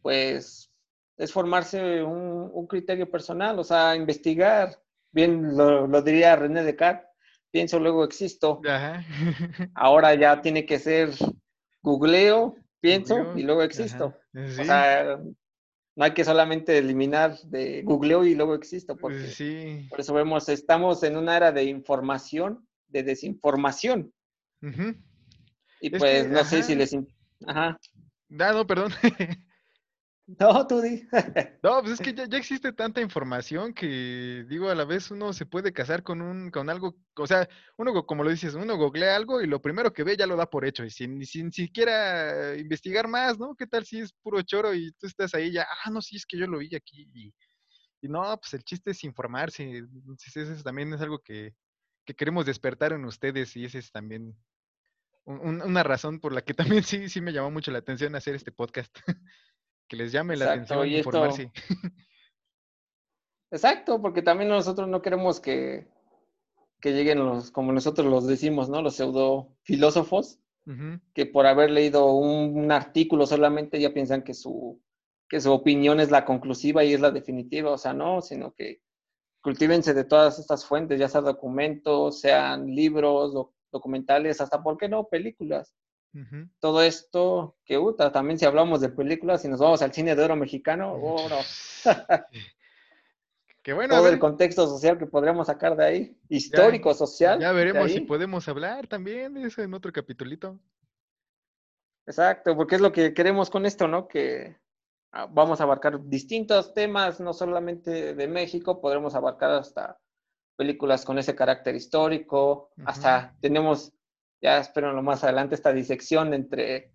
pues, 0.00 0.72
es 1.16 1.32
formarse 1.32 2.02
un, 2.02 2.50
un 2.52 2.66
criterio 2.66 3.10
personal, 3.10 3.58
o 3.58 3.64
sea, 3.64 3.94
investigar, 3.96 4.80
bien 5.10 5.56
lo, 5.56 5.86
lo 5.86 6.02
diría 6.02 6.36
René 6.36 6.64
Descartes, 6.64 7.08
pienso, 7.50 7.78
luego 7.78 8.04
existo. 8.04 8.60
Ahora 9.74 10.14
ya 10.14 10.40
tiene 10.40 10.64
que 10.64 10.78
ser 10.78 11.10
googleo, 11.82 12.56
pienso 12.82 13.32
y 13.36 13.42
luego 13.42 13.62
existo. 13.62 14.14
O 14.34 14.64
sea, 14.64 15.18
no 15.94 16.04
hay 16.04 16.12
que 16.12 16.24
solamente 16.24 16.76
eliminar 16.76 17.38
de 17.44 17.82
googleo 17.82 18.24
y 18.24 18.34
luego 18.34 18.54
existo, 18.54 18.96
porque 18.96 19.86
por 19.88 20.00
eso 20.00 20.12
vemos, 20.12 20.48
estamos 20.48 21.02
en 21.04 21.16
una 21.16 21.36
era 21.36 21.52
de 21.52 21.64
información, 21.64 22.66
de 22.88 23.02
desinformación. 23.04 24.12
Y 25.80 25.90
pues 25.90 26.28
no 26.28 26.44
sé 26.44 26.62
si 26.62 26.74
les... 26.74 26.94
Ajá. 27.46 27.78
Ah, 28.38 28.52
no, 28.52 28.66
perdón. 28.66 28.92
No, 30.26 30.66
tú 30.66 30.80
di. 30.80 31.06
no, 31.62 31.80
pues 31.80 31.94
es 31.94 32.00
que 32.00 32.14
ya, 32.14 32.24
existe 32.36 32.72
tanta 32.72 33.00
información 33.00 33.74
que, 33.74 34.46
digo, 34.48 34.70
a 34.70 34.74
la 34.74 34.84
vez 34.84 35.10
uno 35.10 35.32
se 35.32 35.46
puede 35.46 35.72
casar 35.72 36.02
con 36.02 36.22
un, 36.22 36.50
con 36.50 36.70
algo, 36.70 36.96
o 37.16 37.26
sea, 37.26 37.48
uno, 37.76 38.06
como 38.06 38.22
lo 38.22 38.30
dices, 38.30 38.54
uno 38.54 38.76
googlea 38.76 39.16
algo 39.16 39.42
y 39.42 39.46
lo 39.46 39.60
primero 39.60 39.92
que 39.92 40.04
ve 40.04 40.16
ya 40.16 40.26
lo 40.26 40.36
da 40.36 40.48
por 40.48 40.64
hecho, 40.64 40.84
y 40.84 40.90
sin, 40.90 41.24
sin 41.26 41.52
siquiera 41.52 42.56
investigar 42.56 43.08
más, 43.08 43.38
¿no? 43.38 43.56
¿Qué 43.56 43.66
tal 43.66 43.84
si 43.84 43.98
es 43.98 44.12
puro 44.12 44.40
choro 44.42 44.72
y 44.74 44.92
tú 44.92 45.06
estás 45.06 45.34
ahí 45.34 45.52
ya, 45.52 45.66
ah, 45.84 45.90
no, 45.90 46.00
sí, 46.00 46.16
es 46.16 46.24
que 46.24 46.38
yo 46.38 46.46
lo 46.46 46.58
vi 46.58 46.74
aquí, 46.74 47.08
y, 47.12 47.34
y 48.00 48.08
no, 48.08 48.22
pues 48.38 48.54
el 48.54 48.62
chiste 48.62 48.92
es 48.92 49.02
informarse, 49.04 49.64
entonces 49.64 50.36
eso 50.36 50.62
también 50.62 50.92
es 50.92 51.00
algo 51.00 51.18
que, 51.18 51.54
que 52.06 52.14
queremos 52.14 52.46
despertar 52.46 52.92
en 52.92 53.04
ustedes, 53.04 53.56
y 53.56 53.64
ese 53.64 53.78
es 53.78 53.90
también 53.90 54.36
una 55.24 55.82
razón 55.82 56.20
por 56.20 56.32
la 56.32 56.42
que 56.42 56.54
también 56.54 56.82
sí, 56.82 57.08
sí 57.08 57.20
me 57.20 57.32
llamó 57.32 57.50
mucho 57.50 57.70
la 57.70 57.78
atención 57.78 58.14
hacer 58.14 58.34
este 58.34 58.52
podcast. 58.52 58.96
que 59.88 59.96
les 59.96 60.12
llame 60.12 60.36
la 60.36 60.52
atención 60.52 60.86
informarse. 60.88 61.50
Exacto, 63.50 64.00
porque 64.00 64.22
también 64.22 64.48
nosotros 64.48 64.88
no 64.88 65.02
queremos 65.02 65.38
que, 65.38 65.86
que 66.80 66.92
lleguen 66.92 67.18
los, 67.18 67.50
como 67.50 67.70
nosotros 67.72 68.06
los 68.06 68.26
decimos, 68.26 68.70
¿no? 68.70 68.80
Los 68.80 68.96
pseudo 68.96 69.54
filósofos, 69.62 70.40
que 71.12 71.26
por 71.26 71.46
haber 71.46 71.70
leído 71.70 72.14
un, 72.14 72.70
artículo 72.72 73.26
solamente 73.26 73.80
ya 73.80 73.92
piensan 73.92 74.22
que 74.22 74.32
su, 74.32 74.80
que 75.28 75.40
su 75.40 75.52
opinión 75.52 76.00
es 76.00 76.10
la 76.10 76.24
conclusiva 76.24 76.82
y 76.84 76.94
es 76.94 77.00
la 77.00 77.10
definitiva, 77.10 77.72
o 77.72 77.78
sea, 77.78 77.92
no, 77.92 78.22
sino 78.22 78.54
que 78.54 78.80
cultívense 79.42 79.92
de 79.92 80.04
todas 80.04 80.38
estas 80.38 80.64
fuentes, 80.64 80.98
ya 80.98 81.08
sean 81.08 81.24
documentos, 81.24 82.20
sean 82.20 82.66
libros, 82.66 83.50
documentales, 83.70 84.40
hasta, 84.40 84.62
¿por 84.62 84.78
qué 84.78 84.88
no?, 84.88 85.08
películas. 85.08 85.74
Todo 86.58 86.82
esto 86.82 87.56
que 87.64 87.78
Uta, 87.78 88.12
también 88.12 88.38
si 88.38 88.44
hablamos 88.44 88.80
de 88.80 88.90
películas 88.90 89.44
y 89.44 89.48
nos 89.48 89.60
vamos 89.60 89.80
al 89.80 89.92
cine 89.92 90.14
de 90.14 90.22
oro 90.22 90.36
mexicano, 90.36 90.92
oro. 90.92 91.38
Qué 93.62 93.72
bueno. 93.72 93.96
Todo 93.96 94.08
el 94.08 94.18
contexto 94.18 94.66
social 94.66 94.98
que 94.98 95.06
podríamos 95.06 95.46
sacar 95.46 95.76
de 95.76 95.84
ahí, 95.84 96.18
histórico, 96.28 96.92
social. 96.94 97.40
Ya 97.40 97.52
veremos 97.52 97.90
si 97.90 98.00
podemos 98.00 98.48
hablar 98.48 98.88
también 98.88 99.34
de 99.34 99.44
eso 99.44 99.62
en 99.62 99.72
otro 99.72 99.92
capitulito. 99.92 100.58
Exacto, 102.06 102.56
porque 102.56 102.74
es 102.74 102.80
lo 102.80 102.92
que 102.92 103.14
queremos 103.14 103.48
con 103.48 103.64
esto, 103.64 103.86
¿no? 103.86 104.08
Que 104.08 104.56
ah, 105.12 105.28
vamos 105.30 105.60
a 105.60 105.64
abarcar 105.64 106.02
distintos 106.04 106.74
temas, 106.74 107.20
no 107.20 107.32
solamente 107.32 108.14
de 108.14 108.28
México, 108.28 108.80
podremos 108.80 109.14
abarcar 109.14 109.52
hasta 109.52 109.98
películas 110.56 111.04
con 111.04 111.18
ese 111.18 111.34
carácter 111.34 111.74
histórico, 111.76 112.70
hasta 112.84 113.34
tenemos 113.40 113.92
ya 114.42 114.58
espero 114.58 115.00
más 115.02 115.22
adelante 115.22 115.54
esta 115.54 115.72
disección 115.72 116.34
entre 116.34 116.90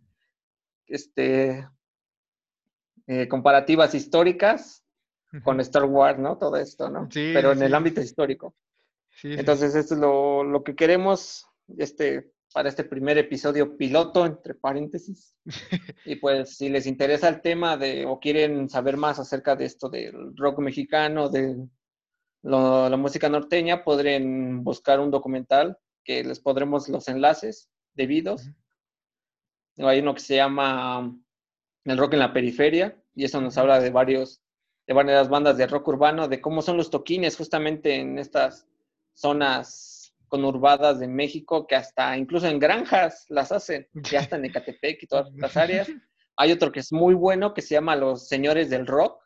este, 0.85 1.67
eh, 3.07 3.27
comparativas 3.29 3.95
históricas 3.95 4.83
con 5.43 5.59
Star 5.61 5.85
Wars, 5.85 6.19
¿no? 6.19 6.37
Todo 6.37 6.57
esto, 6.57 6.89
¿no? 6.89 7.09
Sí, 7.11 7.31
Pero 7.33 7.53
en 7.53 7.61
el 7.61 7.73
ámbito 7.73 8.01
histórico. 8.01 8.55
Sí, 9.09 9.33
Entonces, 9.33 9.75
esto 9.75 9.93
es 9.93 9.99
lo, 9.99 10.43
lo, 10.43 10.63
que 10.63 10.75
queremos, 10.75 11.47
este, 11.77 12.31
para 12.53 12.69
este 12.69 12.83
primer 12.83 13.17
episodio 13.17 13.77
piloto, 13.77 14.25
entre 14.25 14.53
paréntesis. 14.53 15.35
y 16.05 16.15
pues 16.15 16.57
si 16.57 16.69
les 16.69 16.85
interesa 16.85 17.29
el 17.29 17.41
tema 17.41 17.77
de 17.77 18.05
o 18.05 18.19
quieren 18.19 18.69
saber 18.69 18.97
más 18.97 19.19
acerca 19.19 19.55
de 19.55 19.65
esto 19.65 19.89
del 19.89 20.35
rock 20.35 20.59
mexicano, 20.59 21.29
de 21.29 21.67
la 22.43 22.97
música 22.97 23.29
norteña, 23.29 23.83
podrán 23.83 24.63
buscar 24.63 24.99
un 24.99 25.11
documental 25.11 25.77
que 26.07 26.23
les 26.23 26.39
podremos 26.39 26.87
los 26.87 27.09
enlaces 27.09 27.69
debidos. 27.93 28.49
Hay 29.77 29.99
uno 29.99 30.15
que 30.15 30.21
se 30.21 30.37
llama 30.37 31.13
El 31.83 31.97
rock 31.97 32.13
en 32.13 32.19
la 32.19 32.33
periferia 32.33 32.97
y 33.13 33.25
eso 33.25 33.41
nos 33.41 33.57
habla 33.57 33.79
de 33.79 33.91
varios 33.91 34.41
de 34.87 34.93
varias 34.93 35.27
bandas 35.27 35.57
de 35.57 35.67
rock 35.67 35.89
urbano, 35.89 36.29
de 36.29 36.39
cómo 36.39 36.61
son 36.61 36.77
los 36.77 36.89
toquines 36.89 37.35
justamente 37.35 37.95
en 37.95 38.17
estas 38.17 38.65
zonas 39.13 40.15
conurbadas 40.29 40.99
de 40.99 41.09
México, 41.09 41.67
que 41.67 41.75
hasta 41.75 42.17
incluso 42.17 42.47
en 42.47 42.57
granjas 42.57 43.25
las 43.27 43.51
hacen, 43.51 43.89
ya 43.93 44.21
hasta 44.21 44.37
en 44.37 44.45
Ecatepec 44.45 45.03
y 45.03 45.07
todas 45.07 45.29
las 45.33 45.57
áreas. 45.57 45.89
Hay 46.37 46.53
otro 46.53 46.71
que 46.71 46.79
es 46.79 46.93
muy 46.93 47.15
bueno, 47.15 47.53
que 47.53 47.61
se 47.61 47.73
llama 47.73 47.97
Los 47.97 48.29
Señores 48.29 48.69
del 48.69 48.87
Rock, 48.87 49.21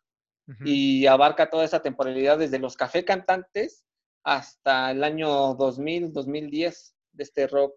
y 0.65 1.05
abarca 1.05 1.49
toda 1.49 1.63
esa 1.63 1.84
temporalidad 1.84 2.39
desde 2.39 2.57
los 2.57 2.75
café 2.75 3.05
cantantes 3.05 3.86
hasta 4.24 4.91
el 4.91 5.03
año 5.03 5.55
2000, 5.55 6.13
2010 6.13 6.95
de 7.13 7.24
este 7.24 7.47
rock 7.47 7.76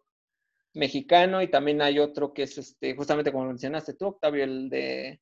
mexicano 0.75 1.41
y 1.43 1.49
también 1.49 1.81
hay 1.83 1.99
otro 1.99 2.33
que 2.33 2.43
es 2.43 2.59
este 2.59 2.97
justamente 2.97 3.31
como 3.31 3.47
mencionaste 3.47 3.95
tú 3.95 4.07
Octavio 4.07 4.45
el 4.45 4.69
de 4.69 5.21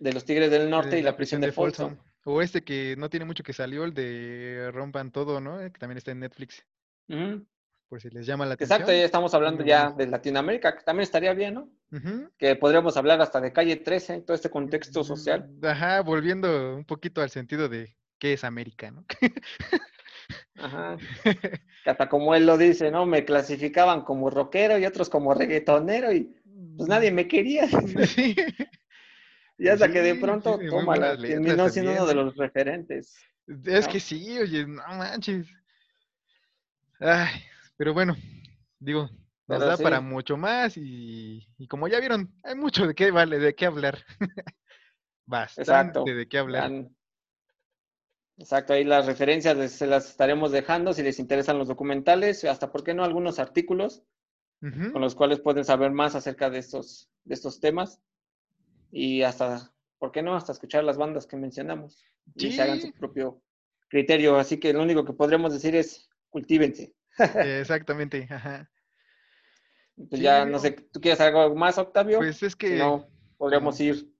de 0.00 0.12
los 0.12 0.24
Tigres 0.24 0.50
del 0.50 0.68
Norte 0.68 0.98
y 0.98 1.02
la, 1.02 1.16
prisión, 1.16 1.40
de, 1.40 1.52
Folsom. 1.52 1.96
O 2.24 2.42
este 2.42 2.64
que 2.64 2.96
no 2.96 3.08
tiene 3.08 3.26
mucho 3.26 3.44
que 3.44 3.52
salió, 3.52 3.84
el 3.84 3.94
de 3.94 4.70
Rompan 4.72 5.12
Todo, 5.12 5.40
¿no? 5.40 5.58
Que 5.58 5.78
también 5.78 5.98
está 5.98 6.10
en 6.10 6.20
Netflix. 6.20 6.64
Por 7.88 8.00
si 8.00 8.08
les 8.08 8.26
llama 8.26 8.46
la 8.46 8.54
atención. 8.54 8.80
Exacto, 8.80 8.92
ya 8.92 9.04
estamos 9.04 9.34
hablando 9.34 9.64
ya 9.64 9.90
de 9.90 10.06
Latinoamérica, 10.06 10.76
que 10.76 10.84
también 10.84 11.02
estaría 11.02 11.34
bien, 11.34 11.54
¿no? 11.54 11.70
Que 12.38 12.56
podríamos 12.56 12.96
hablar 12.96 13.20
hasta 13.20 13.40
de 13.40 13.52
calle 13.52 13.76
13, 13.76 14.22
todo 14.22 14.34
este 14.34 14.48
contexto 14.48 15.04
social. 15.04 15.50
Ajá, 15.62 16.00
volviendo 16.00 16.76
un 16.76 16.84
poquito 16.84 17.20
al 17.20 17.30
sentido 17.30 17.68
de 17.68 17.94
qué 18.18 18.32
es 18.32 18.44
América, 18.44 18.90
¿no? 18.90 19.04
Ajá. 20.56 20.96
hasta 21.86 22.08
como 22.08 22.34
él 22.34 22.46
lo 22.46 22.58
dice, 22.58 22.90
¿no? 22.90 23.06
Me 23.06 23.24
clasificaban 23.24 24.02
como 24.02 24.30
rockero 24.30 24.78
y 24.78 24.86
otros 24.86 25.08
como 25.08 25.34
reggaetonero 25.34 26.12
y 26.12 26.34
pues 26.76 26.88
nadie 26.88 27.10
me 27.10 27.28
quería. 27.28 27.68
Sí. 28.06 28.36
Y 29.58 29.68
hasta 29.68 29.92
que 29.92 30.00
de 30.00 30.14
pronto, 30.14 30.58
sí, 30.58 30.68
tómala, 30.70 31.18
terminó 31.18 31.68
siendo 31.68 31.92
uno 31.92 32.06
de 32.06 32.14
los 32.14 32.34
referentes. 32.34 33.14
Es 33.66 33.86
que 33.86 34.00
sí, 34.00 34.38
oye, 34.38 34.66
no 34.66 34.82
manches. 34.96 35.46
Ay, 36.98 37.42
pero 37.76 37.92
bueno, 37.92 38.16
digo, 38.78 39.10
nos 39.46 39.60
da 39.60 39.76
para 39.76 40.00
mucho 40.00 40.38
más 40.38 40.76
y, 40.76 41.46
como 41.68 41.88
ya 41.88 42.00
vieron, 42.00 42.32
hay 42.42 42.54
mucho 42.54 42.86
de 42.86 42.94
qué 42.94 43.10
vale, 43.10 43.38
de 43.38 43.54
qué 43.54 43.66
hablar. 43.66 43.98
Bastante 45.26 45.62
Exacto. 45.62 46.04
de 46.04 46.26
qué 46.26 46.38
hablar. 46.38 46.72
Exacto, 48.40 48.72
ahí 48.72 48.84
las 48.84 49.04
referencias 49.04 49.70
se 49.70 49.86
las 49.86 50.08
estaremos 50.08 50.50
dejando 50.50 50.94
si 50.94 51.02
les 51.02 51.18
interesan 51.18 51.58
los 51.58 51.68
documentales, 51.68 52.42
hasta 52.44 52.72
por 52.72 52.82
qué 52.82 52.94
no 52.94 53.04
algunos 53.04 53.38
artículos 53.38 54.02
con 54.60 55.00
los 55.00 55.14
cuales 55.14 55.40
pueden 55.40 55.64
saber 55.64 55.90
más 55.90 56.14
acerca 56.14 56.48
de 56.48 56.58
estos, 56.58 57.10
de 57.24 57.34
estos 57.34 57.60
temas 57.60 58.00
y 58.90 59.22
hasta, 59.22 59.72
¿por 59.98 60.10
qué 60.10 60.22
no? 60.22 60.34
Hasta 60.34 60.52
escuchar 60.52 60.84
las 60.84 60.96
bandas 60.96 61.26
que 61.26 61.36
mencionamos 61.36 62.02
y 62.34 62.52
se 62.52 62.62
hagan 62.62 62.80
su 62.80 62.92
propio 62.92 63.42
criterio. 63.88 64.36
Así 64.36 64.58
que 64.58 64.72
lo 64.72 64.82
único 64.82 65.04
que 65.04 65.12
podremos 65.12 65.52
decir 65.52 65.74
es 65.74 66.08
cultívense. 66.30 66.94
Exactamente, 67.18 68.26
ajá. 68.30 68.70
Pues 70.08 70.20
ya, 70.20 70.46
no 70.46 70.58
sé, 70.58 70.72
¿tú 70.72 71.00
quieres 71.00 71.20
algo 71.20 71.54
más, 71.54 71.76
Octavio? 71.76 72.18
Pues 72.18 72.42
es 72.42 72.56
que... 72.56 72.76
no, 72.76 73.06
podríamos 73.36 73.78
ir. 73.80 74.10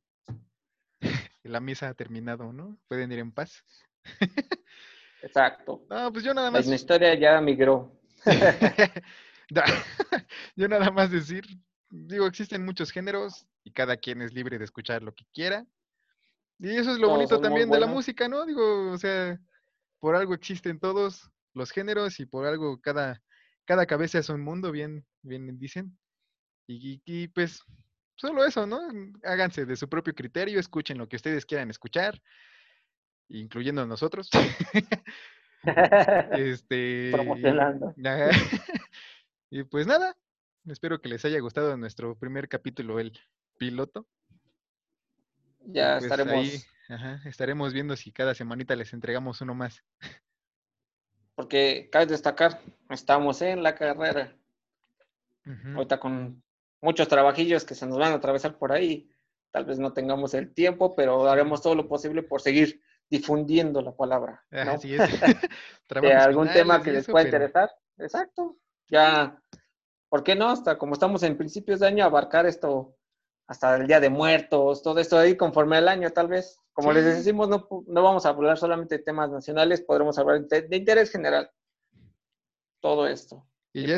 La 1.42 1.60
misa 1.60 1.88
ha 1.88 1.94
terminado, 1.94 2.52
¿no? 2.52 2.78
Pueden 2.86 3.12
ir 3.12 3.18
en 3.18 3.32
paz. 3.32 3.64
Exacto. 5.22 5.84
No, 5.88 6.12
pues 6.12 6.24
yo 6.24 6.34
nada 6.34 6.50
más... 6.50 6.66
La 6.66 6.74
historia 6.74 7.14
ya 7.14 7.40
migró. 7.40 7.92
yo 10.56 10.68
nada 10.68 10.90
más 10.90 11.10
decir, 11.10 11.44
digo, 11.90 12.26
existen 12.26 12.64
muchos 12.64 12.90
géneros 12.90 13.46
y 13.64 13.72
cada 13.72 13.96
quien 13.96 14.22
es 14.22 14.32
libre 14.32 14.58
de 14.58 14.64
escuchar 14.64 15.02
lo 15.02 15.12
que 15.14 15.24
quiera. 15.32 15.66
Y 16.58 16.76
eso 16.76 16.92
es 16.92 16.98
lo 16.98 17.08
bonito 17.08 17.40
también 17.40 17.70
de 17.70 17.80
la 17.80 17.86
música, 17.86 18.28
¿no? 18.28 18.44
Digo, 18.44 18.90
o 18.90 18.98
sea, 18.98 19.38
por 19.98 20.14
algo 20.14 20.34
existen 20.34 20.78
todos 20.78 21.30
los 21.54 21.70
géneros 21.70 22.20
y 22.20 22.26
por 22.26 22.46
algo 22.46 22.80
cada, 22.80 23.22
cada 23.64 23.86
cabeza 23.86 24.18
es 24.18 24.28
un 24.28 24.42
mundo, 24.42 24.70
bien, 24.70 25.06
bien 25.22 25.58
dicen. 25.58 25.98
Y, 26.66 27.00
y, 27.04 27.28
pues 27.28 27.62
solo 28.16 28.44
eso, 28.44 28.66
¿no? 28.66 28.80
Háganse 29.24 29.64
de 29.64 29.76
su 29.76 29.88
propio 29.88 30.14
criterio, 30.14 30.60
escuchen 30.60 30.98
lo 30.98 31.08
que 31.08 31.16
ustedes 31.16 31.46
quieran 31.46 31.70
escuchar, 31.70 32.20
incluyendo 33.30 33.82
a 33.82 33.86
nosotros. 33.86 34.28
este, 36.32 37.10
Promocionando. 37.12 37.94
y 39.50 39.64
pues 39.64 39.86
nada, 39.86 40.16
Espero 40.66 41.00
que 41.00 41.08
les 41.08 41.24
haya 41.24 41.40
gustado 41.40 41.76
nuestro 41.76 42.14
primer 42.16 42.48
capítulo, 42.48 43.00
el 43.00 43.18
piloto. 43.58 44.06
Ya 45.60 45.98
pues 45.98 46.04
estaremos. 46.04 46.68
estaremos 47.24 47.72
viendo 47.72 47.96
si 47.96 48.12
cada 48.12 48.34
semanita 48.34 48.76
les 48.76 48.92
entregamos 48.92 49.40
uno 49.40 49.54
más. 49.54 49.82
Porque 51.34 51.88
cabe 51.90 52.06
destacar, 52.06 52.60
estamos 52.90 53.40
en 53.42 53.62
la 53.62 53.74
carrera. 53.74 54.36
Ahorita 55.74 55.98
con 55.98 56.42
muchos 56.80 57.08
trabajillos 57.08 57.64
que 57.64 57.74
se 57.74 57.86
nos 57.86 57.98
van 57.98 58.12
a 58.12 58.16
atravesar 58.16 58.58
por 58.58 58.72
ahí. 58.72 59.10
Tal 59.50 59.64
vez 59.64 59.78
no 59.78 59.92
tengamos 59.92 60.34
el 60.34 60.52
tiempo, 60.52 60.94
pero 60.94 61.28
haremos 61.28 61.62
todo 61.62 61.74
lo 61.74 61.88
posible 61.88 62.22
por 62.22 62.42
seguir 62.42 62.80
difundiendo 63.10 63.82
la 63.82 63.92
palabra. 63.92 64.44
Así 64.50 64.94
es. 64.94 65.00
de 66.02 66.14
algún 66.14 66.48
tema 66.52 66.82
que 66.82 66.92
les 66.92 67.06
pueda 67.06 67.24
interesar. 67.24 67.70
Exacto. 67.98 68.56
Ya 68.88 69.40
¿por 70.10 70.24
qué 70.24 70.34
no? 70.34 70.50
Hasta 70.50 70.76
como 70.76 70.92
estamos 70.92 71.22
en 71.22 71.38
principios 71.38 71.80
de 71.80 71.86
año, 71.86 72.04
abarcar 72.04 72.44
esto 72.44 72.96
hasta 73.46 73.76
el 73.76 73.86
Día 73.86 74.00
de 74.00 74.10
Muertos, 74.10 74.82
todo 74.82 75.00
esto 75.00 75.18
ahí 75.18 75.36
conforme 75.36 75.78
al 75.78 75.88
año 75.88 76.10
tal 76.10 76.28
vez. 76.28 76.58
Como 76.72 76.92
les 76.92 77.04
decimos, 77.04 77.48
no, 77.48 77.66
no, 77.86 78.02
vamos 78.02 78.24
a 78.24 78.30
hablar 78.30 78.56
solamente 78.56 78.98
de 78.98 79.04
temas 79.04 79.30
nacionales, 79.30 79.82
podremos 79.82 80.18
hablar 80.18 80.42
de, 80.46 80.76
interés 80.76 81.10
general. 81.10 81.50
Todo 82.80 83.06
esto. 83.06 83.46
Y, 83.72 83.86
ya 83.86 83.96